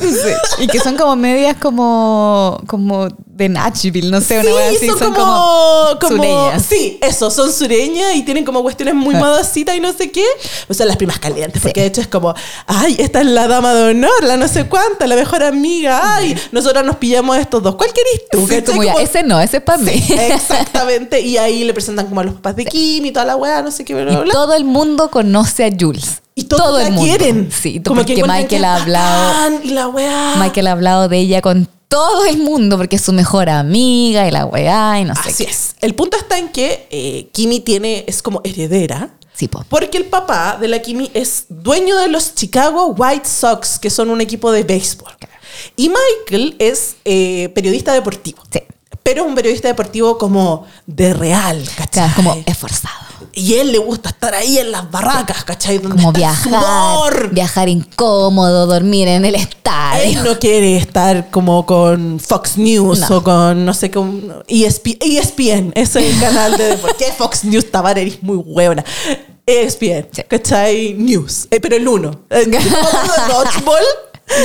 [0.60, 3.08] Y que son como medias como, como
[3.38, 4.88] de Nashville, no sé, una wea así.
[4.88, 6.64] son, Son, como, como sureñas.
[6.68, 9.20] Sí, eso, son sureñas y tienen como cuestiones muy Ah.
[9.20, 10.26] modositas y no sé qué.
[10.68, 12.34] O sea, las primas calientes, porque de hecho es como,
[12.66, 16.36] ay, esta es la dama de honor, la no sé cuánta, la mejor amiga, ay,
[16.52, 17.76] nosotros nos pillamos a estos dos.
[17.76, 18.48] ¿Cuál querís tú?
[18.48, 19.92] Sí, como ese no, ese es para mí.
[20.10, 21.22] Exactamente.
[21.22, 23.70] Y ahí le presentan como a los papás de Kim y toda la weá, no
[23.72, 26.22] sé qué, bla, bla, Y todo el mundo conoce a Jules.
[26.34, 27.08] Y todos todo la el mundo.
[27.18, 27.50] quieren.
[27.52, 29.60] Sí, Como porque que Michael ha hablado.
[29.64, 30.36] Y la weá.
[30.38, 34.32] Michael ha hablado de ella con todo el mundo porque es su mejor amiga y
[34.32, 35.52] la weá y no sé Así qué.
[35.52, 35.76] es.
[35.82, 39.14] El punto está en que eh, Kimi tiene, es como heredera.
[39.34, 39.64] Sí, po.
[39.70, 44.10] Porque el papá de la Kimi es dueño de los Chicago White Sox, que son
[44.10, 45.12] un equipo de béisbol.
[45.76, 48.42] Y Michael es eh, periodista deportivo.
[48.52, 48.60] Sí.
[49.08, 52.10] Pero un periodista deportivo como de real, ¿cachai?
[52.10, 53.08] es como esforzado.
[53.32, 55.78] Y él le gusta estar ahí en las barracas, ¿cachai?
[55.78, 60.24] Donde Como viajar, viajar incómodo, dormir en el Él estadio.
[60.24, 63.18] no quiere estar como con Fox News No.
[63.18, 65.72] o con, no sé, con ESP, ESPN.
[65.76, 67.06] Ese es el canal de deporte.
[67.06, 67.98] ¿Qué Fox News, Tabar?
[67.98, 68.84] Eres muy huevona.
[69.46, 70.24] ESPN, Sí.
[70.28, 70.96] ¿cachai?
[70.98, 71.48] News.
[71.50, 72.12] Eh, pero el uno.
[72.30, 73.84] Eh, ¿te acuerdas de Dodgeball?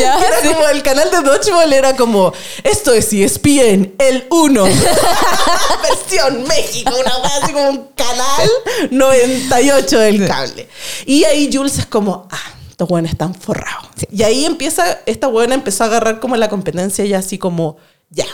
[0.00, 0.48] Ya, era sí.
[0.48, 4.64] como el canal de Dodgeball era como esto es ESPN, el 1
[5.82, 8.48] versión México, una wea así como un canal
[8.90, 10.68] 98 del cable.
[11.06, 12.38] Y ahí Jules es como, ah,
[12.70, 13.86] estos buenos están forrados.
[13.96, 14.06] Sí.
[14.12, 17.76] Y ahí empieza, esta buena empezó a agarrar como la competencia ya así como,
[18.10, 18.26] ya.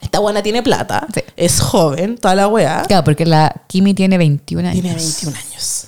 [0.00, 1.20] Esta buena tiene plata, Sí.
[1.36, 2.82] es joven, toda la wea.
[2.88, 4.82] Claro, porque la Kimi tiene 21 años.
[4.82, 5.86] Tiene 21 años.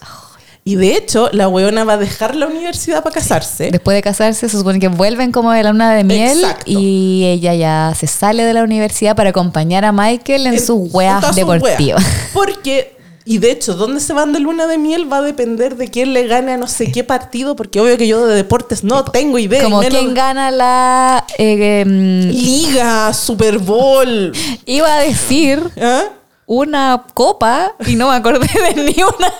[0.66, 3.70] Y de hecho, la weona va a dejar la universidad para casarse.
[3.70, 6.64] Después de casarse, se supone que vuelven como de la luna de miel Exacto.
[6.66, 11.36] y ella ya se sale de la universidad para acompañar a Michael en, sus weas
[11.36, 12.02] deportivas.
[12.02, 12.04] weas.
[12.32, 12.96] Porque,
[13.26, 16.14] y de hecho, dónde se van de luna de miel va a depender de quién
[16.14, 19.38] le gane a no sé qué partido, porque obvio que yo de deportes no tengo
[19.38, 19.62] idea.
[19.64, 21.26] Como menos quien gana la...
[21.36, 24.32] eh, em, Liga, Super Bowl.
[24.64, 26.04] iba a decir ¿ah?
[26.46, 29.30] una copa y no me acordé de ni una.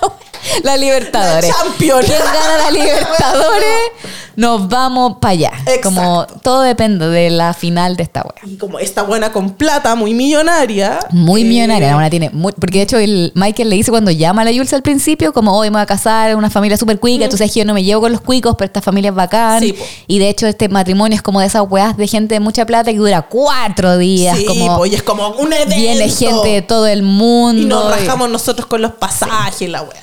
[0.63, 1.49] La Libertadores.
[1.51, 2.05] La Champions.
[2.07, 3.69] ¿Quién gana la Libertadores?
[4.37, 5.53] Nos vamos para allá.
[5.61, 5.83] Exacto.
[5.91, 8.53] Como todo depende de la final de esta wea.
[8.53, 10.99] Y como esta buena con plata, muy millonaria.
[11.11, 14.11] Muy eh, millonaria, la buena tiene muy- porque de hecho el Michael le dice cuando
[14.11, 16.99] llama a la Jules al principio como hoy me voy a casar, una familia súper
[16.99, 19.61] cuica, entonces yo no me llevo con los cuicos, pero esta familia es bacán.
[19.61, 19.85] Sí, po.
[20.09, 22.91] y de hecho este matrimonio es como de esas weas de gente de mucha plata
[22.91, 25.77] que dura cuatro días, Sí, como pues, y es como un evento.
[25.77, 27.63] viene gente de todo el mundo.
[27.63, 30.03] Y nos y- rajamos nosotros con los pasajes, la wea.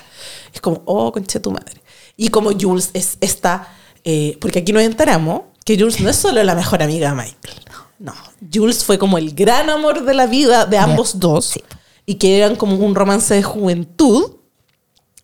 [0.53, 1.81] Es como, oh, conche tu madre.
[2.17, 3.67] Y como Jules es esta,
[4.03, 7.61] eh, porque aquí nos enteramos que Jules no es solo la mejor amiga de Michael.
[7.99, 8.13] No,
[8.51, 11.45] Jules fue como el gran amor de la vida de ambos dos.
[11.45, 11.63] Sí.
[12.05, 14.31] Y que eran como un romance de juventud.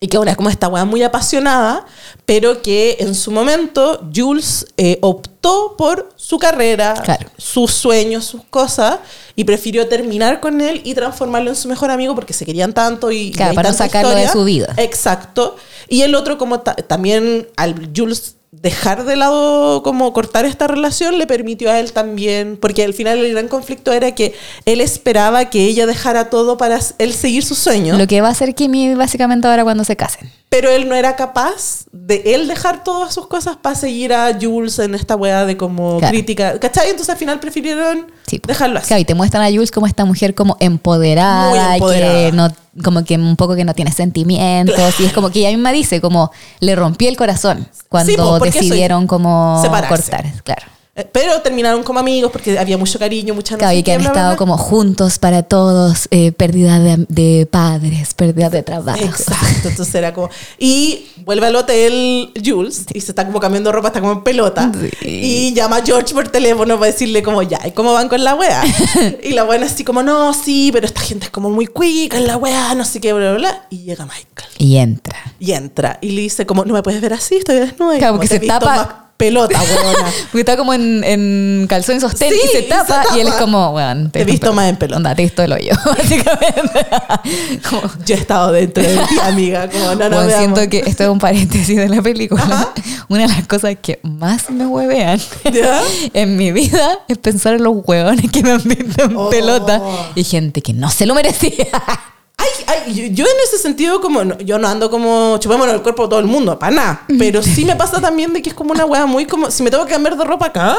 [0.00, 1.84] Y que ahora es como esta weá muy apasionada,
[2.24, 7.26] pero que en su momento Jules eh, optó por su carrera, Claro.
[7.38, 8.98] sus sueños, sus cosas,
[9.34, 13.10] y prefirió terminar con él y transformarlo en su mejor amigo porque se querían tanto
[13.10, 14.74] y, Claro, y para no sacarlo de su vida.
[14.76, 15.56] Exacto.
[15.88, 21.18] Y el otro, como ta- también al Jules dejar de lado, como cortar esta relación,
[21.18, 24.34] le permitió a él también, porque al final el gran conflicto era que
[24.64, 28.30] él esperaba que ella dejara todo para él seguir sus sueños, Lo que va a
[28.30, 30.30] hacer Kimi básicamente ahora cuando se casen.
[30.48, 34.78] pero él no era capaz de él dejar todas sus cosas para seguir a Jules
[34.78, 36.10] en esta weá de como Claro.
[36.12, 36.58] crítica.
[36.58, 36.86] ¿Cachai?
[36.88, 38.88] Entonces al final prefirieron Sí, dejarlo así.
[38.88, 42.30] Claro, y te muestran a Jules como esta mujer como empoderada, empoderada.
[42.30, 42.48] que no,
[42.82, 45.00] como que un poco que no tiene sentimientos.
[45.00, 49.06] Y es como que ella misma dice, como le rompió el corazón cuando Sí, decidieron
[49.06, 50.10] como separarse.
[50.10, 50.32] cortar.
[50.44, 50.62] Claro.
[50.98, 54.36] Eh, Pero terminaron como amigos porque había mucho cariño, mucha Claro, y que han estado
[54.36, 58.98] como juntos para todos, eh, pérdida de, de padres, pérdida de trabajo.
[59.04, 60.28] Exacto, entonces era como.
[60.58, 64.72] Y vuelve al hotel Jules y se está como cambiando ropa, está como en pelota.
[65.00, 65.08] Sí.
[65.08, 68.34] Y llama a George por teléfono para decirle, como, ya, ¿y cómo van con la
[68.34, 68.62] wea?
[69.22, 72.26] y la buena así, como, no, sí, pero esta gente es como muy quick en
[72.26, 73.66] la wea, no sé qué, bla, bla, bla.
[73.70, 74.50] Y llega Michael.
[74.58, 75.16] Y entra.
[75.38, 77.98] Y entra y le dice, como, no me puedes ver así, estoy desnuda.
[77.98, 80.10] Claro, como, porque "Te he se tapa- pelota, weona.
[80.30, 83.34] Porque está como en, en calzón y sostén Sí, y se tapa, y él es
[83.34, 84.96] como, bueno, Te he visto más en pelota.
[84.96, 86.86] Onda, te he visto el hoyo, básicamente.
[87.68, 91.02] Como- Yo he estado dentro de ti, amiga, como, no, no, Bueno, siento que esto
[91.04, 92.68] es un paréntesis de la película.
[93.08, 95.20] Una de las cosas que más me huevean
[95.52, 95.82] ¿Ya?
[96.14, 99.28] en mi vida es pensar en los huevones que me han visto en Oh.
[99.30, 99.82] pelota
[100.14, 101.66] y gente que no se lo merecía.
[102.70, 106.02] Ay, yo, yo en ese sentido, como no- yo no ando como chupémonos el cuerpo
[106.02, 107.02] de todo el mundo, para nada.
[107.18, 109.70] Pero sí me pasa también de que es como una wea muy como, si me
[109.70, 110.76] tengo que cambiar de ropa acá,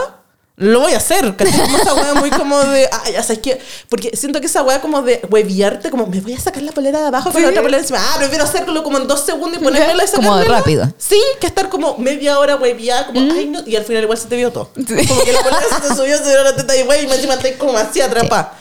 [0.57, 1.35] lo voy a hacer.
[1.35, 1.57] ¿cachai?
[1.61, 3.59] Como esa wea muy como de, ay, ya sabes que,
[3.89, 6.99] porque siento que esa wea como de hueviarte, como me voy a sacar la polera
[6.99, 7.51] de abajo con la Sí.
[7.53, 7.99] otra polera encima.
[8.01, 10.57] Ah, prefiero hacerlo como en dos segundos y ponérmela y Como sacármela.
[10.59, 10.93] rápido.
[10.97, 14.27] Sí, que estar como media hora hueviada, como, ay, no, y al final igual se
[14.27, 14.69] te vio todo.
[14.75, 17.33] Como que la polera se te subió, se vio la teta y güey, y encima
[17.35, 18.53] estáis como así atrapada.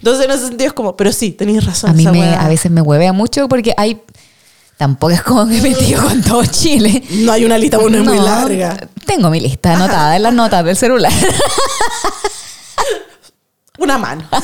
[0.00, 1.90] Entonces en ese sentido es como, pero sí, tenéis razón.
[1.90, 4.00] A mí esa me, a veces me huevea mucho porque hay...
[4.78, 7.02] Tampoco es como que me metido con todo Chile.
[7.10, 8.78] No hay una lista, bueno, es muy No, larga.
[9.04, 11.12] Tengo mi lista anotada en las notas del celular.
[13.78, 14.24] Una mano.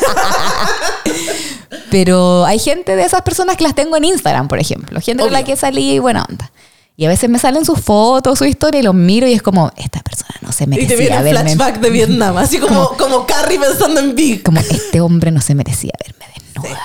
[1.90, 5.00] Pero hay gente de esas personas que las tengo en Instagram, por ejemplo.
[5.00, 6.50] Gente con la que salí y buena onda.
[6.99, 9.70] Y a veces me salen sus fotos, su historia y los miro y es como,
[9.76, 11.55] esta persona no se Y te merecía viene el verme.
[11.55, 14.42] flashback de Vietnam, así como, como Carrie pensando en Big.
[14.42, 16.80] Como, este hombre no se merecía verme desnuda.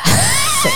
[0.63, 0.69] Sí,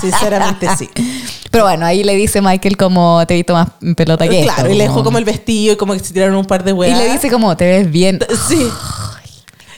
[0.00, 0.90] sinceramente sí.
[1.50, 4.74] Pero bueno, ahí le dice Michael como, te he visto más pelota que Claro, esto",
[4.74, 6.74] y le dejó como- el vestido y como que se tiraron un par de Y
[6.74, 6.98] weas.
[6.98, 8.18] le dice como, te ves bien.
[8.48, 8.68] Sí.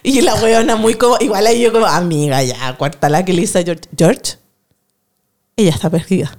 [0.02, 3.42] Y la weona muy como, igual ahí yo como, amiga, ya, cuarta la que le
[3.42, 4.36] dice a George, George.
[5.56, 6.36] ella está perdida.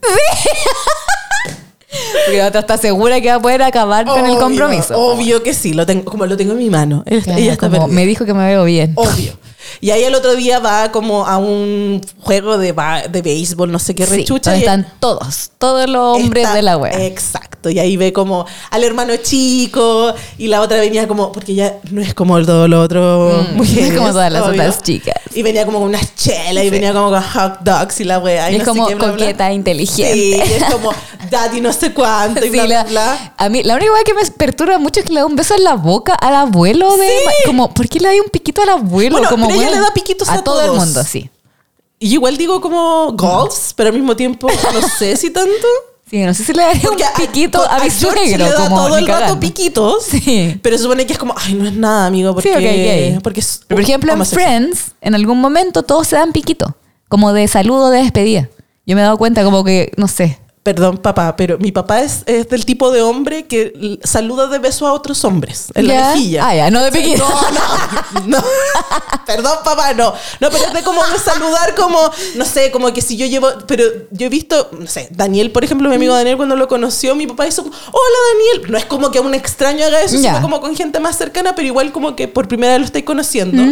[2.26, 5.00] Porque la otra está segura que va a poder acabar con el Obvio, compromiso.
[5.00, 7.04] Obvio que sí, lo tengo, como lo tengo en mi mano.
[7.06, 8.94] Claro, ella está como, me dijo que me veo bien.
[8.96, 9.34] Obvio.
[9.82, 12.74] Y ahí el otro día va como a un juego de,
[13.10, 14.56] de béisbol, no sé qué Sí, rechucha.
[14.56, 17.06] y están todos, todos los hombres está- de la wea.
[17.06, 17.70] Exacto.
[17.70, 22.02] Y ahí ve como al hermano chico y la otra venía como, porque ya no
[22.02, 24.52] es como todo lo otro Mm, mujeres, como todas las obvio.
[24.54, 25.16] otras chicas.
[25.36, 26.70] Y venía como con unas chelas y Sí.
[26.72, 28.50] venía como con hot dogs y la wea.
[28.52, 29.14] y es no sé como qué, bla, bla.
[29.18, 30.14] coqueta, inteligente.
[30.14, 30.92] Sí, y es como
[31.30, 33.34] daddy no sé cuánto y Sí, bla, bla, la, bla.
[33.38, 35.54] A mí, la única cosa que me perturba mucho es que le da un beso
[35.56, 37.08] en la boca al abuelo de.
[37.08, 37.14] Sí.
[37.46, 39.18] Como, ¿por qué le da un piquito al abuelo?
[39.18, 40.80] Bueno, como, ella le da piquitos a todo el todos.
[40.86, 41.30] mundo, sí.
[42.00, 45.68] Y igual digo como golfs, pero al mismo tiempo no sé si tanto.
[46.10, 48.22] Sí, no sé si le daría un Porque a- piquito a, mi suegro.
[48.24, 50.04] le da como, todo el rato piquitos.
[50.06, 50.60] Sí.
[50.64, 53.22] Pero se supone que es como, ay, no es nada, amigo, porque, Sí, ok, ok.
[53.24, 54.26] porque es por ejemplo, en.
[54.26, 56.76] Friends, en algún momento todos se dan piquito.
[57.10, 58.50] Como de saludo de despedida.
[58.88, 60.40] Yo me he dado cuenta como que, no sé.
[60.62, 64.86] Perdón, papá, pero mi papá es, es del tipo de hombre que saluda de beso
[64.86, 66.02] a otros hombres en ¿Ya?
[66.02, 66.48] la mejilla.
[66.48, 67.24] Ah, ya, no de piquito.
[67.28, 68.44] No, no, no.
[69.26, 70.14] Perdón, papá, no.
[70.42, 71.98] No, pero es de como de saludar como,
[72.36, 75.64] no sé, como que si yo llevo, pero yo he visto, no sé, Daniel, por
[75.64, 78.70] ejemplo, mi amigo Daniel cuando lo conoció, mi papá hizo hola Daniel.
[78.72, 80.32] No es como que a un extraño haga eso, Ya.
[80.36, 83.06] sino como con gente más cercana, pero igual como que por primera vez lo estáis
[83.06, 83.64] conociendo.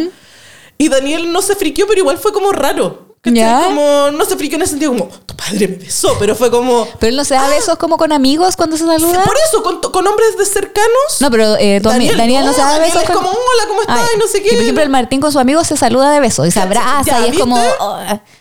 [0.77, 3.06] Y Daniel no se friqueó, pero igual fue como raro.
[3.23, 3.63] Ya.
[3.65, 6.87] Como, no se friqueó en el sentido como, tu padre me besó, pero fue como...
[6.99, 9.23] Pero él no se da besos como con amigos cuando se saluda.
[9.23, 11.19] Por eso, con, con hombres de cercanos.
[11.19, 13.17] No, pero eh, Daniel, no, se da Daniel besos es con...
[13.17, 13.99] como, hola, ¿cómo estás?
[13.99, 14.47] Ay, Y no sé qué.
[14.47, 17.03] y por ejemplo, el Martín con su amigo se saluda de besos y se abraza
[17.05, 17.57] Ya, y es como...
[17.79, 17.99] oh,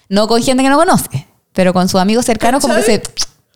[0.08, 3.02] no con gente que no conoce, pero con sus amigos cercanos como que se...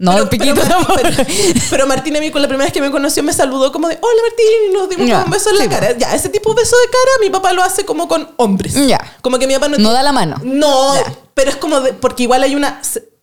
[0.03, 0.99] No, pero, el piquito pero, tampoco.
[1.03, 1.25] pero,
[1.69, 3.99] pero Martín a mí con la primera vez que me conoció me saludó como de
[4.01, 5.97] hola Martín y nos dimos como un beso en sí, la cara.
[5.99, 8.75] Ya, ese tipo de beso de cara mi papá lo hace como con hombres.
[8.87, 8.99] Ya.
[9.21, 10.37] Como que mi papá no No da la mano.
[10.43, 10.95] No,
[11.35, 12.81] pero es como de, porque igual hay una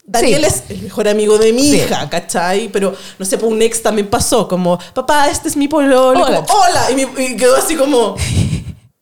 [0.09, 0.45] Daniel Sí.
[0.47, 1.77] es el mejor amigo de mi Sí.
[1.81, 2.69] hija, ¿cachai?
[2.69, 6.11] Pero no sé, pues un ex también pasó, como, papá, este es mi pololo.
[6.23, 6.45] Hola.
[6.45, 6.91] como, Hola.
[6.91, 8.15] Y, mi- y quedó así como,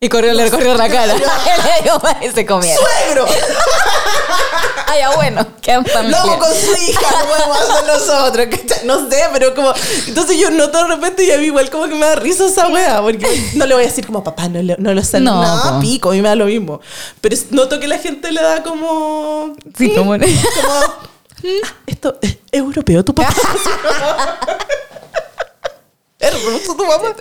[0.02, 1.16] Y corrió, le corrió la cara.
[2.22, 2.84] y se comieron.
[2.84, 3.26] ¡suegro!
[4.88, 5.46] Ah, ya bueno,
[5.92, 6.20] familia.
[6.24, 8.48] Loco con su hija, no podemos hacer nosotros.
[8.86, 9.74] No sé, pero como.
[10.08, 12.68] Entonces yo noto de repente y a mí igual como que me da risa esa
[12.68, 13.26] wea, porque
[13.56, 15.80] no le voy a decir como papá, no, le- no lo sé, No, no, po.
[15.82, 16.80] pico, a mí me da lo mismo.
[17.20, 19.56] Pero noto que la gente le da como.
[19.78, 20.12] Sí, como...
[20.12, 23.34] como "Ah, esto es europeo, tu papá.
[26.20, 27.14] Es ruso tu papá.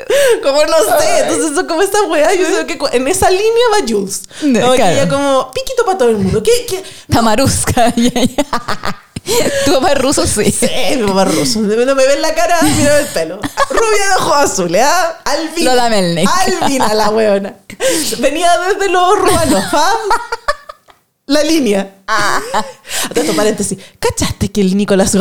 [0.43, 1.21] Como no sé.
[1.21, 2.33] Entonces, como esa weá.
[2.35, 4.23] Yo sé que en esa línea va Jules.
[4.41, 4.93] Como que claro.
[4.93, 6.43] ella como piquito para todo el mundo.
[6.43, 6.67] ¿Qué?
[6.69, 6.83] qué?
[7.13, 7.93] Tamarusca.
[8.05, 9.65] Ya, ya.
[9.65, 10.53] tu papá es ruso, sí.
[10.53, 11.61] Sí, mi papá es ruso.
[11.61, 13.41] No me ven la cara, mira el pelo.
[13.71, 15.19] Rubia de ojos azules, ¿ah?
[15.25, 15.71] Albina.
[15.71, 16.31] Lola Melnick.
[16.31, 17.55] Albina la weona.
[18.19, 19.95] Venía desde los rumanos, ¿ah?
[21.27, 21.95] La línea.
[22.07, 22.39] Ah.
[23.15, 23.79] Esto paréntesis.
[23.99, 25.15] ¿Cachaste que el Nicolás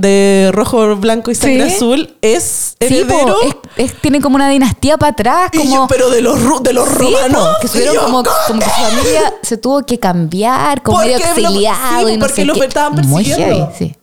[0.00, 1.76] de rojo, blanco y sangre Sí.
[1.76, 3.36] azul es Sí, heredero?
[3.76, 5.86] es, es- tiene como una dinastía para atrás, Y yo, como...
[5.88, 7.48] pero de los, de los Sí, romanos.
[7.62, 11.24] po, que yo, como, como que su familia se tuvo que cambiar, como medio lo-
[11.24, 12.66] exiliado sí, y no porque qué.
[12.66, 13.66] estaban Muy persiguiendo.
[13.70, 13.94] heavy, sí.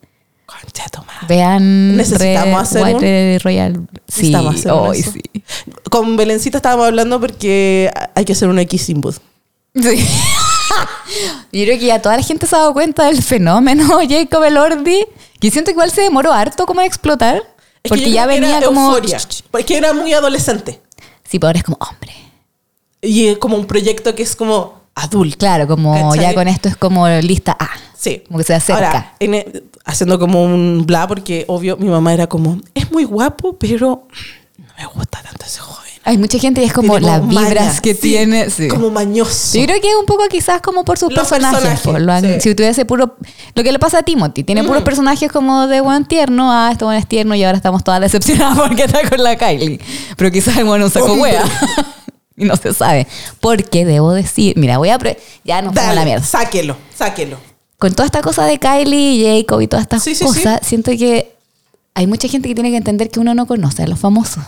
[0.46, 1.26] Concha de tu madre.
[1.28, 3.00] Vean Necesitamos Red- hacer White
[3.36, 3.88] eh, Royal.
[4.08, 4.34] Sí,
[4.72, 5.22] hoy sí.
[5.90, 9.18] Con Belencita estábamos hablando porque hay que hacer un X booth.
[9.76, 10.08] Sí.
[11.52, 15.06] Yo creo que ya toda la gente se ha dado cuenta del fenómeno Jacob Elordi.
[15.40, 17.36] Que siento que igual se demoró harto como en explotar.
[17.36, 17.44] Es
[17.84, 18.88] que porque ya venía como.
[18.90, 19.20] euforia,
[19.52, 20.82] porque era muy adolescente.
[21.24, 22.14] Sí, pero ahora es como hombre.
[23.02, 25.38] Y es como un proyecto que es como adulto.
[25.38, 26.24] Claro, como ¿Cachai?
[26.26, 27.70] ya con esto es como lista A.
[27.96, 28.24] Sí.
[28.28, 28.88] Como que se acerca.
[28.88, 33.04] Ahora, en e- haciendo como un bla, porque obvio mi mamá era como, es muy
[33.04, 34.08] guapo, pero
[34.58, 35.87] no me gusta tanto ese joven.
[36.08, 38.50] Hay mucha gente y es como las vibras maña, que sí, tiene.
[38.50, 38.70] Sí.
[38.70, 39.58] Como mañoso.
[39.60, 41.82] Yo creo que es un poco quizás como por sus Los personajes.
[41.82, 42.40] personajes, po, lo sí.
[42.50, 43.18] Si tuviese puro...
[43.56, 44.46] Lo que le pasa a Timothy.
[44.46, 46.50] Tiene puros personajes como de buen tierno.
[46.50, 49.82] Ah, este buen es tierno y ahora estamos todas decepcionadas porque está con la Kylie.
[50.16, 51.44] Pero quizás el bueno sacó wea.
[52.38, 53.06] y no se sabe.
[53.42, 54.54] Porque debo decir...
[54.56, 54.98] Mira, voy a...
[54.98, 56.26] pre- Ya nos fuimos a la mierda.
[56.26, 57.38] sáquelo, sáquelo.
[57.78, 61.36] Con toda esta cosa de Kylie y Jacob y todas estas cosas, siento que
[61.94, 64.44] hay mucha gente que tiene que entender que uno no conoce a los famosos.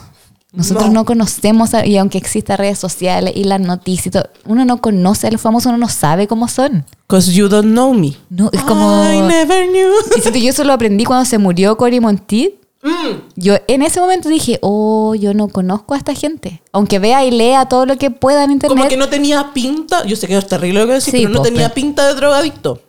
[0.51, 0.93] Nosotros No.
[0.93, 5.27] no, conocemos, y aunque existan redes sociales y las noticias y todo, uno no conoce
[5.27, 6.85] a los famosos, uno no sabe cómo son.
[7.07, 8.15] Cause you don't know me.
[8.29, 9.03] No, es como...
[9.11, 9.89] I never knew.
[10.17, 12.55] Y siento que yo eso lo aprendí cuando se murió Cory Monteith.
[12.81, 12.89] Mm.
[13.35, 16.61] Yo en ese momento dije, oh, yo no conozco a esta gente.
[16.71, 18.75] Aunque vea y lea todo lo que pueda en internet.
[18.77, 21.33] Como que no tenía pinta, yo sé que es terrible lo que decir, Sí, pero
[21.33, 22.81] no tenía pinta de drogadicto.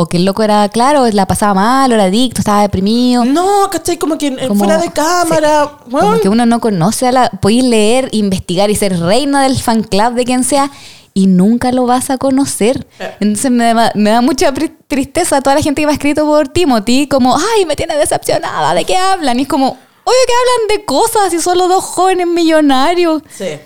[0.00, 3.24] O que el loco era, claro, la pasaba mal, o era adicto, estaba deprimido.
[3.24, 3.96] No, ¿cachai?
[3.96, 5.72] Como que Como- fuera de cámara.
[5.82, 6.20] Como weón.
[6.20, 7.30] que uno no conoce a la.
[7.30, 10.70] Podéis leer, investigar y ser reina del fan club de quien sea
[11.14, 12.86] y nunca lo vas a conocer.
[13.00, 13.16] Eh.
[13.18, 14.54] Entonces me da, me da mucha
[14.86, 18.74] tristeza a toda la gente que va escrito por Timothy, como, ay, me tiene decepcionada,
[18.74, 19.36] ¿de qué hablan?
[19.40, 23.22] Y es como, obvio que hablan de cosas y son los dos jóvenes millonarios.
[23.36, 23.58] Sí.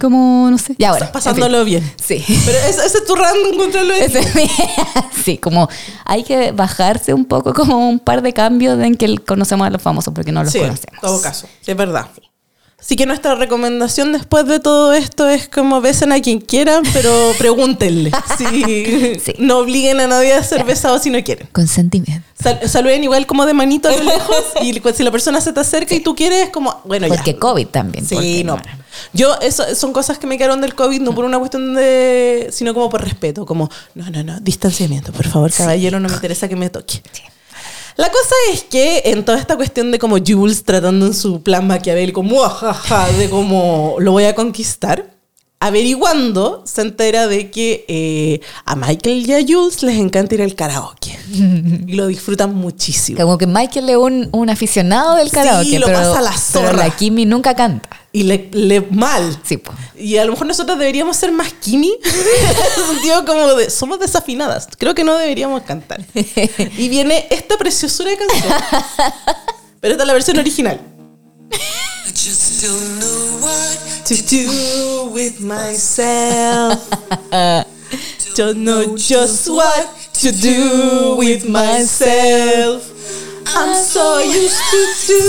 [0.00, 0.74] Como, no sé.
[0.78, 1.10] Ya ahora.
[1.10, 1.82] Pasándolo bien.
[2.02, 2.24] Sí.
[2.46, 3.94] Pero ese, ese es tu random contra lo
[5.24, 5.68] sí, como
[6.04, 9.82] hay que bajarse un poco, como un par de cambios en que conocemos a los
[9.82, 11.00] famosos, porque no los Sí, en conocemos.
[11.00, 12.06] todo caso, sí, es verdad.
[12.80, 17.32] Así que nuestra recomendación después de todo esto es como besen a quien quieran, pero
[17.38, 18.12] pregúntenle.
[18.38, 19.18] Sí.
[19.22, 19.34] Sí.
[19.38, 21.48] No obliguen a nadie a ser besado si no quieren.
[21.52, 22.24] Consentimiento.
[22.40, 25.58] Sal- saluden igual como de manito a lo lejos y si la persona se te
[25.58, 27.14] acerca y tú quieres, es como, bueno, ya.
[27.16, 28.06] Porque COVID también.
[28.06, 28.56] Sí, no.
[29.12, 32.48] Yo, eso son cosas que me quedaron del COVID, no por una cuestión de.
[32.52, 33.44] sino como por respeto.
[33.44, 37.02] Como, no, no, no, distanciamiento, por favor, caballero, no me interesa que me toque.
[37.12, 37.22] Sí.
[37.98, 41.66] La cosa es que en toda esta cuestión de como Jules tratando en su plan
[41.66, 42.22] maquiavélico,
[43.18, 45.17] de cómo lo voy a conquistar,
[45.60, 50.54] averiguando se entera de que eh, a Michael y a Jules les encanta ir al
[50.54, 51.18] karaoke.
[51.30, 53.18] y lo disfrutan muchísimo.
[53.20, 56.40] Como que Michael es un, un aficionado del Sí, karaoke, lo pero, pasa la pero
[56.40, 56.72] zorra.
[56.86, 57.88] la Kimi nunca canta.
[58.12, 59.38] Y le, le mal.
[59.44, 59.72] Sí, po.
[59.96, 61.92] Y a lo mejor nosotros deberíamos ser más Kimi.
[62.04, 63.68] en sentido como de.
[63.68, 64.68] Somos desafinadas.
[64.78, 66.00] Creo que no deberíamos cantar.
[66.78, 68.52] Y viene esta preciosura de canción.
[69.80, 70.80] Pero esta es la versión original.
[72.18, 76.90] I just don't know what To do with myself.
[78.34, 82.90] Don't know just what to do with myself.
[83.54, 85.22] I'm so used to do.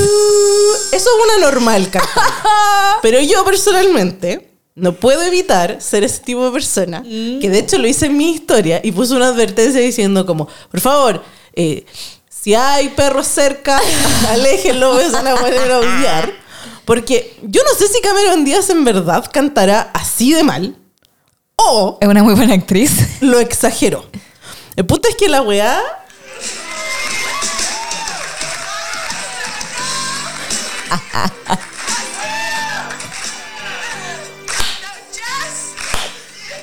[0.91, 2.23] Eso es una normal cantar.
[3.03, 7.87] Pero yo personalmente no puedo evitar ser ese tipo de persona que de hecho lo
[7.87, 11.23] hice en mi historia y puse una advertencia diciendo como, por favor,
[11.53, 11.85] eh,
[12.29, 13.79] si hay perros cerca,
[14.29, 16.48] aléjenlo, es una manera de odiar.
[16.89, 20.75] Porque yo no sé si Cameron Díaz en verdad cantará así de mal
[21.55, 22.91] o Es una muy buena actriz.
[23.21, 24.09] lo exageró.
[24.75, 25.79] El punto es que la weá.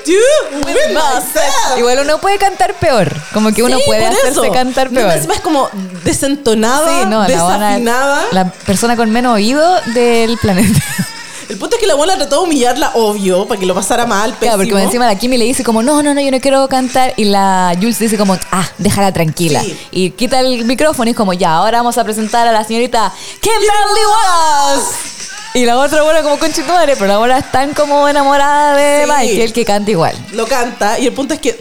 [0.07, 1.79] Do with myself.
[1.79, 3.13] Igual uno puede cantar peor.
[3.33, 4.53] Como que uno Sí, puede hacerse eso.
[4.53, 5.13] cantar No, peor.
[5.13, 5.69] encima es como
[6.05, 8.25] desentonada, Sí, no, la desafinada.
[8.33, 10.79] La persona con menos oído del planeta.
[11.49, 14.35] El punto es que la abuela trató de humillarla, obvio, para que lo pasara mal,
[14.35, 14.81] Claro, porque pésimo.
[14.85, 17.15] encima la Kimi le dice como, no, no, no, yo no quiero cantar.
[17.17, 19.61] Y la Jules dice como, ah, déjala tranquila.
[19.61, 19.79] Sí.
[19.93, 23.13] Y quita el micrófono y es como, ya, ahora vamos a presentar a la señorita
[23.41, 25.16] Kimberly Wallace.
[25.57, 29.11] Y la otra buena como conchetumare, pero ahora están como enamorada de Sí.
[29.11, 30.15] Michael que canta igual.
[30.33, 31.59] lo canta y el punto es que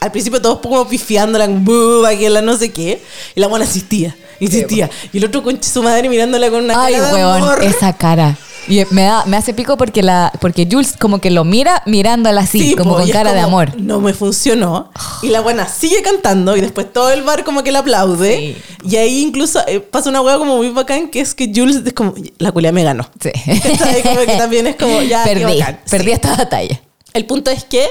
[0.00, 3.00] al principio todos como pifiándola, buh, la no sé qué,
[3.36, 4.90] y la buena insistía, insistía.
[5.12, 7.62] Y el otro con su madre mirándola con una Ay, cara de weón, amor.
[7.64, 8.36] esa cara.
[8.68, 12.42] Y me, da, me hace pico porque la porque Jules como que lo mira mirándola
[12.42, 13.78] así, Sí, como po, con cara de amor.
[13.78, 14.90] No me funcionó.
[15.22, 18.36] Y la buena sigue cantando y después todo el bar como que la aplaude.
[18.36, 18.56] Sí.
[18.88, 21.92] Y ahí incluso eh, pasa una hueá como muy bacán que es que Jules es
[21.92, 23.08] como, la culia me ganó.
[23.20, 23.30] Sí.
[23.62, 24.02] ¿Cachai?
[24.02, 25.80] Como que también es como, ya, perdí, bacán.
[25.90, 26.12] perdí Sí.
[26.12, 26.80] esta batalla.
[27.16, 27.88] El punto es que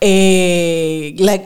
[0.00, 1.42] eh, la-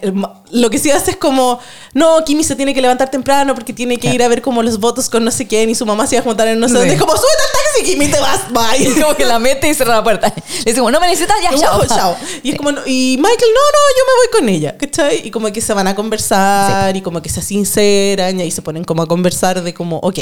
[0.51, 1.59] lo que sí hace es como,
[1.95, 4.79] no, Kimi se tiene que levantar temprano porque tiene que ir a ver como los
[4.81, 6.73] votos con no sé quién y su mamá se va a juntar en no sé
[6.75, 6.79] Sí.
[6.79, 6.95] dónde.
[6.95, 8.95] Es como, súbete al taxi, Kimi, te vas, bye.
[9.03, 10.33] como que la mete y cierra la puerta.
[10.37, 11.85] Le dice como, no me necesitas, ya, Y chao.
[11.87, 12.17] chao, chao.
[12.43, 15.27] Y es como, y Michael, no, no, yo me voy con ella, ¿cachai?
[15.27, 18.62] Y como que se van a conversar y como que se sinceran y ahí se
[18.62, 20.19] ponen como a conversar de como, ok,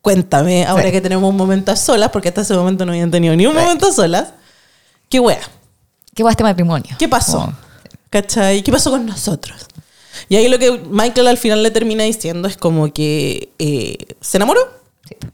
[0.00, 0.92] cuéntame, ahora Sí.
[0.92, 3.54] que tenemos un momento a solas, porque hasta ese momento no habían tenido ni un
[3.54, 4.28] momento a solas,
[5.08, 5.40] qué wea,
[6.14, 6.94] ¿Qué va este matrimonio?
[6.98, 7.40] ¿qué pasó?
[7.40, 7.54] Como,
[8.10, 8.62] ¿Cachai?
[8.62, 9.66] ¿Qué pasó con nosotros?
[10.28, 14.38] Y ahí lo que Michael al final le termina diciendo es como que eh, se
[14.38, 14.60] enamoró.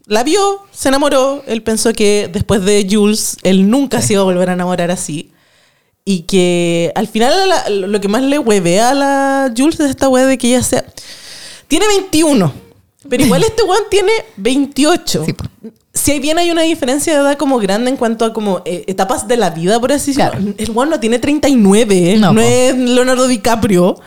[0.07, 1.43] La vio, se enamoró.
[1.47, 5.31] Él pensó que después de Jules, él nunca se iba a volver a enamorar así.
[6.03, 10.09] Y que al final la- lo que más le huevea a la Jules es esta
[10.09, 10.83] wea de que ella sea.
[11.67, 12.51] Tiene 21.
[13.07, 15.25] Pero igual este weón tiene 28.
[15.25, 15.35] Sí.
[16.01, 19.27] Si bien hay una diferencia de edad como grande en cuanto a como eh, etapas
[19.27, 20.31] de la vida, por así decirlo.
[20.31, 20.53] Claro.
[20.57, 23.99] El weón no tiene 39, No, no, es Leonardo DiCaprio.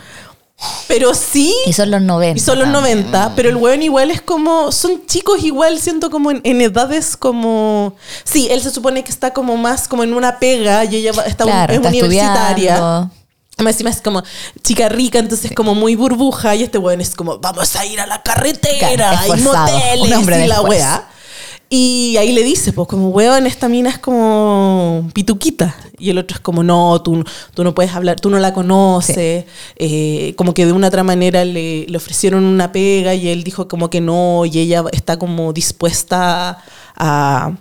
[0.88, 1.55] Pero sí.
[1.66, 2.36] Y son los 90.
[2.38, 2.99] Y son los también.
[3.11, 4.72] 90, pero el weón igual es como.
[4.72, 7.95] Son chicos igual, siento como en, en edades como.
[8.24, 11.45] Sí, él se supone que está como más como en una pega y ella está,
[11.45, 12.74] Claro, es está universitaria.
[12.74, 13.11] estudiando.
[13.57, 14.22] Además, encima es como
[14.62, 16.55] chica rica, entonces como muy burbuja.
[16.57, 20.24] Y este weón es como, vamos a ir a la carretera, Claro, esforzado, moteles un
[20.42, 21.03] y la esfuerzo.
[21.70, 25.74] Y ahí le dice, pues como weón, esta mina es como pituquita.
[25.98, 29.44] Y el otro es como, no, tú, tú no puedes hablar, tú no la conoces.
[29.76, 33.66] Eh, como que de una otra manera le, le ofrecieron una pega y él dijo
[33.66, 34.44] como que no.
[34.44, 36.58] Y ella está como dispuesta
[36.96, 37.52] a,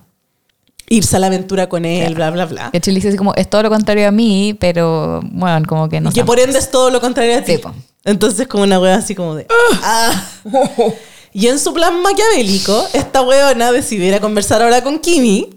[0.89, 2.69] irse a la aventura con él, bla, bla, bla.
[2.71, 5.89] De hecho, le dice así como, es todo lo contrario a mí, pero bueno, como
[5.89, 7.55] que no y que por ende es todo lo contrario a ti.
[7.55, 7.61] Sí.
[8.05, 9.47] Entonces, como una wea así como de.
[9.81, 10.23] "Ah".
[11.33, 15.49] Y en su plan maquiavélico, esta weona decide ir a conversar ahora con Kimi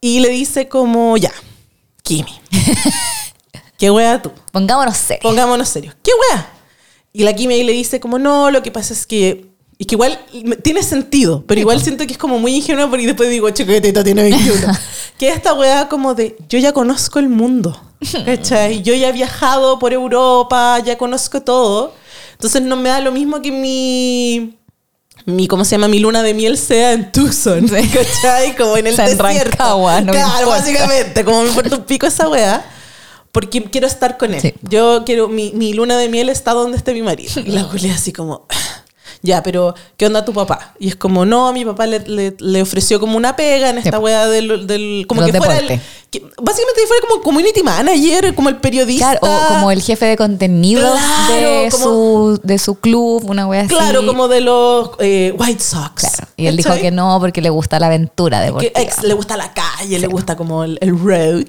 [0.00, 1.32] y le dice como, ya,
[2.04, 2.40] Kimi,
[3.78, 4.30] ¿qué wea tú?
[4.52, 5.22] Pongámonos serios.
[5.22, 5.96] Pongámonos serios.
[6.02, 6.52] ¿Qué wea?
[7.12, 9.52] Y la Kimi ahí le dice como, no, lo que pasa es que...
[9.76, 10.20] Y que igual
[10.62, 14.22] tiene sentido, pero igual siento que es como muy ingenua porque después digo, chiquitita tiene
[14.22, 14.72] 21.
[15.18, 17.82] que esta wea como de, yo ya conozco el mundo,
[18.24, 18.82] ¿cachai?
[18.82, 21.92] Yo ya he viajado por Europa, ya conozco todo.
[22.34, 24.58] Entonces no me da lo mismo que mi...
[25.26, 25.88] Mi, ¿cómo se llama?
[25.88, 28.54] Mi luna de miel sea en Tucson, ¿cachai?
[28.56, 29.50] Como en el O sea, en desierto.
[29.50, 32.70] Rancagua, no claro, básicamente, como me importa un pico esa wea.
[33.32, 34.40] Porque quiero estar con él.
[34.40, 34.54] Sí.
[34.62, 37.40] Yo quiero, mi, mi luna de miel está donde esté mi marido.
[37.40, 38.46] Y la Julia así como,
[39.24, 40.74] ya, pero ¿qué onda tu papá?
[40.78, 43.98] Y es como, no, mi papá le, le- le ofreció como una pega en esta
[43.98, 48.50] wea del, del como Los que fuera el, que básicamente fuera como community manager, como
[48.50, 49.18] el periodista.
[49.18, 53.46] Claro, o como el jefe de contenidos Claro, de, como- su, de su club, una
[53.48, 53.70] wea así.
[53.74, 55.94] Claro, como de los eh, White Sox.
[55.94, 56.28] Claro.
[56.36, 58.80] Y él dijo que no porque le gusta la aventura que deportiva.
[58.80, 61.46] ex, le gusta la calle, le gusta como el, el road.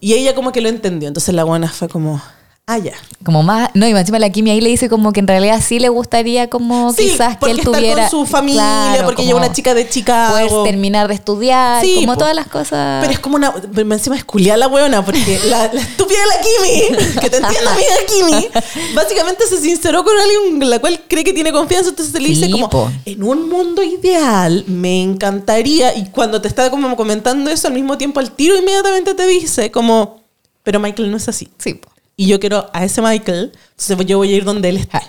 [0.00, 1.06] Y ella como que lo entendió.
[1.08, 2.22] Entonces la buena fue como,
[2.66, 2.92] ah, ya.
[3.24, 5.78] Como más, no, y encima la Kimi ahí le dice como que en realidad sí
[5.78, 9.52] le gustaría como Sí, quizás que él tuviera con su familia, Claro, porque ella una
[9.52, 10.32] chica de Chicago.
[10.32, 12.20] Puedes terminar de estudiar, Sí, como po.
[12.20, 13.00] todas las cosas.
[13.02, 13.52] Pero es como una.
[13.52, 17.36] pero Encima es culiar la hueona, porque la, la estúpida de la Kimi, que te
[17.38, 18.48] entienda, amiga Kimi,
[18.94, 21.90] básicamente se sinceró con alguien con la cual cree que tiene confianza.
[21.90, 22.90] Entonces se le dice Sí, como: po.
[23.04, 25.94] En un mundo ideal, me encantaría.
[25.96, 29.70] Y cuando te está como comentando eso, al mismo tiempo, al tiro, inmediatamente te dice,
[29.70, 30.20] como:
[30.62, 31.48] Pero Michael no es así.
[31.58, 31.88] sí, po.
[32.16, 35.02] Y yo quiero a ese Michael, entonces yo voy a ir donde él está.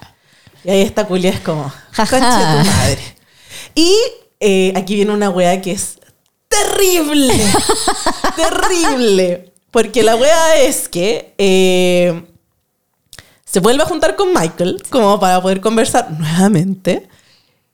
[0.64, 2.18] Y ahí esta culia es como, Jaja.
[2.20, 3.16] tu madre.
[3.76, 3.96] Y
[4.40, 6.00] eh, aquí viene una wea que es
[6.48, 7.34] terrible.
[8.36, 9.52] terrible.
[9.72, 12.24] Porque la wea es que eh,
[13.46, 17.08] se vuelve a juntar con Michael, como para poder conversar nuevamente.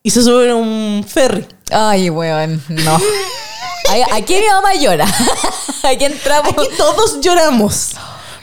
[0.04, 1.46] Y se sube a un ferry.
[1.72, 2.98] Ay, weón, no.
[4.14, 5.06] Aquí mi mamá llora.
[5.84, 6.52] Aquí entramos.
[6.52, 7.92] Aquí todos lloramos.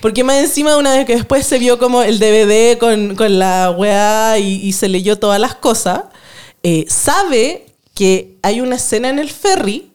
[0.05, 3.71] Porque más encima, una vez que después se vio como el DVD con, con la
[3.71, 6.03] weá y, y se leyó todas las cosas,
[6.63, 9.91] eh, sabe que hay una escena en el ferry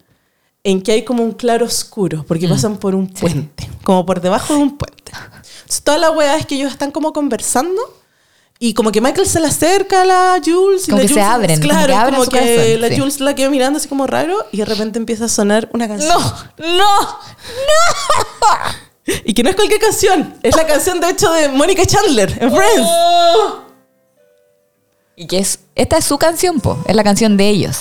[0.63, 4.55] en que hay como un claro oscuro, porque pasan por un puente, como por debajo
[4.55, 5.11] de un puente.
[5.13, 7.79] Entonces, toda la weá es que ellos están como conversando
[8.57, 10.87] y como que Michael se le acerca a la Jules.
[10.87, 12.87] y Como la que se Jules- abren, como Claro, que abren como que corazón, la
[12.89, 12.97] sí.
[12.99, 16.09] Jules la queda mirando así como raro y de repente empieza a sonar una canción.
[16.57, 17.19] No, no,
[19.23, 22.51] Y que no es cualquier canción, es la canción de hecho de Mónica Chandler en
[22.51, 22.89] Friends.
[25.15, 26.77] Y que es, esta es su canción, po.
[26.87, 27.77] Es la canción de ellos.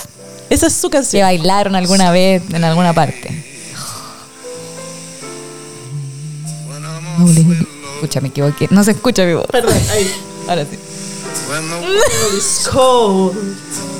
[0.51, 1.23] Esa es su Que canción.
[1.23, 3.45] bailaron alguna vez en alguna parte.
[7.95, 8.69] Escucha, me equivoqué.
[8.71, 9.47] No se escucha mi voz.
[9.47, 10.11] Perdón, ahí.
[10.49, 10.79] Ahora sí.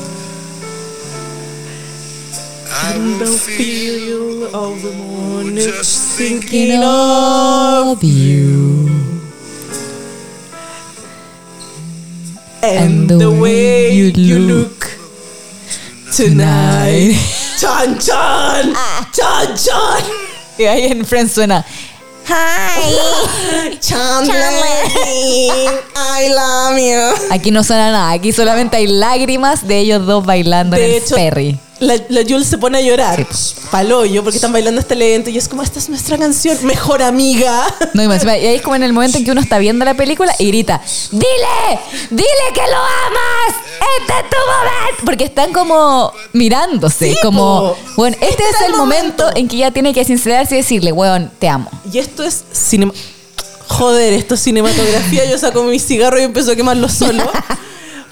[2.71, 8.89] I and will the feel of the morning just thinking of you.
[12.63, 14.91] and the way you look
[16.15, 17.15] tonight.
[17.59, 18.73] Chan chan,
[19.13, 20.05] chan chan.
[20.59, 21.65] Y ahí en Friends suena.
[23.81, 24.37] Chandler,
[25.97, 27.33] I love you.
[27.33, 28.11] Aquí no suena nada.
[28.13, 31.59] Aquí solamente hay lágrimas de ellos dos bailando en De el hecho, ferry.
[31.81, 33.27] La, la Jules se pone a llorar.
[33.71, 35.31] Paloyo, porque están bailando este lento.
[35.31, 36.57] Y es como, esta es nuestra canción.
[36.65, 37.67] Mejor amiga.
[37.95, 39.85] No, y más y ahí es como en el momento en que uno está viendo
[39.85, 41.81] la película y grita, ¡Dile!
[42.11, 43.57] ¡Dile que lo amas!
[44.01, 45.05] ¡Este es tu momento!
[45.05, 47.77] Porque están como mirándose, Sí, como, po.
[47.97, 49.25] bueno, este, Este es el momento.
[49.35, 51.71] en que ya tiene que sincerarse y decirle, weón, te amo.
[51.93, 52.93] Y esto es cinema.
[53.69, 55.25] Joder, esto es cinematografía.
[55.25, 57.25] Yo saco mi cigarro y empiezo a quemarlo solo.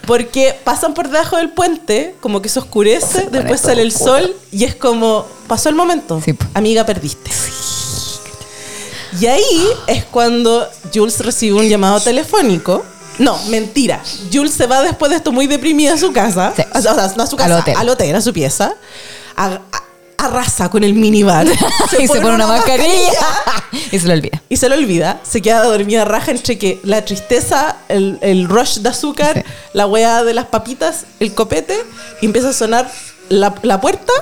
[0.07, 4.65] Porque pasan por debajo del puente, como que se oscurece, después sale el sol y
[4.65, 6.21] es como, pasó el momento.
[6.25, 6.35] Sí.
[6.55, 7.31] Amiga, perdiste.
[9.21, 12.85] Y ahí es cuando Jules recibe un llamado telefónico.
[13.19, 14.03] No, mentira.
[14.33, 16.53] Jules se va después de esto muy deprimida a su casa.
[16.55, 16.63] Sí.
[16.75, 17.75] O sea, no a su casa, Al hotel.
[17.79, 18.75] al hotel, a su pieza.
[19.37, 19.83] A- a-
[20.19, 21.47] arrasa con el minibar.
[21.99, 23.27] y se pone una mascarilla
[23.93, 24.43] y se lo olvida.
[24.49, 28.79] y se le olvida, se queda dormida raja entre que la tristeza, el, el rush
[28.79, 29.53] de azúcar, Sí.
[29.75, 31.77] la hueá de las papitas, el copete,
[32.21, 32.91] y empieza a sonar
[33.29, 34.13] la, la puerta.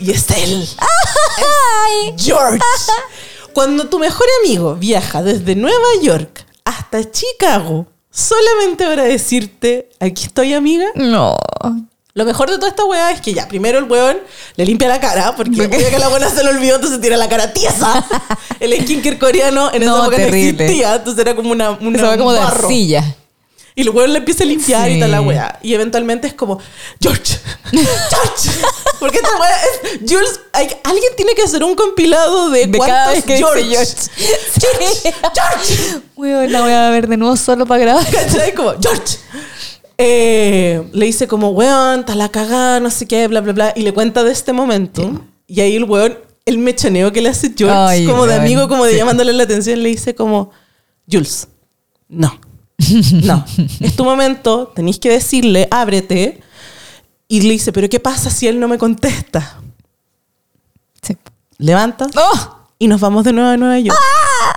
[0.00, 2.14] Y es él, ¡Ay!
[2.16, 2.58] George.
[3.52, 10.54] Cuando tu mejor amigo viaja desde Nueva York hasta Chicago, solamente para decirte, aquí estoy
[10.54, 11.36] amiga, No.
[12.14, 14.18] Lo mejor de toda esta weá es que ya, primero el weón
[14.56, 17.28] le limpia la cara, porque obvio que la buena se le olvidó, entonces tira la
[17.28, 18.04] cara tiesa.
[18.60, 20.52] El skincare coreano en esa No, época terrible.
[20.52, 22.64] no existía, entonces era como una, una como de barro.
[22.66, 23.16] arcilla.
[23.76, 25.00] Y el weón le empieza a limpiar y Sí.
[25.00, 25.58] tal la weá.
[25.62, 26.58] Y eventualmente es como,
[27.00, 27.38] George,
[27.70, 28.50] George.
[28.98, 33.24] Porque esta weá es, Jules, hay- alguien tiene que hacer un compilado de, De cuántos
[33.24, 33.64] que George.
[33.64, 33.86] George.
[33.96, 34.24] Sí.
[34.60, 36.00] George.
[36.16, 38.06] Weón, la voy a ver de nuevo solo para grabar.
[38.10, 38.52] ¿Cachai?
[38.54, 39.16] Como, George.
[40.02, 43.72] Eh, le dice como, weón, está la cagada, no sé qué, bla, bla, bla.
[43.76, 45.26] Y le cuenta de este momento.
[45.46, 48.84] Y ahí el weón, el mechaneo que le hace George, Ay, como de amigo, como
[48.86, 48.96] de sí.
[48.96, 50.52] llamándole la atención, le dice como,
[51.10, 51.48] Jules,
[52.08, 52.40] no.
[53.22, 53.44] No.
[53.80, 56.40] es tu momento, tenéis que decirle, ábrete.
[57.28, 59.60] Y le dice, pero ¿qué pasa si él no me contesta?
[61.02, 61.16] Sí.
[61.58, 62.56] Levanta ¡Oh!
[62.78, 63.98] y nos vamos de nuevo a Nueva York.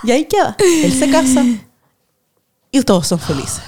[0.03, 0.55] Y ahí queda.
[0.57, 1.45] Él se casa
[2.71, 3.61] y todos son felices.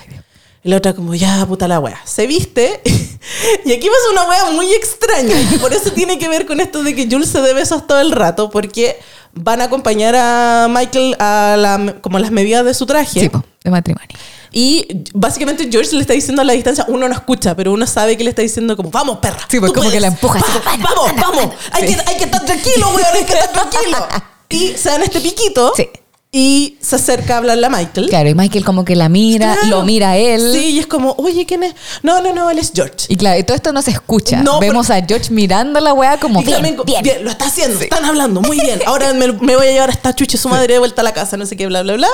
[0.65, 2.01] Y la otra como, ya, puta la wea.
[2.05, 2.81] Se viste
[3.65, 6.81] y aquí pasa una wea muy extraña y por eso tiene que ver con esto
[6.83, 8.99] de que Jules se dé besos todo el rato porque
[9.33, 13.19] van a acompañar a Michael a la, como las medidas de su traje.
[13.19, 13.31] Sí,
[13.63, 14.17] de matrimonio.
[14.51, 18.17] Y básicamente George le está diciendo a la distancia, uno no escucha, pero uno sabe
[18.17, 19.45] que le está diciendo como, vamos, perra.
[19.47, 20.01] Sí, pues como que puedes.
[20.01, 21.35] la empuja, así Va, como, "Bueno, vamos, vamos.
[21.35, 21.53] bueno".
[21.73, 24.07] Hay, que, hay que estar tranquilo, weón, hay que estar tranquilo.
[24.49, 25.89] Y se dan este piquito Sí.
[26.37, 28.09] Y se acerca a hablarle a Michael.
[28.09, 29.77] Claro, y Michael como que la mira, Claro.
[29.77, 30.51] lo mira a él.
[30.53, 31.75] Sí, y es como, oye, ¿quién es?
[32.03, 33.05] No, no, no, él es George.
[33.07, 34.43] Y claro, y todo esto no se escucha.
[34.43, 37.01] No, Vemos a George mirando la weá como Y bien, como, bien.
[37.03, 38.81] bien, lo está haciendo, están hablando, muy bien.
[38.85, 41.13] Ahora me, me voy a llevar a esta chucha su madre de vuelta a la
[41.13, 42.09] casa, no sé qué, bla, bla, bla.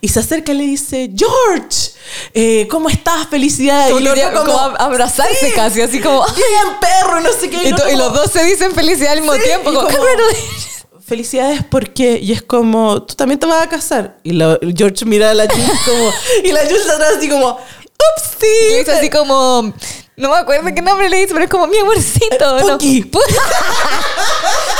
[0.00, 1.90] Y se acerca y le dice, George,
[2.34, 3.26] eh, ¿cómo estás?
[3.28, 3.92] Felicidades.
[3.92, 6.24] Como, y quería otro como ab- abrazarse "Sí, casi, así como...
[6.36, 7.64] Bien, perro, y no sé qué.
[7.64, 9.72] Y, y los como, dos se dicen felicidad al mismo Sí, tiempo.
[9.72, 10.04] y Como, como-.
[11.06, 15.30] Felicidades porque y es como tú también te vas a casar y la- George mira
[15.30, 16.10] a la Jules como
[16.44, 19.72] y la Jules atrás así como Y le upsi dice así como...
[20.18, 22.58] No me acuerdo qué nombre le dice, pero es como mi amorcito.
[22.60, 22.68] ¿no?
[22.78, 23.02] Puki.
[23.10, 23.20] Pu-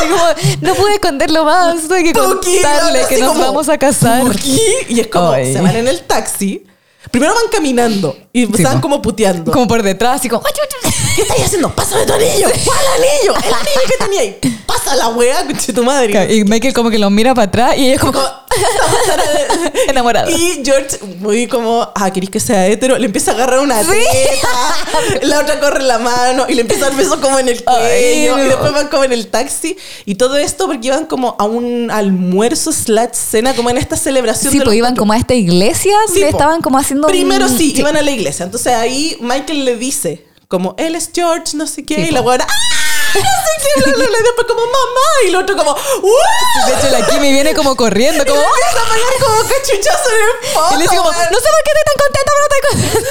[0.04, 0.24] Y como,
[0.62, 4.22] no pude esconderlo más, tuve que Puki, contarle así que nos como, vamos a casar.
[4.22, 4.58] Puki.
[4.88, 5.52] y es como Ay.
[5.52, 6.64] se van en el taxi
[7.10, 8.88] primero van caminando y Sí, estaban po.
[8.88, 10.42] como puteando Como por detrás, así como...
[10.42, 11.74] ¿qué estás haciendo?
[11.74, 13.34] pásame tu anillo ¿cuál anillo?
[13.46, 16.98] el anillo que tenía ahí pasa la wea conche tu madre Y Michael como que
[16.98, 18.12] lo mira para atrás y ella como...
[18.12, 18.46] Como-
[19.88, 20.30] Enamorada.
[20.30, 22.96] Y George, muy como, ah, ¿querés que sea hetero?
[22.98, 23.88] Le empieza a agarrar una Sí.
[23.90, 27.62] teta, la otra corre la mano y le empieza a dar besos como en el
[27.62, 28.34] cuello.
[28.36, 28.44] Ay.
[28.44, 29.76] Y después van como en el taxi.
[30.06, 34.52] Y todo esto porque iban como a un almuerzo slash cena, como en esta celebración.
[34.52, 35.00] Sí, de pues iban cuatro.
[35.02, 38.25] como a esta iglesia Sí, estaban como haciendo Primero un- sí, iban a la iglesia.
[38.26, 41.96] Entonces ahí Michael le dice, como, él es George, no sé qué.
[41.96, 42.85] Sí, y la buena, ¡ah!
[43.46, 44.18] Sé qué, bla, bla, bla.
[44.18, 45.06] Y después como, mamá.
[45.24, 46.66] Y el otro como, ¡uh!
[46.66, 48.40] De hecho, la Kimi viene como corriendo, Y como...
[48.40, 50.74] le empieza a pegar como cachuchazo en el poto.
[50.74, 53.10] Y le dice como, no sé por qué estoy tan contenta, pero estoy contenta.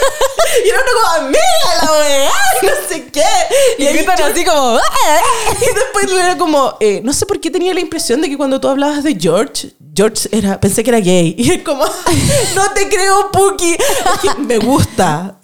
[0.65, 2.31] Y el otro como, mira la weá,
[2.61, 3.23] no sé qué.
[3.77, 4.77] Y ahí gritan así como...
[4.77, 5.21] "Ah".
[5.61, 8.59] Y después era como, eh, no sé por qué tenía la impresión de que cuando
[8.61, 11.35] tú hablabas de George, George era, pensé que era gay.
[11.37, 11.85] Y es como,
[12.55, 13.75] no te creo, Puki.
[14.39, 15.35] Me gusta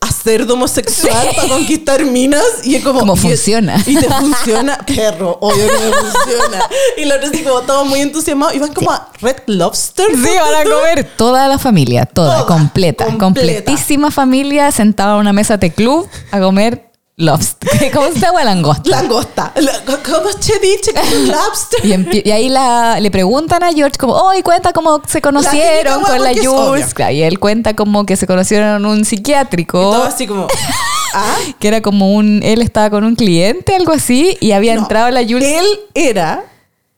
[0.00, 2.42] hacer de homosexual para conquistar minas.
[2.64, 3.82] Y es como, Como funciona.
[3.86, 6.64] Y te funciona, perro, obvio que me funciona.
[6.96, 8.54] Y otros así como todos muy entusiasmados.
[8.54, 10.06] Y van como a Red Lobster.
[10.14, 13.24] Sí, van a comer toda la familia, toda, Toda, completa, completa.
[13.24, 16.89] completísima familia sentada en una mesa de club a comer
[17.20, 17.90] lobster.
[17.92, 18.42] ¿Cómo se llama?
[18.44, 18.88] Langosta.
[18.90, 19.52] Langosta.
[19.56, 21.84] La- ¿Cómo te dice que es lobster?
[21.84, 25.98] Y, y ahí la, le preguntan a George como, oh, y cuenta cómo se conocieron
[26.00, 26.94] típica con la Jules.
[27.12, 29.78] Y él cuenta como que se conocieron en un psiquiátrico.
[29.80, 30.46] Todo así como,
[31.14, 31.36] ¿ah?
[31.58, 34.82] Que era como un, él estaba con un cliente, algo así, y había No.
[34.82, 35.44] entrado la Jules.
[35.44, 36.44] Él era,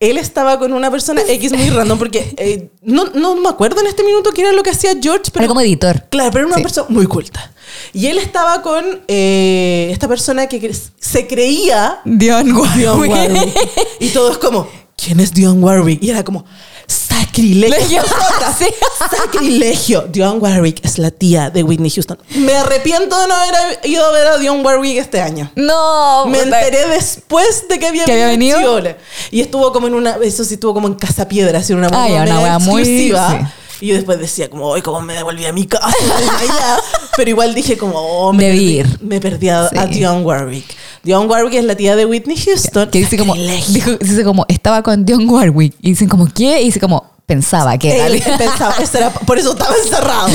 [0.01, 3.87] él estaba con una persona X muy random, porque eh, no, no me acuerdo en
[3.89, 6.05] este minuto qué era lo que hacía George, pero Era como editor.
[6.11, 6.62] Claro, pero era una Sí.
[6.62, 7.51] persona muy culta.
[7.93, 13.11] Y él estaba con eh, esta persona que cre- se creía Dion Warwick.
[13.11, 13.59] Warwick.
[14.01, 16.03] Y todo es como, ¿quién es Dionne Warwick?
[16.03, 16.45] Y era como,
[16.87, 17.77] sacrilegio.
[17.79, 18.03] Legio.
[18.59, 18.66] Sí.
[19.11, 20.03] Sacrilegio.
[20.11, 22.18] Dionne Warwick es la tía de Whitney Houston.
[22.37, 25.51] Me arrepiento de no haber ido a ver a Dionne Warwick este año.
[25.57, 28.59] No, Me enteré después de que había, ¿Que había venido?
[29.31, 32.09] Y estuvo como en una, eso sí, estuvo como en Casa Piedra, así una, Ah,
[32.09, 33.31] ya, una wea muy- exclusiva.
[33.41, 33.47] sí.
[33.83, 35.89] Y yo después decía como, hoy cómo me devolví a mi casa.
[37.16, 39.76] Pero igual dije como, oh, me perdí, me perdí a, Sí.
[39.76, 40.64] a Dionne Warwick.
[41.03, 42.89] Dionne Warwick es la tía de Whitney Houston.
[42.91, 45.74] Que dice como, dijo, dice como, estaba con Dion Warwick.
[45.83, 46.62] Y dicen como, ¿qué?
[46.62, 48.07] Y dice como, pensaba que era.
[48.07, 50.29] Él pensaba, eso era- por eso estaba encerrado.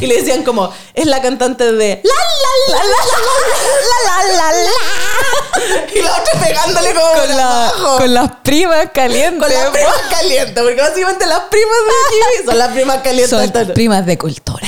[0.00, 4.34] Y le decían como, es la cantante de la la la la la la la
[4.36, 5.92] la la.
[5.94, 9.40] Y la otra pegándole como con, la- con las primas calientes.
[9.42, 11.92] Con las primas calientes, porque básicamente las primas de
[12.36, 13.30] Kiwi son las primas calientes.
[13.64, 14.66] Son primas de cultura.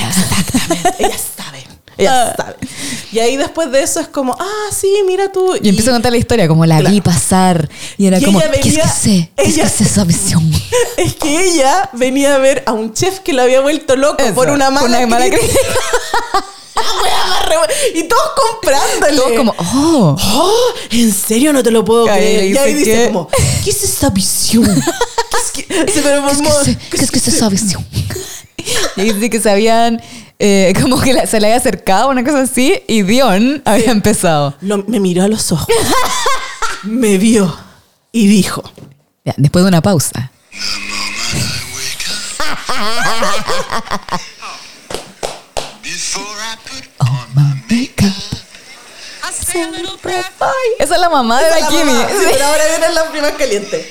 [0.97, 1.38] ellas saben.
[1.99, 2.55] Ella sabe.
[3.11, 5.55] Y ahí después de eso es como, ah, sí, mira tú.
[5.61, 6.93] Y empiezo a contar la historia, como la Claro.
[6.93, 7.69] vi pasar.
[7.97, 9.31] Y era Y como, ¿qué es que sé?
[9.35, 10.51] ¿Qué es ella- que sé esa visión?
[10.97, 14.33] Es que ella venía a ver a un chef que lo había vuelto loco Eso,
[14.35, 15.53] por una mala, una mala crítica.
[17.95, 18.21] Y todos
[18.51, 19.17] comprándole.
[19.17, 20.15] Todos como, oh.
[20.33, 22.45] Oh, ¿en serio no te lo puedo creer?
[22.45, 23.27] Y ahí dice que- como,
[23.63, 24.63] ¿qué es esta visión?
[24.65, 26.77] ¿Qué es que, se pero ¿Qué es que?
[26.97, 27.85] ¿Qué es que sé esa visión?
[28.95, 30.01] Y dice que sabían,
[30.39, 34.55] eh, como que la- se le había acercado, una cosa así, y Dion había empezado.
[34.61, 35.67] Lo- me miró a los ojos,
[36.83, 37.55] me vio
[38.11, 38.63] y dijo,
[39.25, 40.31] Ya, después de una pausa.
[45.81, 48.13] Before I put on my Makeup.
[49.23, 51.93] I say a little prayer for Esa es la mamá de "Esa la Kimi.
[51.93, 52.07] mamá".
[52.09, 53.85] Sí, pero ahora vienen las primas calientes.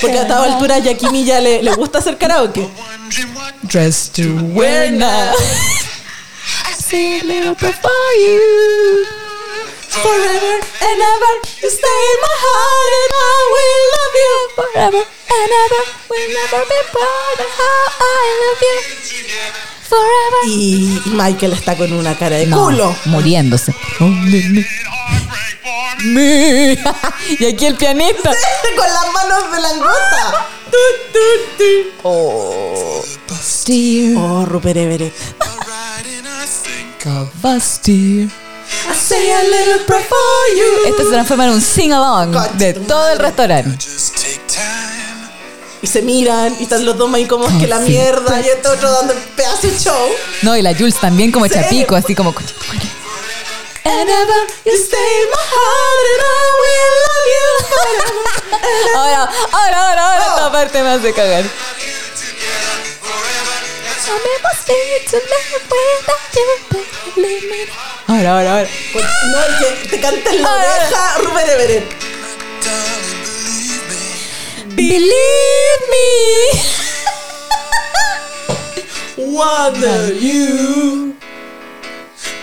[0.00, 2.66] Porque a esta altura ya a Kimi ya le, le gusta hacer karaoke.
[3.62, 4.22] Dress to
[4.54, 5.32] wear now.
[6.66, 9.06] I say a little for you.
[9.90, 14.36] Forever and ever, you stay in my heart and I will love you.
[14.56, 17.38] Forever and ever, we'll never be apart.
[17.58, 18.78] How I love you.
[19.90, 20.40] Forever.
[20.46, 22.96] Y Michael está con una cara de No, culo.
[23.06, 23.74] muriéndose.
[27.38, 28.30] Y aquí el pianista.
[28.76, 30.46] con las manos de langota.
[30.70, 30.78] Tu,
[31.12, 31.18] tu,
[31.58, 32.08] tu.
[32.08, 33.02] Oh,
[33.66, 35.12] Dear oh, Rupert Everett.
[35.40, 38.28] Alright, and I think of us, dear.
[38.88, 40.88] I say a little prayer for you.
[40.90, 43.84] Este se transforma en un sing-along de todo el restaurante.
[45.82, 47.90] Y se miran y están los dos ahí como que la sí.
[47.92, 50.08] mierda y este otro dando pedazo de show.
[50.42, 51.54] No, y la Jules también como Sí.
[51.54, 52.34] chapico, así como...
[53.84, 58.18] And ever you stay in my heart and I will love you forever.
[58.96, 59.22] Ahora,
[59.52, 60.30] ahora, ahora, ahora, Oh.
[60.36, 61.44] esta parte me hace cagar.
[68.06, 68.68] Ahora, ahora, ahora.
[68.94, 71.84] No, que te canta en la Ahora, oreja Rupert Everett.
[73.46, 74.76] Believe me.
[74.76, 76.06] Believe me.
[79.16, 81.14] Wonder you.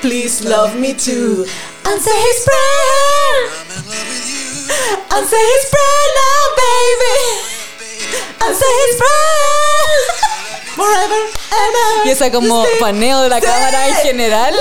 [0.07, 1.45] Please love me too.
[1.83, 3.51] Answer his prayer.
[3.51, 4.71] I'm in love with you.
[5.17, 7.19] Answer his prayer now, baby.
[8.39, 10.43] Answer his prayer.
[10.77, 12.05] Forever ever.
[12.07, 13.45] Y esa como stay- paneo de la Sí.
[13.45, 14.55] cámara en general.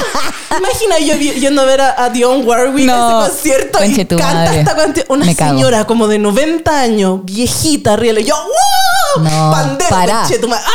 [0.58, 4.16] Imagina yo yendo a ver a, a Dionne Warwick No, ese concierto y conche tu
[4.16, 4.58] canta madre.
[4.60, 5.06] esta canción.
[5.08, 5.50] Una Me cago.
[5.54, 8.20] señora como de 90 años, viejita, riel.
[8.20, 9.24] Y yo, ¡wow!
[9.24, 10.20] No, Pandero, pará.
[10.20, 10.64] conche tu madre.
[10.66, 10.72] ¡Ah!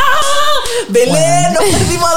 [0.89, 2.09] Belén, nos perdimos.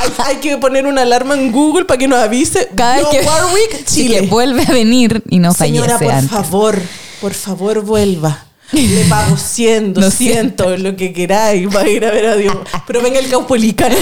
[0.00, 2.68] Hay, hay que poner una alarma en Google para que nos avise.
[2.76, 4.20] Cada vez que, Warwick, sí, Chile.
[4.20, 6.30] que vuelve a venir y no Señora, fallece por antes.
[6.30, 6.82] favor,
[7.20, 8.44] por favor, vuelva.
[8.72, 12.56] Le pago 100, Lo 200, lo que queráis para ir a ver a Dios.
[12.86, 13.92] Pero venga el Caupolicán.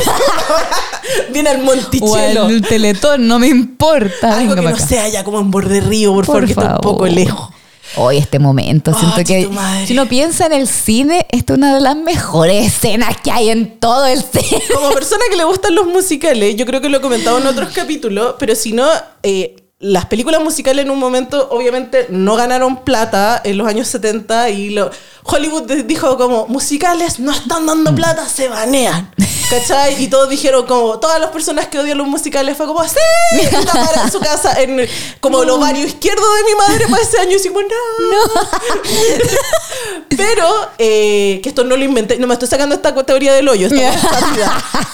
[1.32, 2.44] Viene al O Monticello.
[2.44, 4.38] al Teletón, no me importa.
[4.38, 4.86] Algo venga que no acá.
[4.86, 7.50] sea ya como en borde río, por, Por favor, que está un poco lejos.
[7.96, 9.86] Hoy este momento, Oh, siento que madre.
[9.86, 13.48] si uno piensa en el cine, esta es una de las mejores escenas que hay
[13.48, 14.62] en todo el cine.
[14.74, 17.70] Como persona que le gustan los musicales, yo creo que lo he comentado en otros
[17.72, 18.86] capítulos, pero si no,
[19.22, 24.50] eh, las películas musicales en un momento obviamente no ganaron plata en los años 70
[24.50, 24.90] y lo,
[25.30, 29.10] Hollywood dijo como musicales no están dando plata, se banean.
[29.50, 30.02] ¿Cachai?
[30.02, 32.96] Y todos dijeron como, todas las personas que odian los musicales fue como, sí,
[33.32, 34.86] en su casa, en
[35.20, 38.42] como el ovario izquierdo de mi madre para ese año y decimos, no.
[40.16, 40.46] Pero,
[40.78, 43.90] eh, que esto no lo inventé, no me estoy sacando esta teoría del hoyo, esta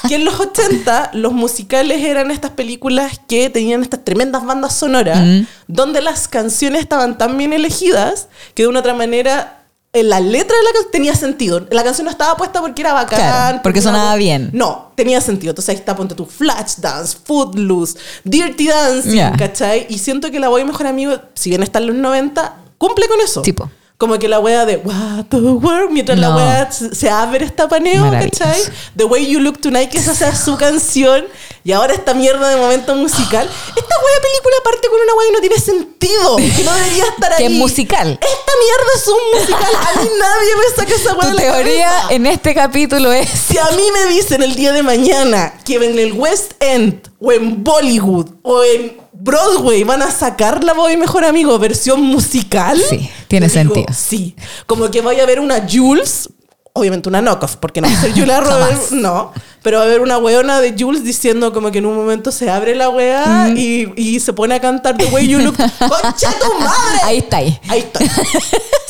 [0.07, 5.19] que en los 80 los musicales eran estas películas que tenían estas tremendas bandas sonoras,
[5.25, 5.47] Mm.
[5.69, 9.64] donde las canciones estaban tan bien elegidas que de una otra manera
[9.95, 11.67] en la letra de la canción tenía sentido.
[11.71, 13.19] La canción no estaba puesta porque era bacán.
[13.19, 14.51] Claro, porque sonaba bien.
[14.53, 15.53] No, tenía sentido.
[15.53, 19.33] Entonces ahí está, ponte tu Flashdance, Footloose, Dirty Dancing, Ya.
[19.33, 19.87] ¿cachai?
[19.89, 23.21] Y siento que la voy mejor amigo, si bien está en los 90, cumple con
[23.21, 23.43] eso.
[23.43, 23.71] Tipo.
[24.05, 28.11] Como que la wea de What the world, mientras la wea se abre esta paneo.
[28.11, 28.61] ¿cachai?
[28.95, 31.25] The Way You Look Tonight, que esa sea su canción,
[31.65, 33.49] y ahora esta mierda de momento musical.
[33.49, 37.33] Esta wea película parte con una wea y no tiene sentido, que no debería estar
[37.33, 37.39] ahí.
[37.39, 38.11] Que es musical.
[38.21, 39.75] Esta mierda es un musical.
[39.75, 42.15] A mí nadie me saca esa wea Tu de la teoría cabeza.
[42.15, 45.99] en este capítulo es Si a mí me dicen el día de mañana que en
[45.99, 50.99] el West End o en Bollywood o en Broadway van a sacar la voz de
[50.99, 53.87] mejor amigo versión musical, Sí, tiene digo, sentido.
[53.97, 56.29] Sí, como que vaya a haber una Jules,
[56.75, 60.03] obviamente una knockoff, porque no va a ser Julia Roberts, no, pero va a haber
[60.03, 63.91] una weona de Jules diciendo como que en un momento se abre la wea y,
[63.97, 65.57] y se pone a cantar The Way You Look.
[65.79, 67.01] ¡Concha tu madre!
[67.05, 67.59] Ahí está ahí.
[67.69, 67.91] Ahí.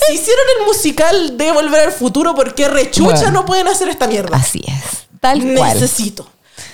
[0.09, 3.30] Si hicieron el musical de Volver al Futuro, ¿por qué rechucha Bueno.
[3.30, 4.37] no pueden hacer esta mierda?
[4.37, 5.07] Así es.
[5.20, 5.74] Tal cual.
[5.74, 6.28] Necesito.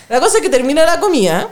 [0.09, 1.49] La cosa es que termina la comida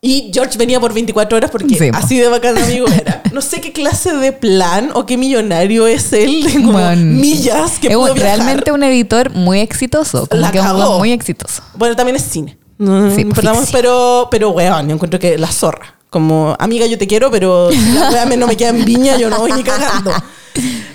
[0.00, 3.22] y George venía por 24 horas porque Sí, así de bacán amigo era.
[3.32, 7.18] No sé qué clase de plan o qué millonario es él de como Man.
[7.20, 8.36] millas que es pudo un- viajar.
[8.38, 10.26] realmente un editor muy exitoso.
[10.26, 10.78] Como La que un cagó.
[10.78, 11.62] weón muy exitoso.
[11.74, 12.56] Bueno, también es cine.
[12.78, 13.80] No, Sí, pues, perdamos, ficción.
[13.82, 15.94] pero, pero weón, yo encuentro que la zorra.
[16.10, 19.38] Como, amiga, yo te quiero, pero si la no me queda en viña, yo no
[19.38, 20.12] voy ni cagando.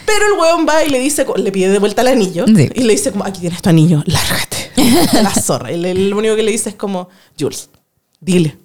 [0.06, 2.46] Pero el weón va y le dice, le pide de vuelta el anillo.
[2.48, 2.70] Sí.
[2.74, 4.72] Y le dice como, aquí tienes tu anillo, lárgate.
[5.22, 5.72] La zorra.
[5.72, 7.10] Y le- lo único que le dice es como,
[7.40, 7.70] Jules,
[8.22, 8.58] dile,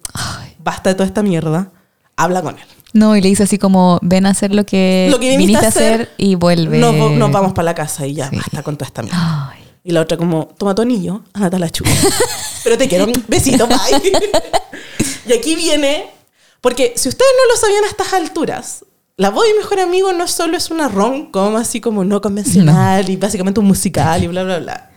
[0.62, 1.72] basta de toda esta mierda,
[2.16, 2.64] habla con él.
[2.92, 5.68] No, y le dice así como, ven a hacer lo que, Lo que viniste, a
[5.68, 6.78] hacer, y vuelve.
[6.78, 8.36] Nos, nos vamos para la casa y ya, Sí.
[8.36, 9.50] basta con toda esta mierda.
[9.52, 9.60] Ay.
[9.84, 11.90] Y la otra como, toma tu anillo, ándate a la chupa.
[12.64, 13.76] Pero te quiero, un besito, bye.
[15.28, 16.06] y aquí viene,
[16.60, 18.84] porque si ustedes no lo sabían a estas alturas,
[19.18, 23.08] La voz de mi mejor amigo no solo es una rom-com así como no convencional
[23.08, 24.90] y básicamente un musical y bla, bla, bla.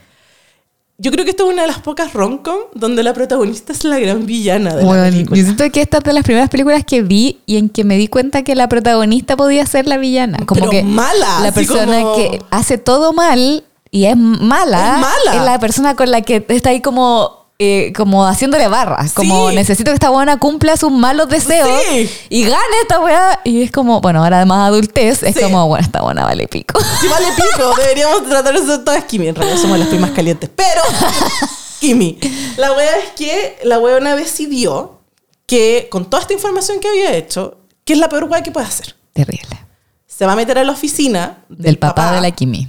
[1.02, 3.98] Yo creo que esta es una de las pocas rom-com donde la protagonista es la
[4.00, 5.38] gran villana de la Bueno, película.
[5.38, 7.96] yo siento que esta es de las primeras películas que vi y en que me
[7.98, 10.40] di cuenta que la protagonista podía ser la villana.
[10.46, 14.96] Como Pero que mala, La persona como- que hace todo mal y es mala.
[14.96, 15.40] Es mala.
[15.40, 17.39] Es la persona con la que está ahí como.
[17.62, 19.56] Eh, como haciéndole barras, como Sí.
[19.56, 22.10] necesito que esta buena cumpla sus malos deseos Sí.
[22.30, 23.42] y gane esta weá.
[23.44, 25.42] Y es como, bueno, ahora además adultez, es Sí.
[25.42, 26.80] como, bueno, esta buena vale pico.
[27.02, 29.28] Si vale pico, deberíamos tratar de ser todas Kimi.
[29.28, 30.50] En realidad somos las primas calientes.
[30.56, 30.82] Pero,
[31.82, 32.18] Kimi,
[32.58, 35.00] la wea es que la weona decidió
[35.46, 38.68] que con toda esta información que había hecho, que es la peor wea que puede
[38.68, 38.96] hacer.
[39.14, 39.60] Terrible.
[40.08, 42.68] Se va a meter a la oficina Del, papá, de la Kimi.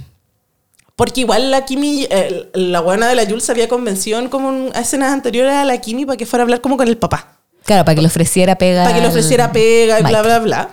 [0.95, 4.71] Porque igual la Kimi, eh, la buena de la Jules había convencido en como en
[4.75, 7.37] escenas anteriores a la Kimi para que fuera a hablar como con el papá.
[7.65, 8.83] Claro, para que le ofreciera pega.
[8.83, 10.69] Para que le ofreciera pega y bla, bla, bla.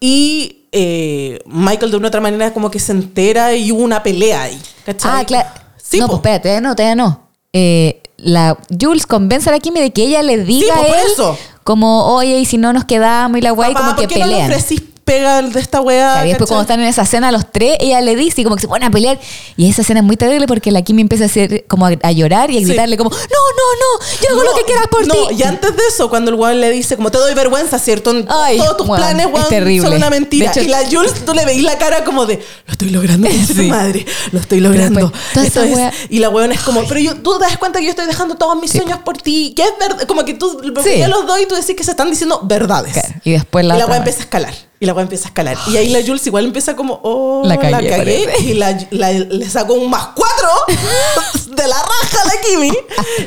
[0.00, 4.42] Y eh, Michael de una otra manera como que se entera y hubo una pelea
[4.42, 4.60] ahí.
[4.84, 5.10] ¿cachai?
[5.14, 5.48] Ah, claro.
[5.76, 6.20] Sí, no, po.
[6.20, 7.28] pues espérate, no, todavía no.
[7.52, 10.94] Eh, la Jules convence a la Kimi de que ella le diga po, a él
[11.12, 11.38] eso.
[11.62, 14.18] como, oye, y si no nos quedamos y la guay, Papá, como que ¿por qué
[14.20, 14.50] no le pelean.
[14.50, 16.24] ofrecís pega de esta weá?
[16.24, 18.62] Y después cuando están en esa escena los tres, ella le dice y como que
[18.62, 19.18] se ponen a pelear.
[19.56, 22.12] Y esa escena es muy terrible porque la Kimi empieza a hacer como a, a
[22.12, 22.66] llorar y a Sí.
[22.66, 25.34] gritarle como, no, no, no, yo hago lo que quieras por no, ti.
[25.38, 28.12] y antes de eso, cuando el weón le dice, como te doy vergüenza, ¿cierto?
[28.28, 30.50] Ay, Todos tus weón, planes, es weón, son una mentira.
[30.50, 32.36] Hecho- y la Jules, tú le veís la cara como de,
[32.66, 33.68] lo estoy logrando, Sí.
[33.68, 35.12] madre, lo estoy logrando.
[35.34, 37.78] después, Esto es- wea- Y la weón es como, pero yo, tú te das cuenta
[37.78, 38.78] que yo estoy dejando todos mis Sí.
[38.78, 41.76] sueños por ti, que es verdad, como que tú, yo los doy y tú decís
[41.76, 42.92] que se están diciendo verdades.
[42.94, 43.96] Claro, y después la y la vez.
[43.98, 44.54] empieza a escalar.
[44.80, 45.56] Y la weá empieza a escalar.
[45.68, 47.96] Y ahí la Jules igual empieza como, oh, La la cagué, cagué.
[48.26, 48.42] parece.
[48.42, 50.48] Y la, la- le sacó un más cuatro
[51.46, 52.72] de la raja a la Kimi.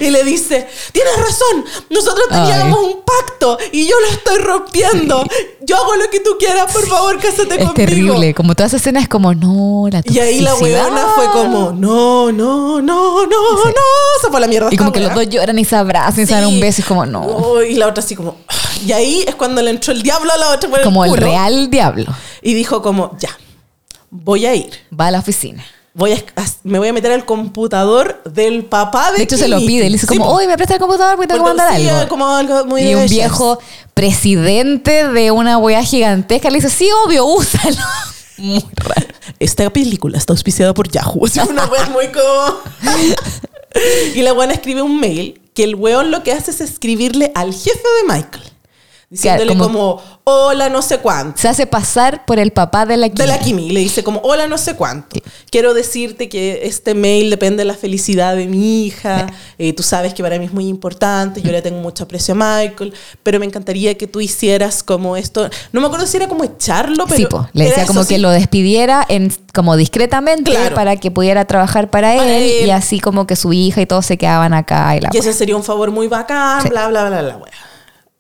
[0.02, 2.86] Y le dice, tienes razón, nosotros teníamos Ay.
[2.86, 5.24] un pacto y yo lo estoy rompiendo.
[5.62, 7.74] Yo hago lo que tú quieras, por favor, cásate Es conmigo.
[7.74, 8.34] terrible.
[8.34, 10.86] Como toda esa escena es como, no, la Y ahí la toxicidad.
[10.86, 13.72] weona fue como, no, no, no, no, no.
[14.22, 14.68] Se fue a la mierda.
[14.72, 16.54] Y como que los dos lloran y se abrazan y se dan Sí.
[16.54, 16.82] un beso.
[16.82, 17.22] y Es como, no.
[17.26, 18.36] Oh, y la otra así como...
[18.86, 21.26] Y ahí es cuando le entró el diablo a la otra por como el culo.
[21.26, 22.06] real diablo.
[22.42, 23.30] Y dijo como, ya,
[24.10, 24.72] voy a ir.
[24.98, 25.66] Va a la oficina.
[25.94, 26.24] Voy a,
[26.64, 29.86] me voy a meter al computador del papá de De hecho, se lo pide.
[29.86, 32.08] Le dice como, oye, me presta el computador porque tengo que mandar sí, algo.
[32.08, 33.58] como algo muy y un viejo
[33.96, 37.78] presidente de una wea gigantesca le dice, sí, obvio, úsalo.
[38.38, 39.08] Muy raro.
[39.40, 41.26] Esta película está auspiciada por Yahoo.
[41.26, 42.60] Así una wea muy como...
[44.16, 47.52] y la buena escribe un mail que el weón lo que hace es escribirle al
[47.52, 48.44] jefe de Michael.
[49.10, 51.40] Diciéndole Claro, como, hola no sé cuánto.
[51.42, 53.22] Se hace pasar por el papá de la Kimi.
[53.22, 53.70] De la Kimi.
[53.70, 55.08] Le dice como, hola no sé cuánto.
[55.16, 55.24] Sí.
[55.50, 59.28] Quiero decirte que este mail depende de la felicidad de mi hija.
[59.58, 61.42] Eh, tú sabes que para mí es muy importante.
[61.42, 62.94] Yo le tengo mucho aprecio a Michael.
[63.24, 65.50] Pero me encantaría que tú hicieras como esto.
[65.72, 67.16] No me acuerdo si era como echarlo, pero...
[67.18, 67.48] Sí, po.
[67.54, 68.22] le decía eso, como que sí.
[68.22, 70.76] lo despidiera en, como discretamente Claro.
[70.76, 72.66] para que pudiera trabajar para él, Para él.
[72.68, 75.22] y así como que su hija y todos se quedaban acá y la wea.
[75.22, 76.68] ese sería un favor muy bacán, Sí.
[76.68, 77.40] bla, bla, bla, bla.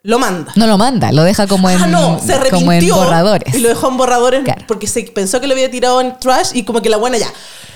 [0.08, 0.54] Lo manda.
[0.56, 3.54] No lo manda, lo deja como en, ah, no, se como en borradores.
[3.54, 4.64] Y lo dejó en borradores Claro.
[4.66, 7.28] porque se pensó que lo había tirado en trash y como que la buena ya.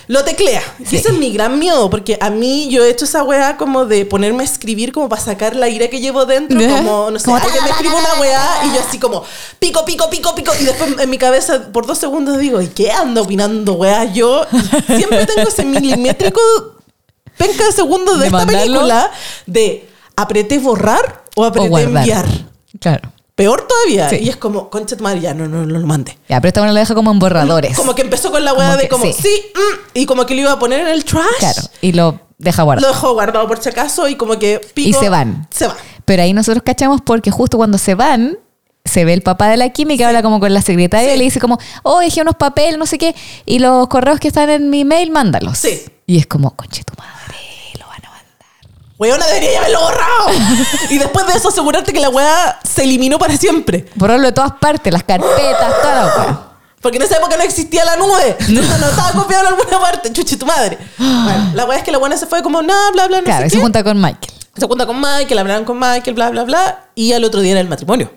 [0.08, 0.62] Lo teclea.
[0.80, 0.96] Y Sí.
[0.96, 4.06] ese es mi gran miedo, porque a mí yo he hecho esa weá como de
[4.06, 6.70] ponerme a escribir como para sacar la ira que llevo dentro, Ya.
[6.78, 9.26] como, no sé, Como alguien me escribe una weá y yo así como
[9.60, 12.94] pico, pico, pico, pico, y después en mi cabeza por dos segundos digo, ¿y qué
[12.94, 14.06] ando opinando weá?
[14.06, 14.46] Yo
[14.88, 16.40] siempre tengo ese milimétrico
[17.38, 18.62] penca de segundos de, De esta mandarlo.
[18.64, 19.12] película
[19.48, 19.90] de
[20.22, 22.26] apreté borrar o apreté enviar.
[22.80, 23.12] Claro.
[23.36, 24.10] Peor todavía.
[24.10, 24.18] Sí.
[24.22, 26.18] Y es como, concha tu madre, ya no, no, no lo mande.
[26.30, 27.76] Ya, pero esta una lo deja como en borradores.
[27.76, 29.44] Como que empezó con la Como de como, sí, sí.
[29.56, 31.26] mm, y como que lo iba a poner en el trash.
[31.40, 31.62] Claro.
[31.82, 32.94] Y lo deja Lo guardado.
[32.94, 35.48] dejó guardado por si acaso y como que pico, Y se van.
[35.50, 35.78] Se van.
[36.06, 38.38] Pero ahí nosotros cachamos porque justo cuando se van,
[38.86, 41.16] se ve el papá de la Kimi que habla como con la secretaria Sí.
[41.16, 43.16] y le dice como, oh, dejé unos papeles, no sé qué,
[43.46, 45.58] y los correos que están en mi mail, mándalos.
[45.58, 45.82] Sí.
[46.06, 47.38] Y es como, conche tu madre,
[47.80, 48.91] lo van a mandar.
[49.02, 50.30] Weona, debería haberlo borrado.
[50.92, 53.88] y después de eso asegurarte que la weá se eliminó para siempre.
[53.96, 56.48] Borrarlo de todas partes, las carpetas, toda la.
[56.82, 58.38] Porque en esa época no existía la nube.
[58.50, 60.14] No, no estaba copiado en alguna parte.
[60.14, 60.78] Chuchi, tu madre.
[61.00, 63.42] Bueno, la weá es que la buena se fue como, no, bla, bla, no Claro,
[63.42, 63.62] sé y se qué.
[63.64, 64.34] junta con Michael.
[64.56, 66.86] Se junta con Michael, hablaron con Michael, bla, bla, bla.
[66.94, 68.12] Y al otro día era el matrimonio.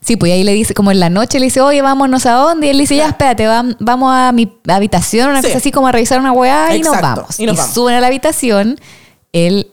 [0.00, 2.66] Sí, pues ahí le dice, como en la noche le dice, oye, vámonos a dónde.
[2.66, 5.48] Y él dice, ya, espérate, vam- vamos a mi habitación, una Sí.
[5.48, 7.40] cosa así como a revisar una weá y nos Exacto, vamos.
[7.40, 7.74] y nos vamos.
[7.74, 8.78] suben a la habitación,
[9.32, 9.70] él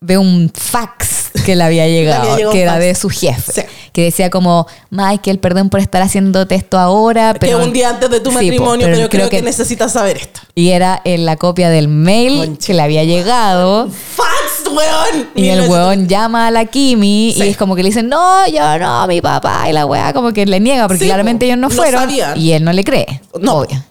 [0.00, 2.84] ve un fax que le había llegado, había llegado que era fax.
[2.84, 3.62] de su jefe, Sí.
[3.92, 7.58] que decía como, Michael, perdón por estar haciéndote esto ahora, pero...
[7.58, 10.40] que un día antes de tu Sí, matrimonio, pero pero, creo, que, necesitas saber esto.
[10.54, 12.66] Y era en la copia del mail Concha.
[12.68, 13.88] que le había llegado.
[13.88, 15.28] ¡Fax, weón!
[15.34, 15.68] Y el 1900.
[15.68, 17.44] weón llama a la Kimi Sí.
[17.44, 19.68] y es como que le dicen, no, yo no, mi papá.
[19.68, 21.52] Y la weá como que le niega porque claramente po.
[21.52, 22.08] ellos no fueron.
[22.36, 23.20] y él no le cree.
[23.40, 23.58] No.
[23.58, 23.82] Obvio.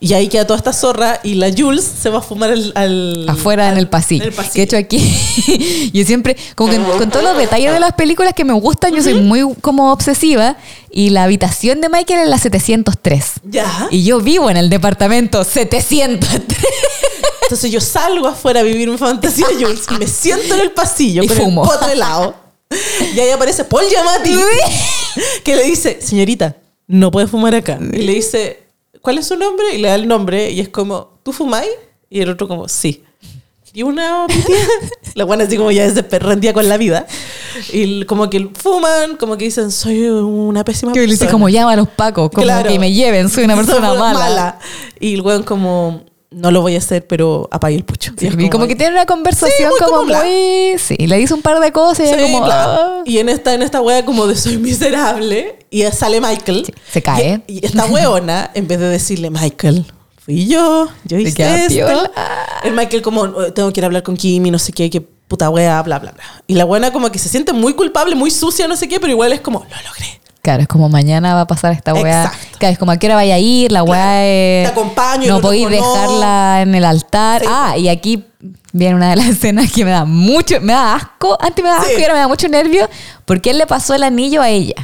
[0.00, 3.26] Y ahí queda toda esta zorra y la Jules se va a fumar al, al-
[3.28, 4.22] Afuera en el pasillo.
[4.24, 4.54] en el pasillo.
[4.54, 8.44] De hecho aquí, yo siempre, como que con todos los detalles de las películas que
[8.44, 10.56] me gustan, yo soy muy como obsesiva.
[10.90, 13.24] Y la habitación de Michael es la 703.
[13.50, 13.88] Ya.
[13.90, 16.58] Y yo vivo en el departamento 703.
[17.42, 21.22] Entonces yo salgo afuera a vivir mi fantasía Jules y me siento en el pasillo
[21.22, 21.64] Y con fumo.
[21.64, 22.34] el pote helado.
[23.14, 24.34] Y ahí aparece Paul Giamatti
[25.44, 26.56] que le dice, señorita,
[26.86, 27.78] no puede fumar acá.
[27.92, 28.63] Y le dice,
[29.04, 29.66] ¿cuál es su nombre?
[29.74, 31.68] Y le da el nombre y es como, ¿tú fumáis?
[32.08, 33.04] Y el otro como, sí.
[33.76, 34.26] Y una
[35.14, 35.86] la buena así como ya
[36.20, 37.06] rendía con la vida.
[37.72, 41.32] Y como que fuman, como que dicen, soy una pésima Que le dice persona.
[41.32, 42.70] como llama a los pacos, como Claro.
[42.70, 44.58] que me lleven, soy una persona Soy mala.
[45.00, 46.04] Y el weón como,
[46.34, 48.12] no lo voy a hacer, pero apague el pucho.
[48.18, 50.76] Sí, y como, que tiene una conversación Sí, muy como como muy...
[50.78, 52.44] Sí, le dice un par de cosas y Sí, como...
[52.46, 53.02] "Ah".
[53.04, 56.72] Y en esta, en esta wea como de soy miserable, y sale Michael.
[56.90, 57.42] Se cae.
[57.46, 59.84] Y, y esta weona, en vez de decirle, Michael,
[60.18, 62.10] fui yo, yo hice esto.
[62.62, 65.00] El Michael como, "Oh, tengo que ir a hablar con Kimi, no sé qué, qué
[65.00, 66.22] puta wea, bla, bla, bla.
[66.46, 69.12] Y la buena como que se siente muy culpable, muy sucia, no sé qué, pero
[69.12, 70.20] igual es como, lo logré.
[70.44, 72.30] Claro, es como mañana va a pasar esta weá.
[72.58, 74.20] Claro, es como a qué hora vaya a ir, la weá Claro.
[74.22, 74.66] es...
[74.66, 77.40] Te acompaño No podéis dejarla en el altar.
[77.40, 77.46] Sí.
[77.50, 78.24] Ah, y aquí
[78.72, 80.60] viene una de las escenas que me da mucho...
[80.60, 81.38] Me da asco.
[81.40, 81.98] Antes me da asco Sí.
[81.98, 82.90] y ahora me da mucho nervio.
[83.24, 84.74] Porque él le pasó el anillo a ella.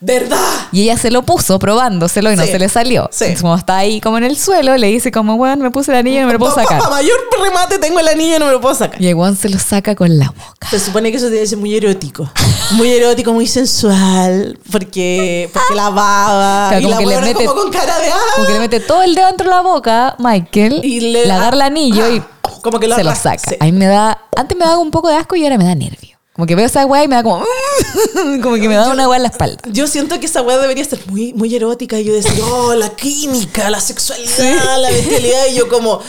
[0.00, 0.38] ¿Verdad?
[0.72, 2.50] Y ella se lo puso probándoselo y no Sí.
[2.50, 3.08] se le salió.
[3.12, 3.24] Sí.
[3.24, 5.98] Entonces, como está ahí como en el suelo, le dice como, weón, me puse el
[5.98, 6.78] anillo y no me lo puedo sacar.
[6.78, 9.00] Para mayor remate tengo el anillo y no me lo puedo sacar.
[9.00, 10.68] Y el weón se lo saca con la boca.
[10.70, 12.30] Se supone que eso tiene que ser muy erótico.
[12.72, 14.58] Muy erótico, muy sensual.
[14.70, 16.68] Porque, porque la baba.
[16.70, 18.16] Claro, y como la que le mete- como con cara de ah.
[18.34, 21.32] Como que le mete todo el dedo dentro de la boca, Michael, Y le le
[21.32, 22.22] agarra el anillo y
[22.62, 23.50] como que lo se lo arrastra, saca.
[23.50, 23.56] sí.
[23.60, 26.11] Ahí me da, antes me daba un poco de asco y ahora me da nervio.
[26.34, 27.44] Como que veo esa weá y me da como,
[28.42, 29.60] como que me da una weá en la espalda.
[29.70, 32.00] Yo siento que esa weá debería ser muy, muy erótica.
[32.00, 35.46] Y yo decir, oh, la química, la sexualidad, la bestialidad.
[35.50, 36.00] Y yo como,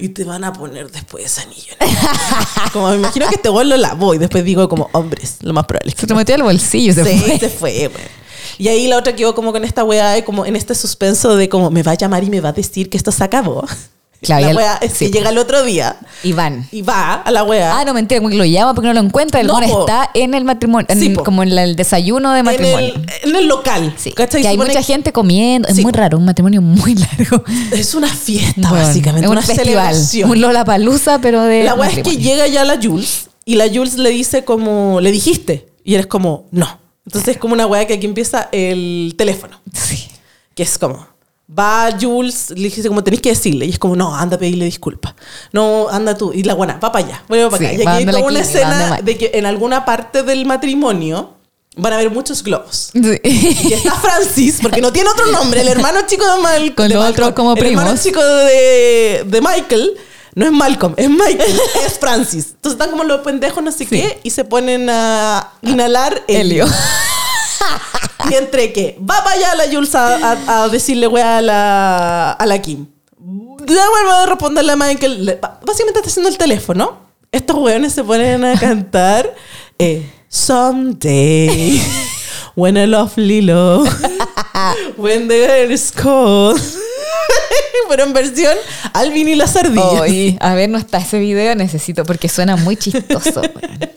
[0.00, 1.74] y te van a poner después ese anillo.
[2.72, 4.14] Como me imagino que este weón lo lavó.
[4.14, 6.92] Y después digo como, hombres, lo más probable es que Se lo metió al bolsillo
[6.92, 7.38] se sí, fue.
[7.38, 8.26] se fue, weón.
[8.58, 11.70] Y ahí la otra quedó como con esta weá, como en este suspenso de como
[11.70, 13.64] me va a llamar y me va a decir que esto se acabó.
[14.26, 15.10] Claro, y la weá es sí.
[15.10, 16.68] llega el otro día Iván.
[16.72, 17.78] y va a la weá.
[17.78, 19.40] Ah, no, mentira, como que lo llama porque no lo encuentra.
[19.40, 22.44] El No, está en el matrimonio, en- Sí, como en la- el desayuno de en,
[22.44, 22.94] matrimonio.
[22.94, 23.94] el, en el local.
[23.96, 24.42] Sí, ¿cachai?
[24.42, 25.68] que hay mucha que gente comiendo.
[25.68, 27.42] Es muy raro, un matrimonio muy largo.
[27.72, 29.24] Es una fiesta, Bueno, básicamente.
[29.26, 29.66] es un una festival.
[29.94, 30.30] celebración.
[30.30, 33.94] Un Lollapalooza, pero de La weá es que llega ya la Jules y la Jules
[33.96, 35.68] le dice como, le dijiste.
[35.84, 36.80] Y eres como, no.
[37.06, 39.60] Entonces es como una weá que aquí empieza el teléfono.
[39.72, 40.08] Sí.
[40.56, 41.06] Que es como,
[41.48, 43.66] va Jules, le dice como tenéis que decirle.
[43.66, 45.14] Y es como, no, anda a pedirle disculpas.
[45.52, 46.32] No, anda tú.
[46.32, 47.24] Y la buena, va para allá.
[47.28, 47.74] Bueno, para Sí, acá.
[47.74, 51.34] Y aquí hay toda una escena de que en alguna parte del matrimonio
[51.76, 52.90] van a haber muchos globos.
[52.92, 53.20] Sí.
[53.22, 56.74] Y está Francis, porque no tiene otro nombre, el hermano chico de Malcolm.
[56.74, 57.34] Con de Malcolm.
[57.34, 59.96] como El hermano chico de, de Michael
[60.34, 62.48] no es Malcolm, es Michael, es Francis.
[62.56, 66.64] Entonces están como los pendejos, no sé qué, y se ponen a inhalar helio.
[66.64, 66.66] Helio.
[68.30, 72.32] Y entre que va para allá la Jules a, a- a decirle weá a la,
[72.32, 72.86] a la Kim.
[73.66, 75.38] Ya vuelvo a responderle a Michael.
[75.64, 76.98] Básicamente está haciendo el teléfono.
[77.32, 79.34] Estos weones se ponen a cantar
[79.78, 81.82] eh, Someday
[82.54, 83.88] When lovely love
[84.96, 86.60] When the girl is cold
[87.88, 88.56] Pero en versión
[88.94, 93.40] Alvin y las ardillas a ver, no está ese video, necesito, porque suena muy chistoso.
[93.42, 93.90] weón.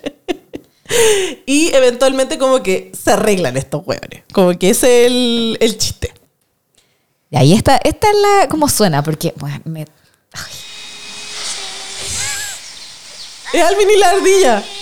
[1.46, 6.14] Y eventualmente como que se arreglan estos weones Como que ese es el, el chiste.
[7.32, 9.86] Y ahí está, esta es la, cómo suena, porque, bueno, me,
[13.52, 14.64] Es Alvin y la ardilla.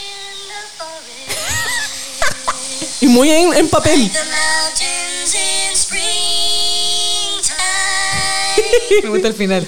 [2.99, 4.11] Y muy en, en papel.
[9.03, 9.67] Me gusta el final.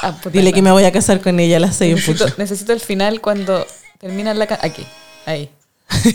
[0.00, 0.54] Ah, puta, Dile no.
[0.54, 2.38] que me voy a casar con ella a las seis en Necesito, punto.
[2.38, 3.66] necesito el final cuando
[3.98, 4.70] termina la canción.
[4.72, 4.86] Aquí,
[5.26, 5.50] ahí.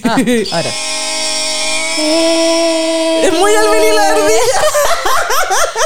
[0.03, 0.15] Ah,
[0.51, 0.69] ahora.
[3.23, 4.61] Es muy al venir la ardilla.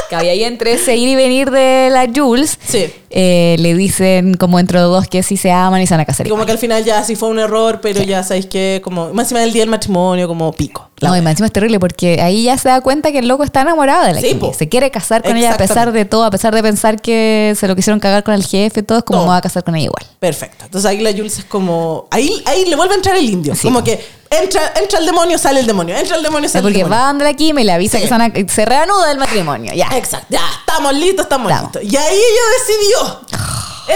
[0.08, 2.58] Que había ahí entre ese ir y venir de la Jules.
[2.66, 2.92] Sí.
[3.10, 6.04] eh, le dicen como entre los dos que sí se aman y se van a
[6.04, 6.26] casar.
[6.26, 9.12] Y como que al final ya sí fue un error, pero ya sabéis que como
[9.14, 10.88] más encima del día del matrimonio, como pico.
[11.00, 13.44] No, y más encima es terrible porque ahí ya se da cuenta que el loco
[13.44, 14.52] está enamorado de la Sí, po.
[14.52, 17.68] Se quiere casar con ella a pesar de todo, a pesar de pensar que se
[17.68, 19.84] lo quisieron cagar con el jefe todo, es como me va a casar con ella
[19.86, 20.04] igual.
[20.18, 20.64] Perfecto.
[20.64, 22.08] Entonces ahí la Jules es como.
[22.10, 23.54] Ahí, ahí le vuelve a entrar el indio.
[23.54, 23.62] Sí.
[23.62, 25.96] Como que entra, entra el demonio, sale el demonio.
[25.96, 26.98] Entra el demonio, sale el porque demonio.
[26.98, 29.72] va donde la Kimi y le avisa que se, a- reanuda el matrimonio.
[29.74, 29.88] Ya.
[29.98, 30.26] Exacto.
[30.30, 31.82] Ya, estamos listos, estamos listos.
[31.82, 33.20] Y ahí ella decidió.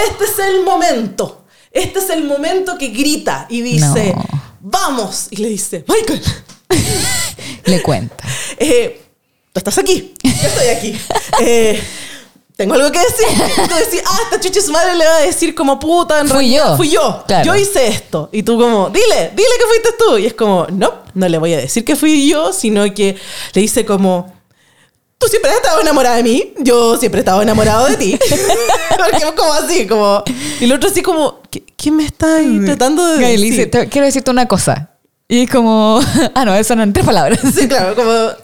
[0.08, 1.44] Este es el momento.
[1.70, 4.24] Este es el momento que grita y dice, No.
[4.60, 5.28] vamos.
[5.30, 6.22] Y le dice, Michael,
[7.64, 8.16] Le cuenta.
[8.58, 9.00] eh,
[9.52, 10.14] tú estás aquí.
[10.22, 10.98] Yo estoy aquí.
[11.40, 11.82] Eh,
[12.56, 13.26] tengo algo que decir.
[13.64, 16.20] Y tú decís, ah, esta chucha su madre le va a decir como puta.
[16.20, 16.76] En Fui realidad yo.
[16.76, 17.24] Fui yo.
[17.26, 17.44] Claro.
[17.46, 18.28] Yo hice esto.
[18.32, 20.18] Y tú como, dile, dile que fuiste tú.
[20.18, 23.16] Y es como, no, no le voy a decir que fui yo, sino que
[23.54, 24.32] le dice como,
[25.22, 26.52] tú siempre has estado enamorada de mí.
[26.60, 28.18] Yo siempre he estado enamorado de ti.
[28.98, 30.22] Porque como así, como...
[30.60, 33.70] Y el otro así como, ¿qué, qué me está ahí tratando de Y decir?
[33.70, 34.90] "Te- quiero decirte una cosa.
[35.28, 36.00] Y como,
[36.34, 37.38] ah, no, eso no en tres palabras.
[37.54, 38.34] Sí, claro, como, ah,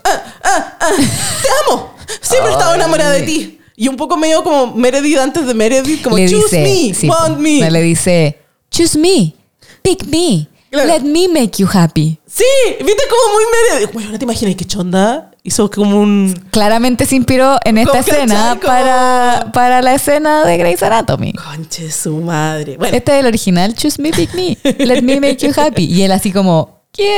[0.44, 1.94] ah, ah, te amo.
[2.20, 3.60] Siempre he estado enamorada de ti.
[3.76, 7.08] Y un poco medio como Meredith antes de Meredith, como le choose dice, me, sí,
[7.08, 7.70] want me.
[7.70, 8.38] Le dice,
[8.70, 9.34] choose me,
[9.82, 10.88] pick me, Claro.
[10.88, 12.18] let me make you happy.
[12.26, 12.44] Sí,
[12.80, 13.92] viste como muy Meredith.
[13.94, 15.30] Bueno, no te imaginas qué chonda.
[15.48, 16.34] Hizo como un.
[16.50, 21.32] Claramente se inspiró en esta escena para, para la escena de Grey's Anatomy.
[21.32, 22.76] Conche su madre.
[22.76, 25.86] Bueno, Este es el original, choose me, pick me, let me make you happy.
[25.86, 27.16] Y él así como, ¿qué?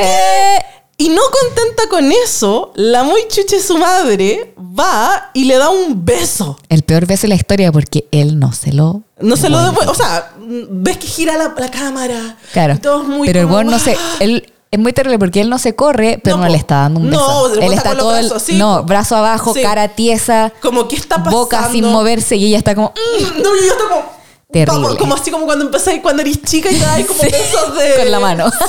[0.97, 6.05] y no contenta con eso, la muy chuche su madre va y le da un
[6.05, 6.57] beso.
[6.69, 9.01] El peor beso de la historia porque él no se lo...
[9.19, 9.57] No se lo.
[9.87, 12.37] O sea, ves que gira la, la cámara.
[12.53, 12.75] Claro.
[12.75, 13.93] Y todo es muy pero el weón no se.
[13.93, 14.15] ¡ah!
[14.21, 16.99] Él, es muy terrible porque él no se corre, pero No, no, le está dando
[17.01, 17.59] un No, beso.
[17.59, 18.15] weón él está todo.
[18.17, 19.61] el- no, brazo abajo, Sí.
[19.61, 21.37] cara tiesa, Como que está pasando.
[21.37, 22.89] boca sin moverse y ella está como.
[22.95, 24.03] Mm, No, y yo como.
[24.51, 24.81] Terrible.
[24.83, 27.75] Como, como así como cuando empecé cuando eres chica y te das como Sí, besos
[27.75, 27.95] de.
[27.97, 28.45] Con la mano.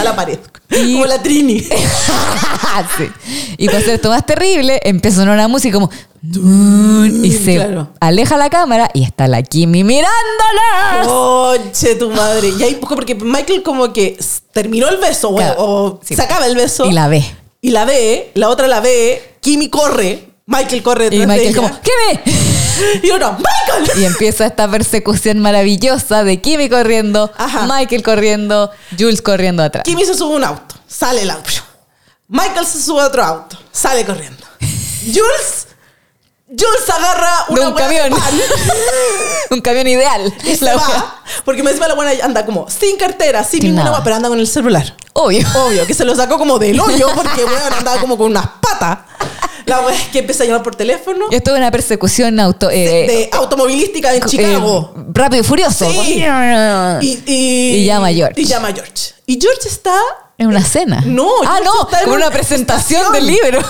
[0.00, 0.38] A la pared.
[0.70, 1.60] Y- Como la Trini.
[2.98, 3.08] Sí.
[3.56, 5.90] Y para hacer esto más terrible, empezó a sonar una música como.
[7.22, 7.90] Y se Claro.
[8.00, 11.04] aleja la cámara y está la Kimi mirándola.
[11.06, 12.48] Conche tu madre.
[12.58, 14.18] Y ahí, porque Michael como que
[14.52, 15.54] terminó el beso, o- Claro.
[15.58, 16.16] o Sí.
[16.16, 16.86] se acaba el beso.
[16.86, 17.24] Y la ve.
[17.60, 21.48] Y la ve, la otra la ve, Kimi corre, Michael corre Y detrás de Michael
[21.56, 21.68] ella.
[21.68, 22.32] como, ¿qué ve?
[23.02, 24.00] Y uno, ¡Michael!
[24.00, 27.66] Y empieza esta persecución maravillosa de Kimi corriendo, Ajá.
[27.66, 29.84] Michael corriendo, Jules corriendo atrás.
[29.84, 31.50] Kimi se sube a un auto, sale el auto.
[32.28, 34.44] Michael se sube a otro auto, sale corriendo.
[35.04, 35.66] Jules,
[36.48, 38.10] Jules agarra De una un de camión.
[38.10, 38.40] pan
[39.50, 40.34] Un camión ideal.
[40.44, 41.22] y se La va.
[41.44, 44.38] Porque me encima la buena anda como sin cartera, sin Sin ninguna pero anda con
[44.38, 44.94] el celular.
[45.12, 45.46] Obvio.
[45.54, 48.98] Obvio, que se lo sacó como del hoyo porque weón andaba como con unas patas.
[49.66, 53.06] La wea es que empieza a llamar por teléfono esto es una persecución auto, eh,
[53.06, 54.94] de automovilística en eh, Chicago.
[55.12, 55.90] rápido y furioso.
[55.90, 56.24] Sí.
[57.00, 58.40] Y, y, Y llama a George.
[58.40, 59.14] Y llama a George.
[59.26, 59.98] Y George está.
[60.36, 61.02] En una cena.
[61.06, 63.12] No, Ah, George no, como una una presentación estación.
[63.12, 63.60] del libro.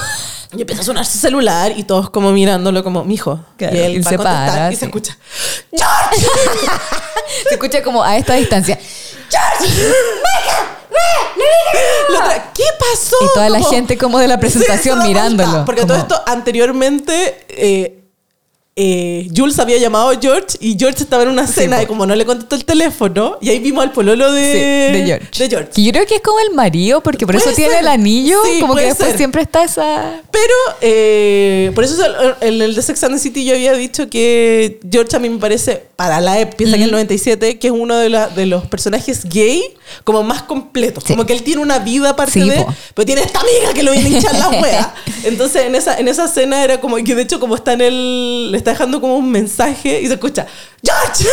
[0.56, 3.40] Y empieza a sonar su celular y todos como mirándolo como, mijo.
[3.56, 5.16] Claro, y él y va se para, y se escucha.
[5.72, 6.26] ¡George!
[7.48, 8.78] Se escucha como a esta distancia.
[12.10, 13.16] La otra, ¿Qué pasó?
[13.22, 15.64] Y toda la Como- gente como de la Sí, presentación mirándolo.
[15.64, 18.00] Porque como- todo esto anteriormente eh,
[18.76, 21.82] eh, Jules había llamado a George y George estaba en una cena po.
[21.84, 25.06] y como no le contestó el teléfono y ahí vimos al pololo de, Sí, de
[25.06, 25.28] George.
[25.44, 25.70] de George.
[25.72, 28.40] Que yo creo que es como el marido, porque por eso tiene el anillo.
[28.44, 29.16] Sí, como que después ser.
[29.16, 30.20] siempre está esa.
[30.30, 32.02] Pero eh, por eso
[32.40, 35.38] en el de Sex and the City yo había dicho que George a mí me
[35.38, 38.46] parece, para la época, piensa que en el 97, que es uno de, la- de
[38.46, 39.62] los personajes gay
[40.04, 41.04] como más completos.
[41.06, 41.12] Sí.
[41.12, 42.56] Como que él tiene una vida aparte Sí, de...
[42.56, 42.74] po.
[42.94, 44.94] Pero tiene esta amiga que lo viene a hinchar la wea.
[45.24, 48.50] Entonces en esa, en esa escena era como que de hecho como está en el...
[48.52, 50.46] Le está dejando como un mensaje y se escucha
[50.84, 51.28] ¡George!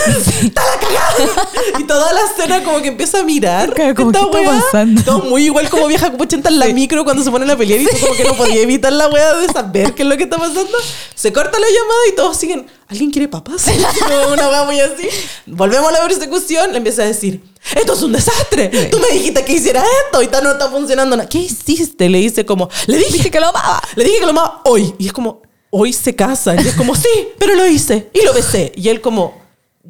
[0.45, 1.49] ¡Está la cagada!
[1.79, 5.03] Y toda la escena como que empieza a mirar ¿qué está pasando?
[5.03, 7.85] Todo muy igual como vieja 80 en la micro cuando se ponen a pelear y
[7.85, 10.37] tú como que no podía evitar la wea de saber qué es lo que está
[10.37, 10.77] pasando.
[11.15, 13.65] Se corta la llamada y todos siguen, ¿alguien quiere papas?
[14.31, 15.07] Una wea muy así.
[15.45, 17.41] Volvemos a la persecución, le empieza a decir,
[17.75, 18.69] esto es un desastre.
[18.89, 21.29] Tú me dijiste que hiciera esto y tal no está funcionando nada.
[21.29, 22.09] ¿Qué hiciste?
[22.09, 23.81] Le dice como, le dije Dije que lo amaba.
[23.95, 24.95] le dije que lo amaba hoy.
[24.97, 26.63] Y es como, hoy se casan.
[26.63, 28.09] Y es como, sí, pero lo hice.
[28.13, 28.71] Y lo besé.
[28.75, 29.40] Y él como,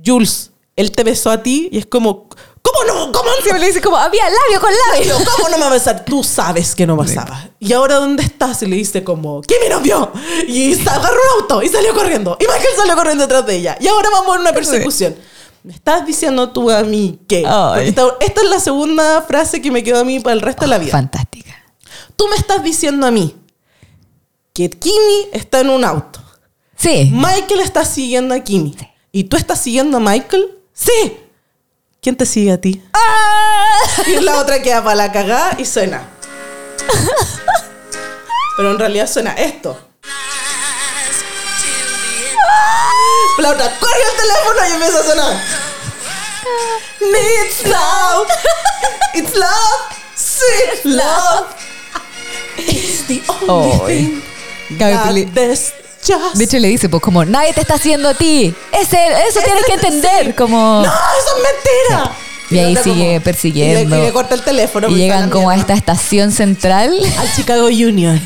[0.03, 1.69] Jules, él te besó a ti.
[1.71, 2.29] Y es como,
[2.61, 3.11] ¿Cómo no?
[3.11, 3.35] ¿Cómo no?
[3.41, 5.15] Siempre le dice como, había labio con labio.
[5.15, 6.05] ¿Cómo no me va a besar?
[6.05, 7.49] Tú sabes que no pasaba.
[7.59, 8.61] ¿Y ahora dónde estás?
[8.61, 10.11] Y le dice como, ¿qué me nos vio?
[10.47, 12.37] Y agarró un auto y salió corriendo.
[12.39, 13.77] Y Michael salió corriendo detrás de ella.
[13.79, 15.15] Y ahora vamos en una persecución.
[15.63, 17.19] ¿Me estás diciendo tú a mí.
[17.19, 17.43] Porque
[17.87, 20.69] Esta, esta es la segunda frase que me quedó a mí para el resto de
[20.69, 20.91] la vida.
[20.91, 21.55] Fantástica.
[22.15, 23.35] Tú me estás diciendo a mí
[24.53, 26.19] que Kimi está en un auto.
[26.75, 27.11] Sí.
[27.13, 28.75] Michael está siguiendo a Kimi.
[28.77, 28.87] Sí.
[29.11, 30.57] ¿Y tú estás siguiendo a Michael?
[30.73, 31.17] Sí.
[32.01, 32.81] ¿Quién te sigue a ti?
[34.07, 36.07] Y la otra queda para la cagada y suena.
[38.57, 39.79] Pero en realidad suena esto.
[43.37, 45.43] La otra corre el teléfono y empieza a sonar.
[47.01, 48.27] It's love.
[49.13, 49.81] It's love.
[50.15, 51.47] Sweet love.
[52.57, 54.05] It's the only Ay.
[54.05, 55.25] thing Gaby,
[56.05, 58.53] just De hecho, le dice, pues como, nadie te está haciendo a ti.
[58.71, 58.97] Ese,
[59.29, 60.35] eso tienes que entender.
[60.35, 60.57] Como...
[60.57, 61.43] ¡No, eso es
[61.93, 62.11] mentira!
[62.49, 63.79] Y ahí sigue como- persiguiendo.
[63.81, 64.89] Y le, y le corta el teléfono.
[64.89, 68.21] Y llegan como a esta estación central Al Chicago Union.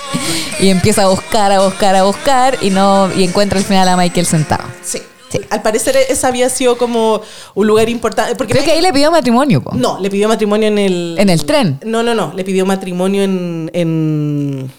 [0.60, 3.96] y empieza a buscar, a buscar, a buscar y no y encuentra al final a
[3.96, 4.64] Michael sentado.
[4.82, 5.02] sí.
[5.50, 7.20] Al parecer esa había sido como
[7.54, 8.36] un lugar importante.
[8.36, 9.60] Porque Creo que ahí le pidió matrimonio.
[9.60, 9.72] po.
[9.74, 11.16] No, le pidió matrimonio en el...
[11.18, 11.78] ¿En el tren?
[11.84, 12.32] No, no, no.
[12.34, 13.70] Le pidió matrimonio en...
[13.74, 14.72] en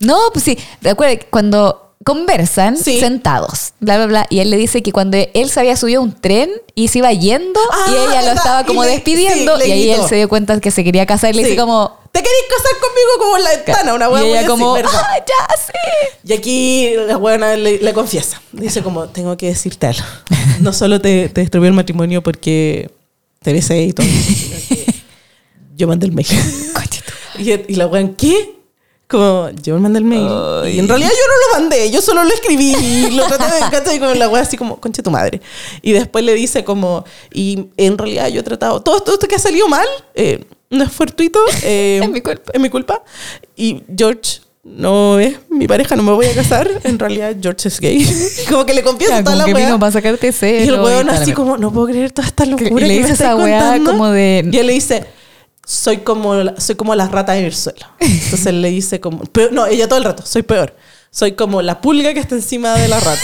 [0.00, 0.58] No, pues sí.
[0.82, 2.98] Recuerda cuando conversan Sí.
[2.98, 6.04] sentados, bla, bla, bla, y él le dice que cuando él se había subido a
[6.04, 9.58] un tren y se iba yendo Ah, y ella lo estaba Y como le- despidiendo
[9.60, 11.50] sí, y ahí él se dio cuenta que se quería casar y le Sí.
[11.50, 11.98] dice como...
[12.10, 13.94] ¿Te querés casar conmigo como en la ventana?
[13.94, 14.74] Una y hueá muy ella como.
[14.74, 14.80] ¡ah,
[15.18, 15.72] ya, sí!
[16.24, 18.40] Y aquí la buena le, le confiesa.
[18.50, 20.02] Dice como, tengo que decirte algo.
[20.60, 22.90] No solo te, te destruyó el matrimonio porque
[23.42, 24.06] te besé y todo.
[25.76, 26.26] Yo mandé el mail.
[27.38, 28.59] Y, y la weón, ¿qué?
[29.10, 30.28] Como, yo mandé el mail.
[30.72, 33.60] Y en realidad yo no lo mandé, yo solo lo escribí y lo traté de
[33.70, 33.98] ¿cachai?
[33.98, 35.40] como la weá así como, concha tu madre.
[35.82, 39.34] Y después le dice como, y en realidad yo he tratado, todo esto, esto que
[39.34, 41.40] ha salido mal, eh, no es fortuito.
[41.64, 42.52] eh, Es mi culpa.
[42.54, 43.02] Es mi culpa.
[43.56, 46.70] Y George no es mi pareja, no me voy a casar.
[46.84, 48.06] En realidad George es gay.
[48.48, 49.78] como que le confiesa Ya, toda la weá.
[49.78, 50.64] para sacarte cero.
[50.64, 53.34] Y el weón así como, no puedo creer toda esta locura Y le dice esa
[53.34, 55.04] weá como de- Y él le dice,
[55.70, 57.86] soy como, la- soy como las ratas en el suelo.
[58.00, 60.74] Entonces él le dice como, peor- no, ella todo el rato, soy peor.
[61.12, 63.22] Soy como la pulga que está encima de la rata.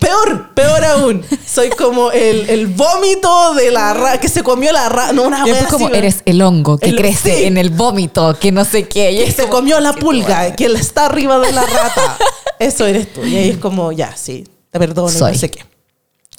[0.00, 1.24] Peor, peor aún.
[1.46, 5.12] Soy como el, el vómito de la rata que se comió la rata.
[5.12, 7.44] No, una después como así, eres el hongo que El- crece sí.
[7.44, 9.12] en el vómito, que no sé qué.
[9.12, 12.18] Y que es se como, comió la pulga, que él está arriba de la rata.
[12.58, 13.24] Eso eres tú.
[13.24, 15.32] Y ahí es como, ya, sí, te perdono, Soy.
[15.32, 15.64] no sé qué.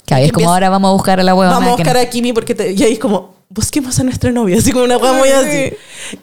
[0.06, 1.58] Que ahí es como ahora vamos a buscar a la huevona.
[1.58, 4.30] Vamos a buscar no- a Kimi porque te- y ahí es como, busquemos a nuestra
[4.30, 5.72] novia, así como una hueá muy así.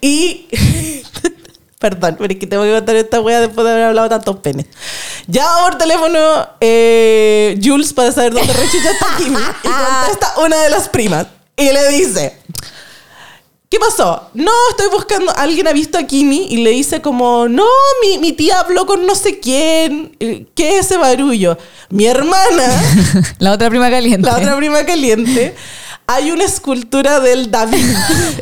[0.01, 0.47] Y,
[1.79, 4.67] perdón, pero es que tengo que contar esta hueá después de haber hablado tantos penes.
[5.27, 10.69] Llama por teléfono eh, Jules para saber dónde rechucha está Kimi y contesta una de
[10.69, 11.27] las primas
[11.57, 12.37] y le dice,
[13.69, 14.29] ¿Qué pasó?
[14.33, 15.35] No, estoy buscando.
[15.35, 17.65] Alguien ha visto a Kimi y le dice como, no,
[18.01, 20.15] mi, mi tía habló con no sé quién.
[20.19, 21.57] Eh, ¿Qué es ese barullo?
[21.89, 22.81] Mi hermana
[23.39, 24.29] la otra prima caliente.
[24.29, 25.55] la otra prima caliente,
[26.07, 27.95] hay una escultura del David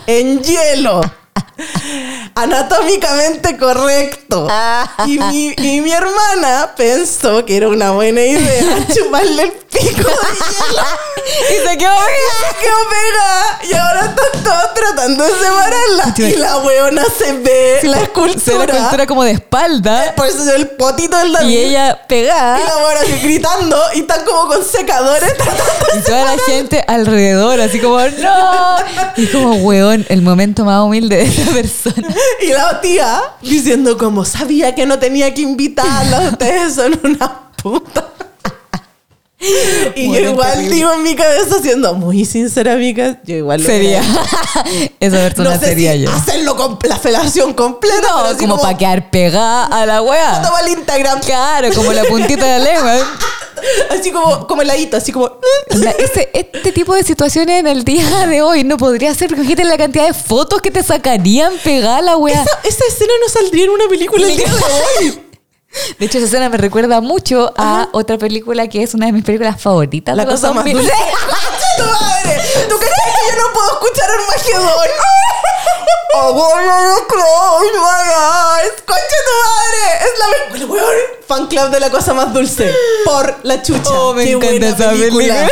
[0.07, 1.01] en hielo.
[2.35, 4.47] Anatómicamente correcto.
[5.05, 10.33] Y mi, y mi hermana pensó que era una buena idea chuparle el pico de
[10.37, 10.83] hielo.
[11.51, 13.59] y se quedó Se quedó pegada.
[13.69, 16.13] Y ahora están todos tratando de separarla.
[16.17, 18.63] Y la weona se ve la Se ve la escultura.
[18.73, 21.49] escultura como de espalda Por eso es el potito del David.
[21.49, 22.59] y ella pegada.
[22.59, 23.81] Y la weona así gritando.
[23.95, 28.75] Y están como con secadores tratando de Y toda la gente alrededor, así como, ¡no!
[29.17, 32.15] Y como, weón, el momento más humilde de esa persona.
[32.41, 38.12] Y la tía diciendo como sabía que no tenía que invitarla, ustedes son una puta.
[39.95, 40.75] Y Bueno, yo igual terrible.
[40.75, 44.01] digo en mi cabeza siendo muy sincera amiga, yo igual lo Sería.
[44.99, 46.11] Esa persona no sé sería si yo.
[46.11, 50.41] hacerlo con la felación completa, No, así como, para quedar pegada a la wea.
[50.41, 52.95] toma el Instagram, Claro, como la puntita de la lengua.
[53.91, 55.31] así como como heladito, así como
[55.97, 59.67] ese- este tipo de situaciones en el día de hoy no podría ser, porque imagínate
[59.69, 62.41] la cantidad de fotos que te sacarían pegada a la wea.
[62.41, 65.19] esa, esa escena no saldría en una película el día de hoy.
[65.99, 69.23] De hecho, esa escena me recuerda mucho a otra película que es una de mis
[69.23, 70.15] películas favoritas.
[70.15, 70.77] La de cosa más 2000.
[70.77, 70.93] dulce.
[71.77, 72.41] ¡Tu madre!
[72.69, 74.89] ¿Tú crees que yo no puedo escuchar Armagedón?
[76.15, 78.73] ¡Oh, bueno, close my eyes!
[78.85, 79.81] ¡Concha tu madre!
[80.05, 80.97] Es la película, weón.
[81.27, 82.71] Fan club de la cosa más dulce.
[83.05, 83.89] Por la chucha.
[83.89, 85.49] Oh, me Qué encanta esa película.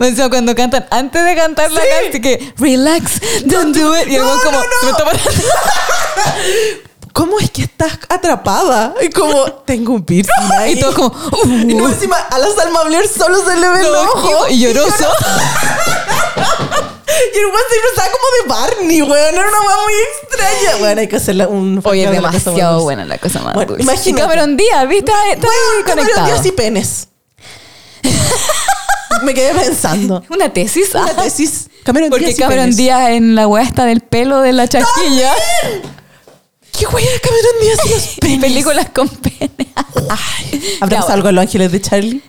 [0.00, 4.08] Me encima cuando cantan, antes de cantar la canción, que relax, don't do it.
[4.08, 4.60] Y weón como,
[7.08, 7.08] no, no.
[7.08, 7.12] está.
[7.12, 8.94] ¿Cómo es que estás atrapada?
[9.00, 10.72] Y como, tengo un piercing ahí.
[10.72, 11.14] Y todo como,
[11.44, 14.48] Y no, uh, encima, a la Salma Blair solo se le ve el todo ojo.
[14.48, 15.08] y lloroso.
[17.34, 19.34] Y el weón se disfrazaba como de Barney, weón.
[19.34, 20.76] Era una weá muy extraña.
[20.78, 24.10] Bueno, hay que hacerle un Oye, es demasiado buena la cosa más Bueno, imagínate.
[24.10, 25.12] Y Cameron Díaz, ¿viste?
[25.32, 26.26] Está ahí Cameron.
[26.26, 27.08] Díaz y penes.
[29.22, 30.22] Me quedé pensando.
[30.30, 30.94] Una tesis.
[30.94, 31.68] Una tesis.
[31.82, 32.76] Cameron Porque Díaz Cameron.
[32.76, 35.32] Díaz en la weá esta del pelo de la chasquilla.
[36.78, 38.40] ¿Qué de Cameron Díaz y los penes?
[38.40, 39.50] Películas con pene.
[40.80, 42.22] ¿Habrás Ya, algo de los ángeles de Charlie?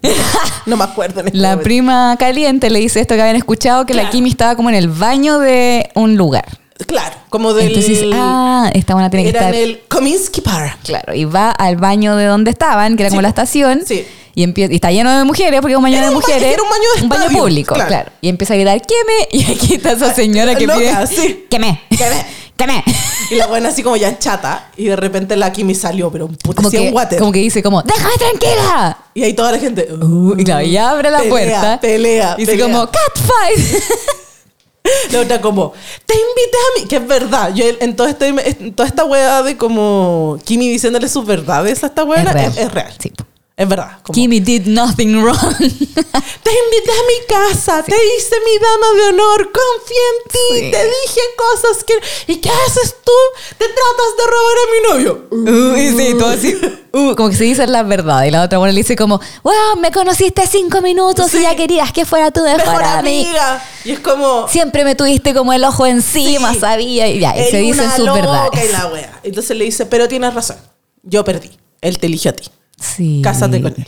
[0.66, 1.64] No me acuerdo en este La momento.
[1.64, 4.10] prima caliente le dice esto que habían escuchado, que la.
[4.10, 6.46] Kimi estaba como en el baño de un lugar.
[6.88, 7.68] Claro, como del...
[7.68, 9.54] Entonces, ah, esta buena tiene que era estar.
[9.56, 10.78] en el Kominsky Park.
[10.84, 13.82] Claro, y va al baño de donde estaban, que era Sí, como la estación.
[13.86, 14.08] Sí.
[14.34, 16.42] Y, empieza, y está lleno de mujeres, porque es un baño Era de mujeres.
[16.54, 17.88] era un baño de estadio, público, claro.
[17.90, 18.12] claro.
[18.22, 19.28] Y empieza a gritar, queme.
[19.32, 21.46] Y aquí está esa señora que loca, pide, sí.
[21.50, 21.82] queme.
[21.90, 22.26] Queme.
[22.60, 22.84] Queme.
[23.32, 24.70] Y la buena así como ya chata.
[24.76, 27.18] Y de repente la Kimi salió, pero un puto que, water.
[27.18, 28.98] como que dice como, déjame tranquila.
[29.14, 29.88] Y ahí toda la gente...
[29.94, 31.80] Uh, y y abre la pelea, puerta.
[31.80, 33.84] Pelea, Y dice como, catfight.
[35.12, 35.74] La otra como,
[36.06, 36.88] te invité a mí.
[36.88, 37.54] Que es verdad.
[37.54, 41.88] Yo en toda, este, en toda esta wea de como Kimi diciéndole sus verdades a
[41.88, 42.52] esta wea Es real.
[42.52, 42.94] es, es real.
[42.98, 43.12] Sí.
[43.60, 43.98] Es verdad.
[44.04, 45.36] Como, Kimmy did nothing wrong.
[45.60, 50.72] Te invité a mi casa, te hice mi dama de honor, confié en ti, Sí.
[50.72, 51.94] te dije cosas que...
[52.32, 53.12] ¿Y qué haces tú?
[53.58, 55.28] Te tratas de robar a mi novio.
[55.32, 56.56] Uh, y sí, todo así.
[56.94, 58.24] uh, como que se dice la verdad.
[58.24, 61.40] Y la otra buena le dice como, wow, me conociste cinco minutos Sí.
[61.40, 63.62] y ya querías que fuera tu mejor, Mejor amiga.
[63.84, 64.48] Y es como...
[64.48, 67.10] Siempre me tuviste como el ojo encima, sabía.
[67.10, 68.70] Y ya, y "Eres se dicen sus loca", verdades.
[68.70, 69.20] y la wea.
[69.24, 70.56] Entonces le dice, pero tienes razón.
[71.04, 71.52] Yo perdí.
[71.82, 72.50] Él te eligió a ti.
[72.80, 73.22] Sí.
[73.24, 73.88] Cásate con él.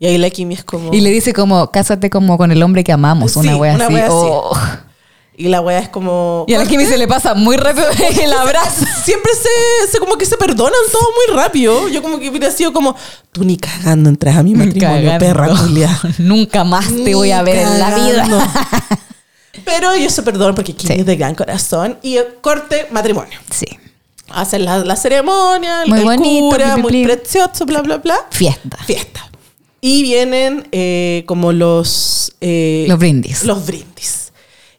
[0.00, 0.92] Y ahí la Kimi es como...
[0.94, 3.84] Y le dice como, cásate como con el hombre que amamos, Sí, una wea una
[3.86, 3.94] así.
[3.94, 4.14] wea así.
[4.16, 4.56] Oh.
[5.36, 6.44] Y la wea es como...
[6.48, 7.86] Y a la Kimi se le pasa muy rápido
[8.22, 8.84] el abrazo.
[9.04, 11.88] Siempre se, se como que se perdonan todo muy rápido.
[11.88, 12.94] Yo como que hubiera sido como,
[13.32, 15.18] tú ni cagando entras a mi matrimonio, Cagando.
[15.26, 16.00] perra culia.
[16.18, 18.52] Nunca más te voy a ver en la vida.
[19.64, 21.00] Pero ellos se perdonan porque Kimi Sí.
[21.00, 21.98] es de gran corazón.
[22.02, 23.38] Y corte, matrimonio.
[23.50, 23.66] Sí.
[24.30, 27.98] Hacen la, la ceremonia, el Muy el bonito, cura, pli, muy pli, precioso, bla, bla,
[27.98, 28.16] bla.
[28.30, 28.76] Fiesta.
[28.86, 29.30] Fiesta.
[29.80, 32.34] Y vienen eh, como los...
[32.40, 33.44] eh, Los brindis.
[33.44, 34.32] Los brindis.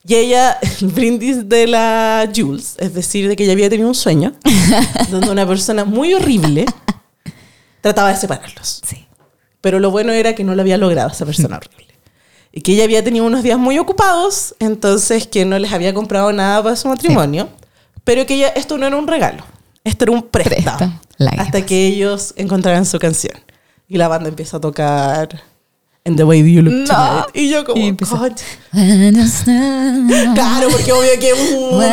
[0.06, 3.96] Y ella, el brindis de la Jules, es decir, de que ella había tenido un
[3.96, 4.34] sueño,
[5.10, 6.66] donde una persona muy horrible
[7.82, 8.82] trataba de separarlos.
[8.88, 9.06] Sí.
[9.62, 11.88] Pero lo bueno era que no lo había logrado esa persona horrible.
[12.52, 16.32] Y que ella había tenido unos días muy ocupados, entonces que no les había comprado
[16.34, 17.50] nada para su matrimonio,
[18.04, 19.44] pero que ella, esto no era un regalo,
[19.84, 21.00] esto era un préstamo.
[21.38, 23.38] Hasta que ellos encontraran su canción.
[23.88, 25.42] Y la banda empieza a tocar
[26.06, 26.86] And the Way You Look No.
[26.86, 27.26] Tonight.
[27.34, 27.92] Y yo como, Y.
[30.34, 31.84] Claro, porque obvio que un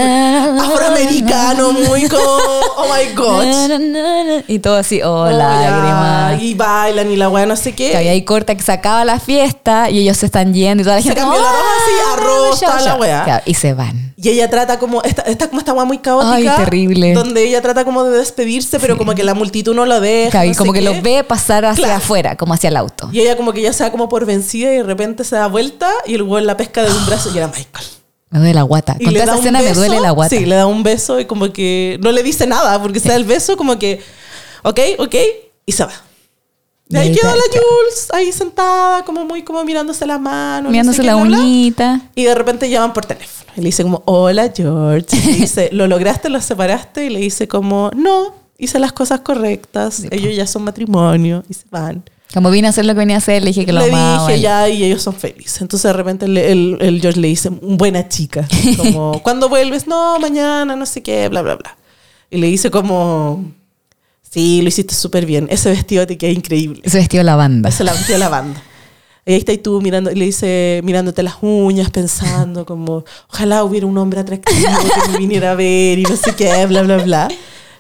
[0.61, 2.23] afroamericano muy como,
[2.77, 4.45] oh my god.
[4.49, 6.43] Y todo así, oh, Oh, lágrimas.
[6.43, 7.91] Y bailan y la weá no sé qué.
[7.91, 10.85] Que había ahí corta que se acaba la fiesta y ellos se están yendo y
[10.85, 13.01] toda la Se gente cambió como, la ropa así, "Ah, arroz, toda la chao".
[13.01, 13.25] weá.
[13.25, 14.15] Claro, y se van.
[14.19, 16.57] Y ella trata como, esta, esta como esta muy caótica.
[16.57, 17.13] Ay, terrible.
[17.13, 20.47] Donde ella trata como de despedirse, pero como que la multitud no lo deja.
[20.47, 20.85] Y no como que qué.
[20.87, 21.99] los ve pasar hacia Claro.
[21.99, 23.11] afuera, como hacia el auto.
[23.13, 25.49] Y ella como que ya se da como por vencida y de repente se da
[25.49, 27.87] vuelta y el weón la pesca de un brazo y era Michael.
[28.31, 28.97] Me duele la guata.
[28.99, 30.35] Y Con un escena me beso, duele la guata.
[30.35, 33.17] Sí, le da un beso y como que no le dice nada porque se da
[33.17, 34.01] el beso como que,
[34.63, 35.15] ok, ok,
[35.67, 35.93] y se va.
[36.89, 37.43] Y ahí está, la.
[37.51, 40.65] Jules ahí sentada, como muy como mirándose la mano.
[40.65, 41.39] no Mirándose sé qué, la bla.
[41.41, 42.01] uñita.
[42.15, 43.51] Y de repente llaman por teléfono.
[43.57, 45.07] Y le dice como, hola George.
[45.17, 46.29] Y le dice, ¿lo lograste?
[46.29, 47.07] ¿Lo separaste?
[47.07, 50.05] Y le dice como, no, hice las cosas correctas.
[50.11, 52.05] Ellos ya son matrimonio y se van.
[52.35, 54.23] Como vine a hacer lo que venía a hacer, le dije que lo le amaba.
[54.27, 54.41] dije él.
[54.43, 55.61] ya y ellos son felices.
[55.63, 58.47] Entonces de repente el, el- el George le dice, buena chica.
[58.77, 59.87] Como, ¿cuándo vuelves?
[59.87, 61.77] No, mañana, no sé qué, bla, bla, bla.
[62.31, 63.45] Y le dice como,
[64.37, 65.47] sí, lo hiciste súper bien.
[65.51, 66.83] Ese vestido te queda increíble.
[66.85, 67.71] Ese vestido de la banda.
[67.71, 68.63] Se la vestía la banda.
[69.25, 73.87] Y ahí estás tú mirando, y le dice, mirándote las uñas, pensando como, ojalá hubiera
[73.87, 74.69] un hombre atractivo
[75.05, 77.29] que me viniera a ver y no sé qué, bla, bla, bla.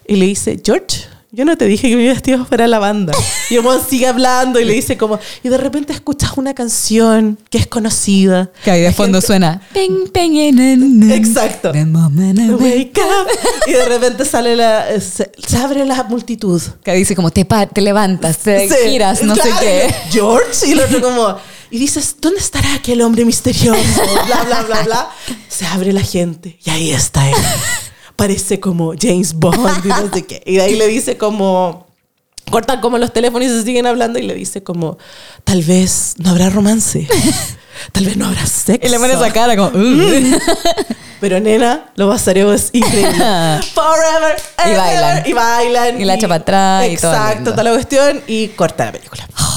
[0.08, 1.02] Y le dice, George,
[1.36, 3.12] yo no te dije que mi vestido fuera la banda.
[3.48, 7.58] Y weón sigue hablando y le dice como, y de repente escuchas una canción que
[7.58, 8.50] es conocida.
[8.64, 9.62] Que ahí de fondo gente- suena.
[9.72, 11.12] Ping, ping, en, en, en.
[11.12, 11.70] Exacto.
[11.70, 12.62] The moment I wake
[12.96, 13.28] Wake up.
[13.68, 16.60] Y de repente sale la, se, se abre la multitud.
[16.82, 19.94] Que dice como te, pa- te levantas, te Sí, giras, no claro, sé qué.
[20.10, 21.36] George y el otro como
[21.70, 23.76] y dices dónde estará aquel hombre misterioso
[24.26, 25.10] bla bla bla bla
[25.48, 27.34] se abre la gente y ahí está él
[28.16, 31.86] parece como James Bond y no sé qué y de ahí le dice como
[32.50, 34.98] cortan como los teléfonos y se siguen hablando y le dice como
[35.44, 37.06] tal vez no habrá romance
[37.92, 39.70] tal vez no habrá sexo Y le pone esa cara como.
[39.70, 40.00] Mm.
[40.00, 40.38] "Uh".
[41.20, 43.12] pero nena, lo pasaremos increíble.
[43.74, 44.36] Forever.
[44.58, 45.26] Y ever, bailan.
[45.26, 46.00] Y bailan.
[46.00, 48.22] Y la echa para atrás y Exacto, toda la cuestión.
[48.26, 49.26] Y corta la película.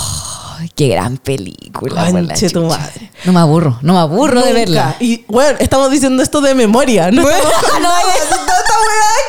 [0.75, 2.07] qué gran película.
[2.51, 3.11] tu madre.
[3.25, 4.95] No me aburro, no me aburro de verla.
[4.99, 7.11] Y bueno, estamos diciendo esto de memoria.
[7.11, 7.89] No estamos con no,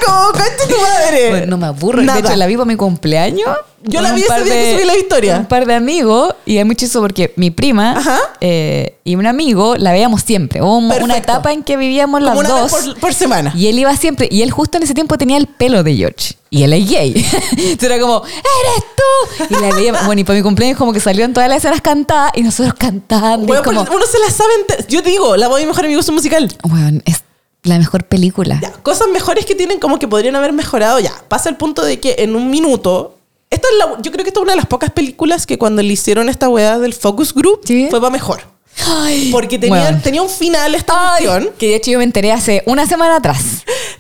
[0.07, 1.31] como, conche tu madre.
[1.31, 2.03] Bueno, no me aburro.
[2.03, 2.21] Nada.
[2.21, 3.49] De hecho, la vi por mi cumpleaños.
[3.83, 5.37] Yo la vi ese día que subí la historia.
[5.39, 6.35] Un par de amigos.
[6.45, 7.97] Y es muy chistoso porque mi prima
[8.41, 10.61] eh, y un amigo la veíamos siempre.
[10.61, 12.73] Hubo un- una etapa en que vivíamos las Como una dos.
[12.73, 13.53] vez por, por semana.
[13.57, 16.35] Y él iba siempre, y él justo en ese tiempo tenía el pelo de George.
[16.51, 17.15] Y él es gay.
[17.53, 19.45] Entonces era como, ¡eres tú!
[19.57, 22.33] Y la veía, bueno, y para mi cumpleaños como que salieron todas las escenas cantadas
[22.35, 23.47] y nosotros cantando.
[23.47, 24.53] Bueno, como, uno se la sabe.
[24.91, 26.53] Yo te digo, la voy a mi mejor amigo es un musical.
[26.65, 27.23] bueno, es
[27.63, 28.59] la mejor película.
[28.63, 30.99] Ya, cosas mejores que tienen como que podrían haber mejorado.
[31.01, 33.17] Ya, pasa el punto de que en un minuto.
[33.51, 35.83] Esta es la- yo creo que esta es una de las pocas películas que cuando
[35.83, 37.89] le hicieron esta weá del focus group Sí.
[37.91, 38.43] fue para mejor.
[38.87, 40.01] Ay, Porque tenía, weón.
[40.01, 41.55] tenía un final esta Ay, cuestión.
[41.59, 43.39] que de hecho yo me enteré hace una semana atrás.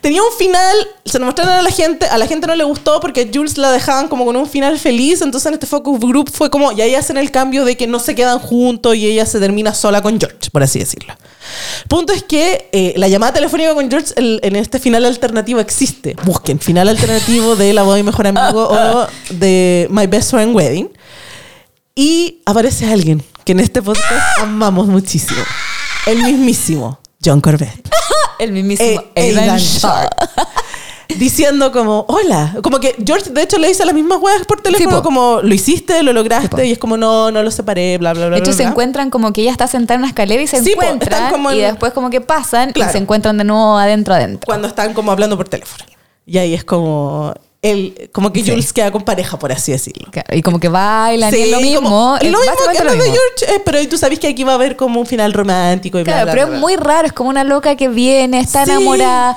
[0.00, 3.00] Tenía un final, se lo mostraron a la gente, a la gente no le gustó
[3.00, 6.48] porque Jules la dejaban como con un final feliz, entonces en este focus group fue
[6.48, 9.38] como, y ahí hacen el cambio de que no se quedan juntos y ella se
[9.40, 11.14] termina sola con George, por así decirlo.
[11.88, 16.16] Punto es que eh, la llamada telefónica con George el- en este final alternativo existe.
[16.24, 20.88] Busquen final alternativo de La Boda y Mejor Amigo o de My Best Friend Wedding.
[22.02, 24.10] Y aparece alguien que en este podcast
[24.40, 25.42] amamos muchísimo.
[26.06, 27.90] El mismísimo John Corbett.
[28.38, 30.08] El mismísimo Eh, Aidan Shaw.
[31.18, 32.56] Diciendo como, hola.
[32.62, 36.02] Como que George, de hecho, le dice las mismas weas por teléfono, como, lo hiciste,
[36.02, 38.36] lo lograste, Sí, y es como, no, no lo separé, bla, bla, bla.
[38.36, 38.70] De hecho, bla, se bla.
[38.70, 41.30] encuentran como que ella está sentada en una escalera y se Sí, encuentran.
[41.30, 42.88] como en- Y después como que pasan Claro.
[42.90, 44.46] y se encuentran de nuevo adentro adentro.
[44.46, 45.84] Cuando están como hablando por teléfono.
[46.24, 48.50] Y ahí es como, él, como que Sí.
[48.50, 50.08] Jules queda con pareja, por así decirlo.
[50.32, 51.82] Y como que bailan y Sí, es lo mismo.
[51.82, 52.98] como- es lo mismo que lo de.
[53.10, 56.04] George, eh, pero tú sabes que aquí va a haber como un final romántico y
[56.04, 58.70] Claro, bla, pero bla, es muy raro, es como una loca que viene, está Sí.
[58.70, 59.36] enamorada,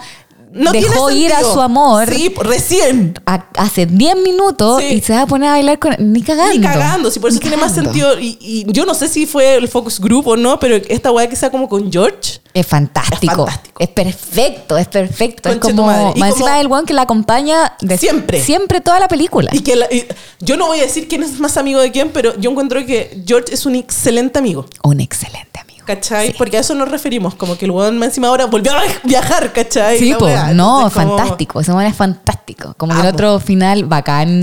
[0.54, 3.20] No tiene dejó ir a su amor Sí, recién.
[3.26, 4.96] a- hace 10 minutos Sí.
[4.96, 5.96] y se va a poner a bailar con...
[6.00, 6.54] Ni cagando.
[6.54, 7.92] Ni cagando, si por eso Ni tiene más cagando.
[7.92, 8.20] sentido.
[8.20, 11.28] Y, y yo no sé si fue el focus group o no, pero esta weá
[11.28, 12.40] que sea como con George.
[12.54, 13.24] Es fantástico.
[13.32, 13.82] Es fantástico.
[13.84, 15.50] Es perfecto, es perfecto.
[15.50, 15.88] Conche es como.
[15.88, 18.40] Más como- encima del one que la acompaña de Siempre.
[18.44, 19.50] Siempre toda la película.
[19.54, 20.06] Y que la- y
[20.40, 23.24] yo no voy a decir quién es más amigo de quién, pero yo encuentro que
[23.26, 24.68] George es un excelente amigo.
[24.84, 25.73] Un excelente amigo.
[25.86, 26.28] ¿Cachai?
[26.28, 26.36] Sí.
[26.38, 30.00] Porque a eso nos referimos, como que el weón encima ahora volvió a viajar, ¿cachai?
[30.00, 31.60] Sí, po, no, como- fantástico.
[31.60, 32.74] Ese man es fantástico.
[32.78, 34.42] Como que el otro final, bacán.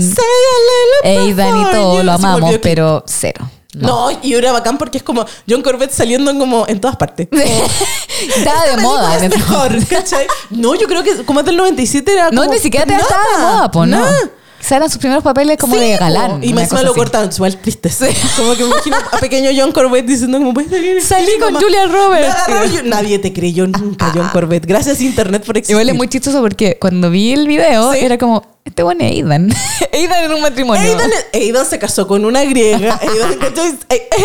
[1.03, 3.49] Aidan y todo, lo amamos, pero cero.
[3.73, 4.11] No.
[4.11, 4.19] No.
[4.21, 7.29] y era bacán porque es como John Corbett saliendo en como en todas partes.
[7.31, 9.15] Estaba de "Esta moda.
[9.17, 10.27] es mejor, ¿cachai?
[10.49, 12.53] No, yo creo que como es del 97 era No, como...
[12.53, 13.97] ni siquiera te nada, estaba de moda, po, no.
[13.99, 14.17] nada.
[14.61, 16.43] Sea, eran sus primeros papeles como Sí, de galán.
[16.43, 17.99] Y más lo cortaron, igual tristes.
[18.37, 21.59] Como que me imagino a pequeño John Corbett diciendo como, "Puedes salir Salí con mamá".
[21.59, 22.83] Julia Roberts.
[22.85, 24.65] Nadie te creyó nunca, John Corbett.
[24.65, 25.73] Gracias internet por existir.
[25.73, 29.49] Igual es muy chistoso porque cuando vi el video era como, este bueno es Aidan.
[29.93, 30.81] Aidan en un matrimonio.
[30.81, 32.99] Aidan, Aidan se casó con una griega.
[33.01, 33.77] Aidan,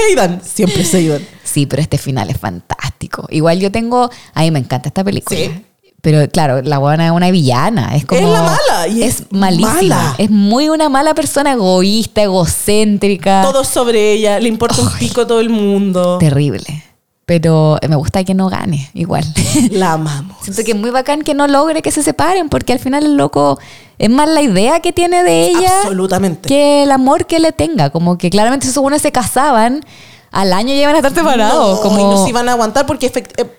[0.09, 0.43] Aidan.
[0.45, 1.27] Siempre es Aidan.
[1.45, 3.27] Sí, pero este final es fantástico.
[3.31, 5.39] Igual yo tengo, a mí me encanta esta película.
[5.39, 5.65] Sí.
[6.03, 7.97] Pero claro, la buena es una villana.
[7.97, 8.21] Es como.
[8.21, 9.75] Es la mala, y es, es malísima.
[9.75, 10.15] mala.
[10.19, 13.43] Es muy una mala persona, egoísta, egocéntrica.
[13.43, 14.39] Todo sobre ella.
[14.39, 16.19] Le importa un pico a todo el mundo.
[16.19, 16.85] Terrible.
[17.25, 19.25] Pero me gusta que no gane, igual.
[19.73, 20.37] La amamos.
[20.43, 23.17] Siento que es muy bacán que no logre que se separen, porque al final el
[23.17, 23.59] loco
[23.99, 26.49] es más la idea que tiene de ella Absolutamente.
[26.49, 27.91] que el amor que le tenga.
[27.91, 29.85] Como que claramente esos buenos se casaban,
[30.31, 31.79] al año llevan a estar separados.
[31.79, 31.99] No, como...
[31.99, 33.51] y no se iban a aguantar porque efect- eh,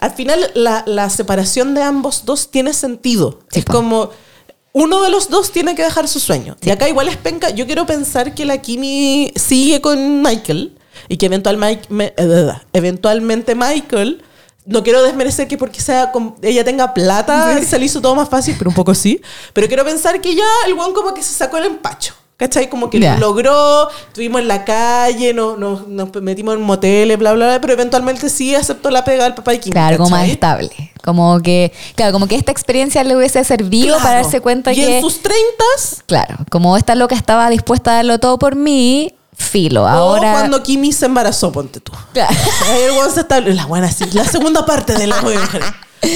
[0.00, 3.40] al final la, la separación de ambos dos tiene sentido.
[3.50, 3.72] Sí, es po.
[3.74, 4.10] como
[4.72, 6.56] uno de los dos tiene que dejar su sueño.
[6.62, 7.50] Y acá igual es penca.
[7.50, 10.76] Yo quiero pensar que la Kimi sigue con Michael
[11.08, 14.22] y que eventual Mike- me- eh, eventualmente Michael.
[14.66, 16.12] No quiero desmerecer que porque sea
[16.42, 19.20] ella tenga plata se le hizo todo más fácil, pero un poco sí.
[19.52, 22.14] Pero quiero pensar que ya el one como que se sacó el empacho.
[22.40, 22.70] ¿Cachai?
[22.70, 27.34] Como que lo logró, estuvimos en la calle, no- no- nos metimos en moteles, bla,
[27.34, 29.72] bla, bla, pero eventualmente sí aceptó la pega del papá y Kim.
[29.72, 30.90] Claro, algo más estable.
[31.04, 34.02] Como que, claro, como que esta experiencia le hubiese servido Claro.
[34.02, 37.94] para darse cuenta y que, en sus treintas, claro, como esta loca estaba dispuesta a
[37.96, 39.86] darlo todo por mí, filo.
[39.86, 41.92] Ahora, o cuando Kimi se embarazó, ponte tú.
[42.14, 42.34] Claro.
[42.70, 45.62] Ahí el se está- La buena sí, la segunda parte de la mujer.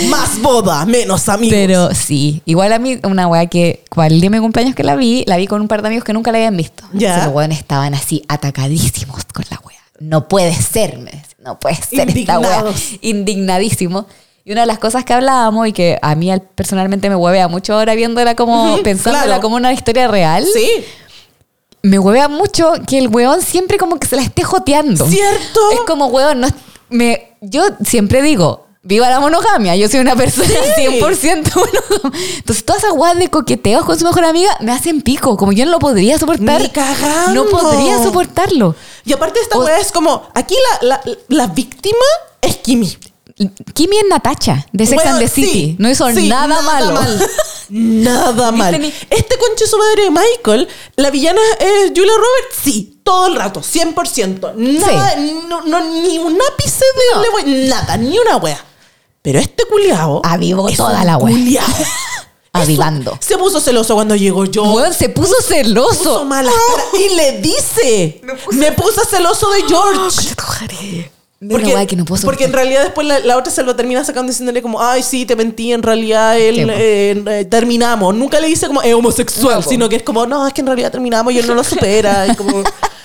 [0.09, 1.55] Más boda, menos amigos.
[1.57, 4.97] Pero sí, igual a mí, una weá que, cual día de mi cumpleaños que la
[4.97, 6.85] vi, la vi con un par de amigos que nunca la habían visto.
[6.93, 7.09] Ya.
[7.09, 9.79] Entonces, Los weones estaban así atacadísimos con la weá.
[10.01, 12.51] No puede ser, me decían, no puede ser esta weá.
[12.59, 12.83] Indignados.
[13.03, 14.07] Indignadísimos.
[14.47, 17.49] Y una de las cosas que hablábamos y que a mí al- personalmente me huevea
[17.49, 19.43] mucho ahora viéndola como, pensándola claro.
[19.43, 20.69] como una historia real, Sí,
[21.83, 25.07] me huevea mucho que el weón siempre como que se la esté joteando.
[25.07, 25.61] ¿Cierto?
[25.73, 26.49] Es como, weón, no
[26.91, 30.47] me, yo siempre digo, viva la monogamia, yo soy una persona
[30.77, 32.17] 100% monógama.
[32.37, 35.65] Entonces todas esas weas de coqueteos con su mejor amiga me hacen pico, como yo
[35.65, 36.61] no lo podría soportar.
[36.61, 37.45] Ni cagando.
[37.45, 38.77] No podría soportarlo.
[39.05, 41.97] Y aparte esta O- es como, aquí la, la, la víctima
[42.41, 42.97] es Kimi.
[43.73, 45.51] Kimi es Natacha, de Sex Weón, and the City.
[45.53, 46.93] sí, no hizo sí, nada, malo.
[46.93, 47.31] mal.
[47.71, 48.75] Nada mal.
[49.11, 53.61] Este conche su madre de Michael, la villana es Julia Roberts, sí, todo el rato,
[53.61, 54.55] 100%.
[54.55, 55.17] Nada,
[55.49, 58.65] no, no, ni un ápice de le voy- nada, ni una wea.
[59.25, 60.21] Pero este culiao.
[60.23, 61.35] Avivó es toda un la wea.
[61.35, 61.65] culiao.
[62.53, 63.19] Avivando.
[63.21, 64.65] Se puso celoso cuando llegó yo.
[64.65, 66.25] Weón, se puso puso celoso.
[66.27, 68.21] malas caras y le dice:
[68.53, 70.35] Me puse celoso de George.
[71.41, 73.75] De una weá que no puedo porque en realidad después la, la otra se lo
[73.75, 78.15] termina sacando diciéndole como, ay, sí, te mentí, en realidad él, eh, eh, terminamos.
[78.15, 80.69] Nunca le dice como, es homosexual, No, sino que es como, no, es que en
[80.69, 82.27] realidad terminamos y él no lo supera.
[82.29, 82.63] y como,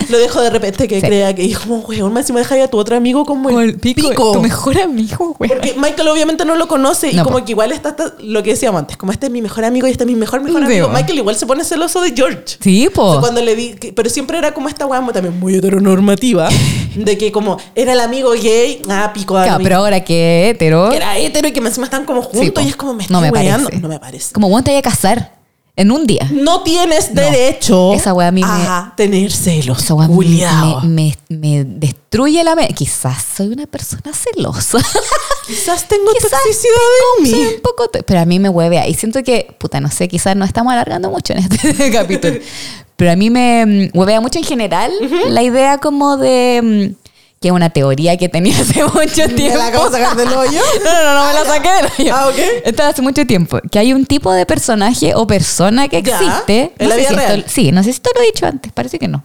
[0.10, 1.06] lo dejo de repente que Sí.
[1.07, 3.69] crea que, como, weón, más si me dejas a tu otro amigo como, Como el
[3.69, 4.10] el pico.
[4.10, 4.31] pico.
[4.34, 5.53] Tu mejor amigo, weón.
[5.60, 7.45] Porque Michael obviamente no lo conoce y No, como po.
[7.45, 9.91] que igual está, está lo que decíamos antes, como este es mi mejor amigo y
[9.91, 10.90] este es mi mejor, mejor amigo.
[10.90, 12.57] Michael igual se pone celoso de George.
[12.60, 13.11] Sí, O po.
[13.14, 16.49] sea, cuando le di, que- pero siempre era como esta weá también muy heteronormativa,
[16.95, 20.90] de que como era el amigo gay, ah, pico lo Claro, pero ahora que hetero.
[20.90, 23.22] que era hetero y que encima están como juntos Sí, y es como me no
[23.22, 23.77] me parece.
[23.80, 24.34] No me parece.
[24.34, 25.38] Como weón te vaya a casar
[25.80, 26.27] en un día.
[26.31, 29.81] No tienes derecho Esa weá a mí me- a tener celos.
[29.84, 32.73] Esa weá me, me, me destruye la mente.
[32.73, 34.77] Quizás soy una persona celosa.
[35.47, 36.76] Quizás tengo Quizás toxicidad
[37.19, 37.45] en Soy mí.
[37.56, 38.88] un poco pero a mí me huevea.
[38.88, 42.39] Y siento que, puta, no sé, quizás no estamos alargando mucho en este capítulo.
[42.95, 44.91] Pero a mí me mm, huevea mucho en general
[45.30, 46.93] la idea como de.
[47.41, 49.57] Que es una teoría que tenía hace mucho ¿Me tiempo.
[49.57, 50.59] la acabo de sacar del hoyo?
[50.83, 52.15] No, no, no, no me la saqué del hoyo.
[52.15, 52.35] Ah, ok.
[52.65, 53.59] Esto hace mucho tiempo.
[53.71, 56.73] Que hay un tipo de personaje o persona que Ya, existe.
[56.77, 57.45] en la vida si esto- real.
[57.47, 59.23] sí, no sé si esto lo he dicho antes, parece que no.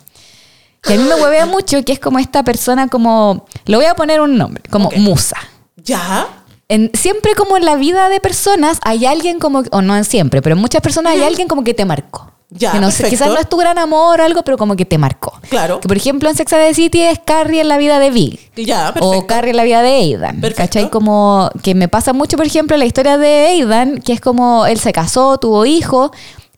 [0.83, 3.47] Que a mí me huevea mucho, que es como esta persona como...
[3.65, 5.37] Le voy a poner un nombre, como musa.
[5.77, 6.29] Ya.
[6.69, 10.43] En, siempre como en la vida de personas hay alguien como, o no en siempre,
[10.43, 12.31] pero en muchas personas hay alguien como que te marcó.
[12.51, 13.11] Ya, que no sé, perfecto.
[13.25, 15.33] quizás no es tu gran amor o algo, pero como que te marcó.
[15.49, 15.81] Claro.
[15.81, 18.39] Que por ejemplo en Sex and the City es Carrie en la vida de Big.
[18.55, 19.27] Ya, O perfecto.
[19.27, 20.41] Carrie en la vida de Aidan.
[20.41, 20.63] Perfecto.
[20.63, 20.91] ¿Cachai?
[20.91, 24.79] Como que me pasa mucho, por ejemplo, la historia de Aidan, que es como él
[24.79, 26.11] se casó, tuvo hijos,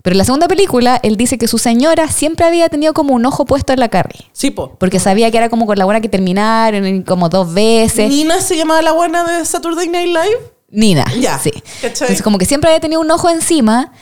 [0.03, 3.25] pero en la segunda película él dice que su señora siempre había tenido como un
[3.25, 4.27] ojo puesto en la Carrie.
[4.33, 4.77] Sí, po.
[4.79, 8.09] Porque sabía que era como con la buena que terminaron, como dos veces.
[8.11, 10.39] Nina se llamaba la buena de Saturday Night Live.
[10.69, 11.05] Nina.
[11.19, 11.51] Ya, Sí.
[11.81, 11.91] ¿cachai?
[11.91, 13.93] Entonces, como que siempre había tenido un ojo encima.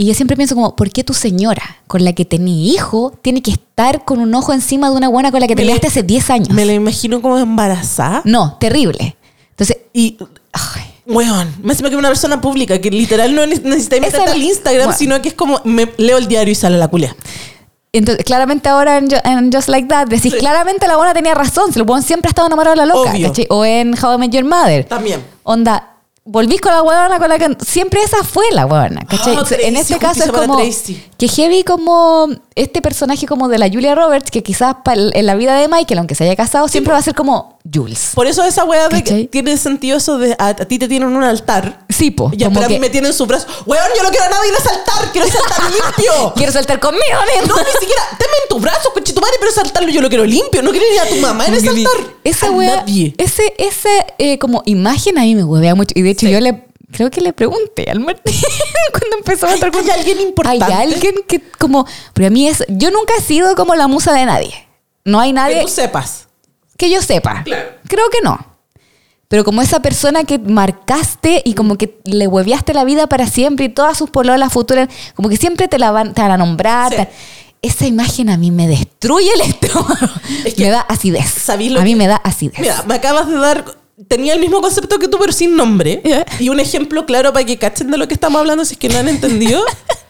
[0.00, 3.42] Y yo siempre pienso como, ¿por qué tu señora con la que tenía hijo tiene
[3.42, 6.30] que estar con un ojo encima de una buena con la que la- hace 10
[6.30, 6.48] años?
[6.48, 8.22] Me la imagino como embarazada.
[8.24, 9.16] No, terrible.
[9.50, 10.16] Entonces, Y,
[10.52, 14.40] ay, weón, me encima que una persona pública que literal no ne- necesita meterte al
[14.42, 14.98] Instagram, bueno.
[14.98, 17.14] sino que es como, me leo el diario y sale la culia.
[17.92, 20.38] entonces claramente ahora en, Ju- en Just Like That decís, Sí.
[20.38, 23.12] claramente la buena tenía razón, si el buen siempre ha estado enamorado de la loca.
[23.50, 24.84] O en How I Met Your Mother.
[24.84, 25.22] También.
[25.42, 25.89] Onda,
[26.30, 27.56] volvís con la huevona con la que...
[27.64, 29.36] Siempre esa fue la huevona, ¿cachai?
[29.36, 30.58] Ah, en este caso es como...
[31.18, 35.56] Que heavy como este personaje como de la Julia Roberts, que quizás en la vida
[35.56, 38.10] de Michael, aunque se haya casado, siempre va a ser como Jules.
[38.14, 41.08] Por eso esa weá de que tiene sentido eso de a, a ti te tienen
[41.14, 41.84] un altar.
[41.88, 42.30] Sí, po.
[42.34, 43.46] Ya, pero a mí me tienen su brazo.
[43.66, 46.32] Weón, yo no quiero a nadie en ese altar, quiero ese altar limpio.
[46.34, 47.04] quiero saltar conmigo.
[47.46, 50.62] No, ni siquiera, tenme en tu brazo, conchetumare, pero ese altar yo lo quiero limpio.
[50.62, 52.06] No quiero ni a tu mamá en ese Como que altar.
[52.24, 53.14] vi- Esa nadie.
[53.18, 55.92] ese, ese eh, como imagen a mí me huevea mucho.
[55.94, 56.32] Y de hecho Sí.
[56.32, 58.34] yo le, creo que le pregunté al Martín
[58.98, 59.82] cuando empezó a estar con...
[59.84, 60.64] hay alguien importante.
[60.64, 61.86] Hay alguien que como...
[62.14, 62.64] Pero a mí es...
[62.68, 64.54] Yo nunca he sido como la musa de nadie.
[65.04, 66.26] No hay nadie Que tú sepas.
[66.80, 67.42] Que yo sepa.
[67.44, 67.68] Claro.
[67.86, 68.38] Creo que no.
[69.28, 73.66] Pero como esa persona que marcaste y como que le hueveaste la vida para siempre
[73.66, 76.90] y todas sus pololas futuras, como que siempre te la van, te van a nombrar.
[76.90, 76.96] Sí.
[76.96, 77.08] te-
[77.62, 80.08] Esa imagen a mí me destruye el estómago.
[80.44, 81.30] Es que, me da acidez.
[81.30, 82.58] ¿sabéis lo a mí que- me da acidez.
[82.58, 83.64] Mira, me acabas de dar.
[84.08, 86.02] Tenía el mismo concepto que tú, pero sin nombre.
[86.40, 88.88] Y un ejemplo claro para que cachen de lo que estamos hablando, si es que
[88.88, 89.62] no han entendido.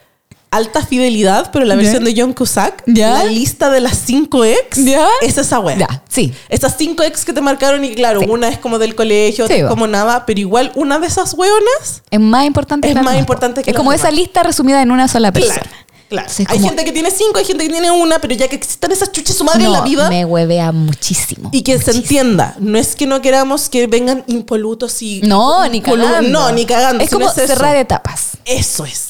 [0.53, 2.83] Alta fidelidad, pero la versión de John Cusack.
[2.87, 4.85] La lista de las 5 ex.
[4.85, 5.07] Ya.
[5.23, 5.63] Es esa.
[5.77, 6.33] Ya, sí.
[6.49, 8.27] Esas 5 ex que te marcaron, y claro, Sí.
[8.29, 11.35] una es como del colegio, otra Sí, es como nada, pero igual una de esas
[11.35, 12.03] weonas.
[12.11, 14.05] Es más importante Es que más importante que Es como demás.
[14.05, 15.55] esa lista resumida en una sola persona.
[15.61, 15.71] Claro.
[16.09, 16.27] Claro.
[16.27, 18.57] Entonces, hay como- gente que tiene 5, hay gente que tiene una, pero ya que
[18.57, 20.09] existan esas chuches su madre en la vida.
[20.09, 21.51] me huevea muchísimo.
[21.53, 25.21] Y que se entienda, no es que no queramos que vengan impolutos y.
[25.23, 26.29] No, ni cagando.
[26.29, 27.05] No, ni cagando.
[27.05, 27.47] Es como eso.
[27.47, 28.31] cerrar etapas.
[28.45, 29.10] Eso es.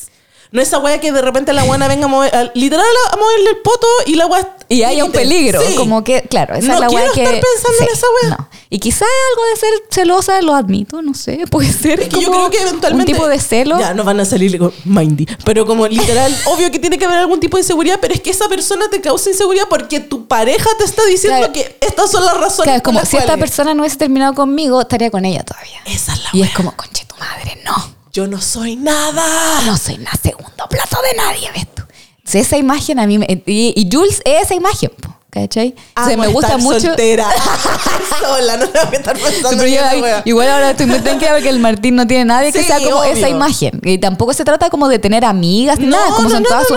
[0.53, 3.51] No esa wea que de repente la buena venga a mover, a- literal a moverle
[3.51, 4.57] el poto y la wea.
[4.69, 5.75] Y hay un peligro, Sí.
[5.77, 7.23] como que, claro, esa No es la weá que...
[7.25, 8.37] estar pensando en esa weá.
[8.37, 8.49] No.
[8.69, 12.31] Y quizá algo de ser celosa, lo admito, no sé, puede ser Es que yo
[12.31, 13.13] creo que eventualmente.
[13.13, 13.79] Un tipo de celo.
[13.79, 15.27] Ya, no van a salir con mindy.
[15.45, 18.31] Pero como literal, obvio que tiene que haber algún tipo de inseguridad, pero es que
[18.31, 21.53] esa persona te causa inseguridad porque tu pareja te está diciendo Claro.
[21.53, 22.65] que estas son las razones.
[22.65, 25.81] Claro, es como las si esta persona no hubiese terminado conmigo, estaría con ella todavía.
[25.87, 26.49] Esa es la Y wea.
[26.49, 28.00] es como, conche tu madre, no.
[28.13, 29.63] Yo no soy nada.
[29.67, 31.83] No soy nada segundo plato de nadie, ¿ves tú?
[32.19, 33.27] Entonces, esa imagen a mí me...
[33.47, 35.17] Y, y Jules es esa imagen, po.
[35.31, 35.77] ¿cachai?
[36.19, 36.81] Me gusta estar mucho.
[36.81, 37.29] soltera.
[38.21, 41.61] sola, no tengo que estar pensando yo ahí- igual ahora estoy muy tranquila porque el
[41.61, 43.13] Martín no tiene nadie que Sí, sea como obvio.
[43.13, 43.81] esa imagen.
[43.85, 46.49] Y tampoco se trata como de tener amigas ni No, nada, como no, son no,
[46.49, 46.77] todas sus-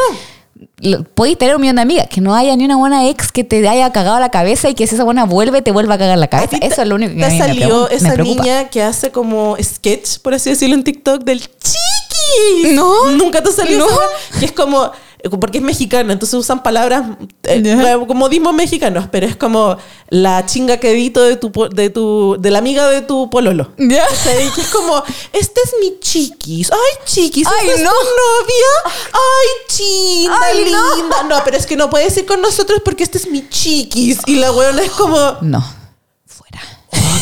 [1.15, 3.67] Podéis tener un millón de amigas, que no haya ni una buena ex que te
[3.67, 6.25] haya cagado la cabeza y que si esa buena vuelve te vuelva a cagar la
[6.25, 6.57] ¿A cabeza.
[6.61, 10.19] Eso es lo único que te me, salió me esa niña que hace como sketch,
[10.19, 12.73] por así decirlo, en TikTok del chiquis.
[12.73, 13.11] No.
[13.11, 13.85] Nunca te salió No.
[13.85, 14.39] esa?
[14.39, 14.91] Que es como,
[15.39, 17.03] porque es mexicana, entonces usan palabras
[17.43, 17.93] eh, Ya.
[17.99, 19.77] como modismos mexicanos, pero es como
[20.09, 23.71] la chinga quedito de tu, de tu, de la amiga de tu pololo.
[23.77, 24.49] ¿Cachai?
[24.53, 25.01] Que es como,
[25.31, 26.71] este es mi chiquis.
[26.71, 27.91] Ay, chiquis, Ay, ¿esta es no.
[27.91, 28.93] tu novia?
[29.13, 30.95] Ay, chinda, Ay, no.
[30.97, 31.23] linda.
[31.23, 31.41] No.
[31.45, 34.19] pero es que no puedes ir con nosotros porque este es mi chiquis.
[34.25, 35.63] Y la weona es como, No,
[36.25, 36.59] fuera.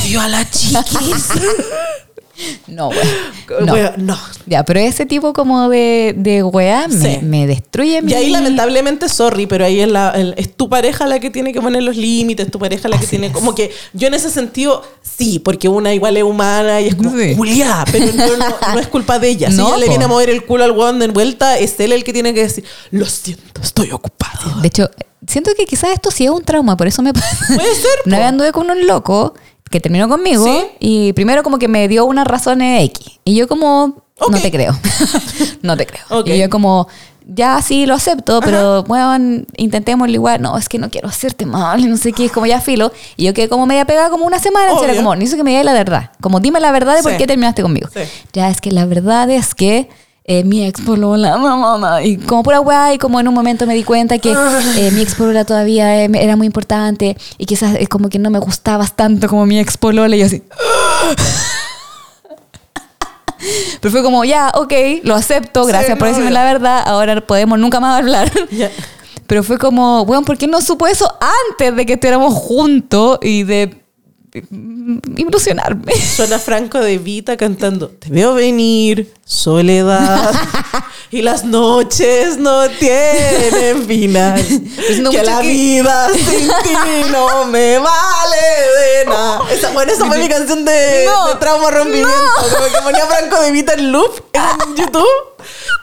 [0.03, 1.27] odio a la chiquis.
[2.67, 2.99] No, güey.
[3.65, 3.73] No.
[3.73, 4.17] Wea, no.
[4.45, 7.19] Ya, pero ese tipo como de, de weá me, Sí.
[7.21, 8.13] me destruye mi...
[8.13, 11.51] Y ahí lamentablemente, sorry, pero ahí es, la, el- es tu pareja la que tiene
[11.51, 13.33] que poner los límites, tu pareja la que tiene es.
[13.33, 17.11] como que yo en ese sentido sí, porque una igual es humana y es como
[17.17, 17.35] Sí.
[17.35, 19.49] Julia, pero no, no- no es culpa de ella.
[19.51, 21.91] Si No, ella le viene a mover el culo al weón de vuelta, es él
[21.91, 24.61] el que tiene que decir, lo siento, estoy ocupado.
[24.61, 24.89] De hecho,
[25.27, 27.35] siento que quizás esto sí es un trauma, por eso me pasa.
[27.47, 27.91] Puede ser.
[28.05, 29.33] Una vez anduve con un loco
[29.71, 30.65] que terminó conmigo ¿Sí?
[30.79, 33.19] y primero como que me dio unas razones X.
[33.25, 34.77] Y yo como, no te creo.
[35.63, 36.23] no te creo.
[36.25, 36.87] Y yo como,
[37.25, 40.41] ya sí lo acepto, pero bueno, intentémoslo igual.
[40.41, 42.25] No, es que no quiero hacerte mal no sé qué.
[42.25, 42.91] Es como ya filo.
[43.15, 44.73] Y yo quedé como media pegada como una semana.
[44.83, 46.11] Era como, necesito que me digas la verdad.
[46.19, 47.89] Como dime la verdad de por qué terminaste conmigo.
[47.93, 48.01] Sí.
[48.33, 49.89] Ya es que la verdad es que
[50.31, 53.73] eh, mi ex polola, mamá, y como pura weá, y como en un momento me
[53.73, 57.89] di cuenta que eh, mi ex polola todavía eh, era muy importante y quizás es
[57.89, 60.41] como que no me gustabas tanto como mi ex polola, y yo así.
[63.81, 67.59] Pero fue como, ya, ok, lo acepto, Sí, gracias por decirme la verdad, ahora podemos
[67.59, 68.31] nunca más hablar.
[69.27, 71.13] Pero fue como, bueno, ¿por qué no supo eso
[71.49, 73.80] antes de que estuviéramos juntos y de
[75.17, 75.93] ilusionarme?
[75.93, 80.33] Suena Franco de Vita cantando Te veo venir, soledad
[81.13, 84.39] Y las noches no tienen final
[84.87, 88.37] siento Que la que- vida sin ti no me vale
[88.79, 91.27] de nada esa, Bueno, esa fue mi canción de, No.
[91.27, 95.05] de trauma rompimiento Como que ponía Franco de Vita en loop en YouTube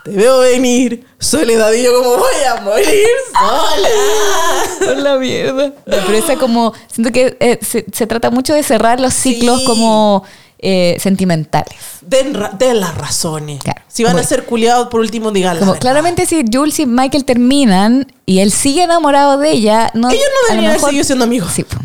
[0.05, 3.07] Te veo venir, soledad Y yo como voy a morir
[3.39, 3.89] sola
[4.79, 5.73] Por la mierda.
[5.85, 9.67] pero esa como, siento que eh, se, se trata mucho de cerrar los ciclos Sí.
[9.67, 10.25] como
[10.59, 11.75] eh, sentimentales.
[12.03, 13.83] Den, ra- den las razones Claro.
[13.89, 15.31] Si van a ser culiados por último
[15.71, 15.81] verdad.
[15.81, 20.49] claramente si Jules y Michael terminan y él sigue enamorado de ella, no, Ellos no
[20.55, 21.53] deberían mejor- seguido siendo amigos.
[21.53, 21.77] Sí, po.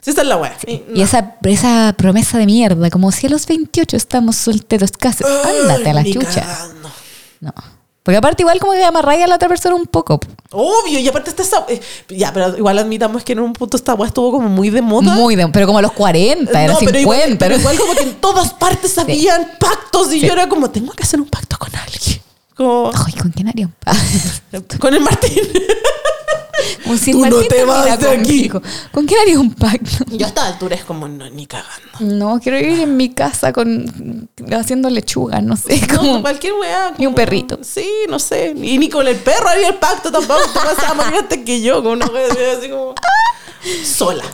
[0.00, 0.56] Sí, esa es la wea.
[0.66, 5.24] Y, Y esa, esa promesa de mierda, como si a los 28 estamos solteros casi.
[5.24, 6.40] Ándate a la chucha.
[6.42, 6.90] cagando.
[7.40, 7.52] No.
[8.08, 10.18] Porque aparte igual como que amarráis a la otra persona un poco.
[10.18, 10.28] po.
[10.52, 11.66] Obvio, y aparte está esa.
[11.68, 11.78] eh,
[12.08, 15.14] ya, pero igual admitamos que en un punto esta wea estuvo como muy de moda.
[15.14, 16.86] Muy de, pero como a los 40, era no, 50.
[16.86, 20.26] pero igual, pero era- igual como que en todas partes habían pactos y Sí.
[20.26, 22.22] yo era como, tengo que hacer un pacto con alguien.
[22.56, 24.78] Como, Ay, ¿con quién haría un pacto?
[24.78, 25.42] con el Martín.
[26.88, 28.48] Como si Tú no te vas de aquí.
[28.48, 30.04] ¿Con quién haría un pacto?
[30.10, 31.88] yo a esta altura es como, no, ni cagando.
[32.00, 36.88] No, quiero ir en mi casa con haciendo lechuga, no sé, No, como cualquier weá.
[36.96, 37.58] Y un como- perrito.
[37.62, 38.54] Sí, no sé.
[38.56, 40.40] Y ni con el perro haría el pacto tampoco.
[40.52, 41.82] Te vas a morir antes que yo.
[41.82, 42.26] Con una wea
[42.58, 42.94] así como.
[43.84, 44.24] Sola.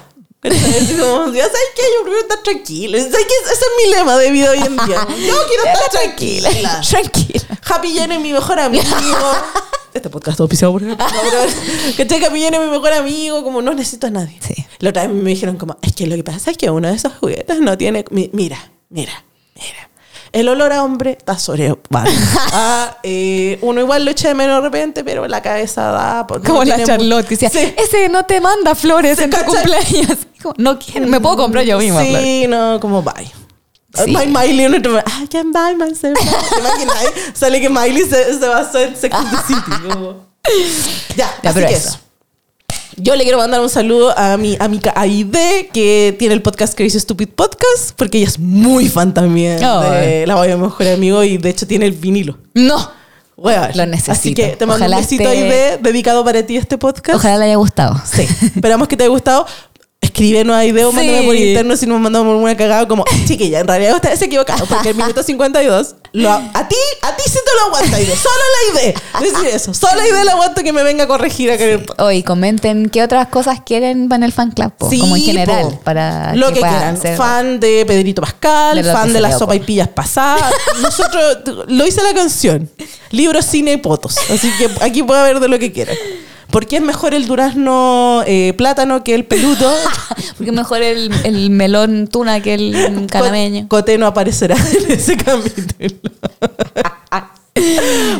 [0.44, 2.98] Como, ya sabes que yo prefiero estar tranquila.
[2.98, 5.06] Ese es mi lema de vida hoy en día.
[5.08, 6.50] Yo quiero estar tranquila.
[6.88, 7.44] tranquila.
[7.68, 8.84] Happy Jen es mi mejor amigo.
[9.94, 10.96] Este podcast está auspiciado por pero.
[12.26, 13.44] Happy Jen es mi mejor amigo.
[13.44, 14.36] Como no necesito a nadie.
[14.46, 14.54] Sí.
[14.80, 16.94] La otra vez me dijeron como, es que lo que pasa es que uno de
[16.94, 18.04] esos juguetes no tiene...
[18.10, 18.58] mi- Mira,
[18.90, 19.12] mira,
[19.54, 19.88] mira.
[20.32, 21.72] El olor a hombre está sobre
[22.52, 26.26] ah, eh, Uno igual lo echa de menos de repente, pero la cabeza da...
[26.26, 27.72] pues, no Como la Charlotte que decía, Sí.
[27.78, 30.18] ese no te manda flores en tu cumpleaños.
[30.44, 32.02] Como, no quiero, me puedo comprar yo misma.
[32.02, 33.30] Sí, no, como bye.
[34.04, 34.10] Sí.
[34.10, 36.18] My Miley, I can buy myself.
[36.50, 36.96] ¿Te imaginas?
[37.32, 39.70] Sale que Miley se, se Sex and the City.
[39.88, 40.26] como-
[41.16, 41.88] Ya, Ya, así pero que eso.
[41.88, 41.98] eso.
[42.96, 47.00] Yo le quiero mandar un saludo a mi amiga Aide, que tiene el podcast Crazy
[47.00, 51.24] Stupid Podcast, porque ella es muy fan también Oh, de La Voy a Mejor Amigo
[51.24, 52.38] y de hecho tiene el vinilo.
[52.54, 52.90] No.
[53.36, 54.40] Lo Así necesito.
[54.42, 57.16] que te mando Ojalá un besito Aide, dedicado para ti este podcast.
[57.18, 58.00] Ojalá le haya gustado.
[58.04, 58.22] Sí.
[58.22, 59.44] Esperamos que te haya gustado.
[60.04, 60.96] Escríbenos a ideo, Sí.
[60.96, 64.66] mándame por interno si nos mandamos una cagada como, chiquilla, en realidad usted se equivocado
[64.66, 68.34] porque el minuto 52, lo, a ti, a ti sí te lo aguanta idea, solo
[68.54, 68.94] la idea.
[69.20, 71.86] Decir eso, solo la idea le aguanto que me venga a corregir a querer.
[71.98, 75.62] Hoy comenten qué otras cosas quieren para el fan club, po, Sí, como en general,
[75.64, 75.80] po.
[75.80, 76.98] para lo que, quieran.
[76.98, 80.52] Fan de Pedrito Pascal, De fan de las sopa y pillas pasadas.
[80.82, 82.70] Nosotros lo hice la canción.
[83.10, 84.16] Libro, cine, potos.
[84.30, 85.96] Así que aquí puede haber de lo que quieran.
[86.54, 89.74] ¿Por qué es mejor el durazno eh, plátano que el peludo?
[90.36, 93.66] Porque mejor el, el melón tuna que el calameño.
[93.66, 94.54] Coté no aparecerá
[94.86, 96.10] en ese capítulo.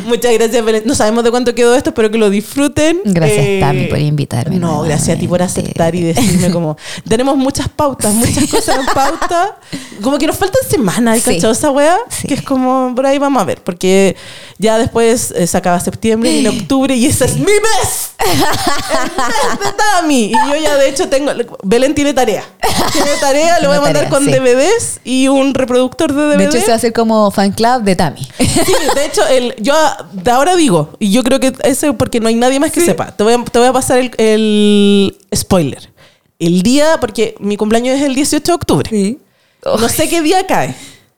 [0.06, 0.82] Muchas gracias, Belén.
[0.84, 3.00] No sabemos de cuánto quedó esto, espero que lo disfruten.
[3.04, 6.76] Gracias, Eh, Tami, por invitarme No, gracias a ti por aceptar y decirme como...
[7.08, 9.58] Tenemos muchas pautas, muchas cosas en pauta.
[10.02, 11.38] Como que nos faltan semanas, Sí.
[11.40, 12.26] Esa wea, Sí.
[12.28, 12.94] que es como...
[12.96, 14.16] Por ahí vamos a ver, porque
[14.58, 18.13] ya después eh, se acaba septiembre y en octubre y ese es mi mes.
[18.32, 20.24] El mes de Tami.
[20.26, 21.32] Y yo ya de hecho tengo...
[21.62, 22.44] Belén tiene tarea.
[22.92, 24.32] Tiene tarea, lo voy a mandar tarea, con sí.
[24.32, 26.36] DVDs y un reproductor de DVD.
[26.38, 28.26] De hecho, se va a hacer como fan club de Tami.
[28.38, 29.74] Sí, de hecho, el, yo
[30.12, 33.10] de ahora digo, y yo creo que eso porque no hay nadie más que sepa.
[33.16, 35.90] Te voy a, te voy a pasar el, el spoiler.
[36.38, 39.16] El día, porque mi cumpleaños es el 18 de octubre.
[39.64, 40.74] No sé qué día cae,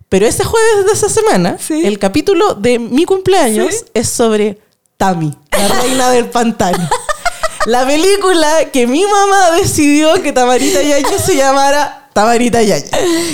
[0.09, 1.83] pero ese jueves de esa semana, Sí.
[1.85, 3.85] el capítulo de mi cumpleaños Sí.
[3.95, 4.59] es sobre
[4.97, 6.89] Tami, la reina del pantano.
[7.67, 12.87] La película que mi mamá decidió que Tamarita Yaya se llamara Tamarita Yaya.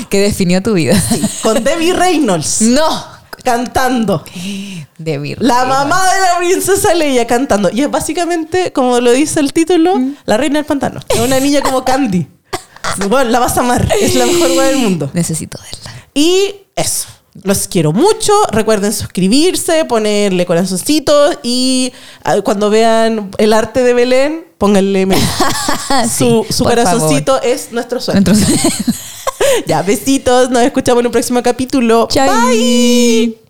[0.08, 1.00] que definió tu vida.
[1.42, 3.04] Con Debbie Reynolds No.
[3.44, 4.24] cantando.
[4.98, 5.38] De vir.
[5.40, 7.70] La mamá de la princesa Leia cantando.
[7.72, 9.94] Y es básicamente, como lo dice el título,
[10.24, 11.00] la reina del pantano.
[11.08, 12.26] Es una niña como Candy.
[13.08, 13.86] Bueno, la vas a amar.
[14.00, 15.10] Es la mejor weá del mundo.
[15.12, 16.06] Necesito verla.
[16.14, 17.06] Y eso.
[17.42, 18.32] Los quiero mucho.
[18.50, 21.92] Recuerden suscribirse, ponerle corazoncitos y
[22.24, 25.06] ah, cuando vean el arte de Belén, pónganle.
[26.16, 28.32] Su, Sí, su corazoncito es nuestro sueño.
[29.66, 30.50] Ya, besitos.
[30.50, 32.08] Nos escuchamos en un próximo capítulo.
[32.10, 32.28] Chai.
[32.28, 33.41] Bye.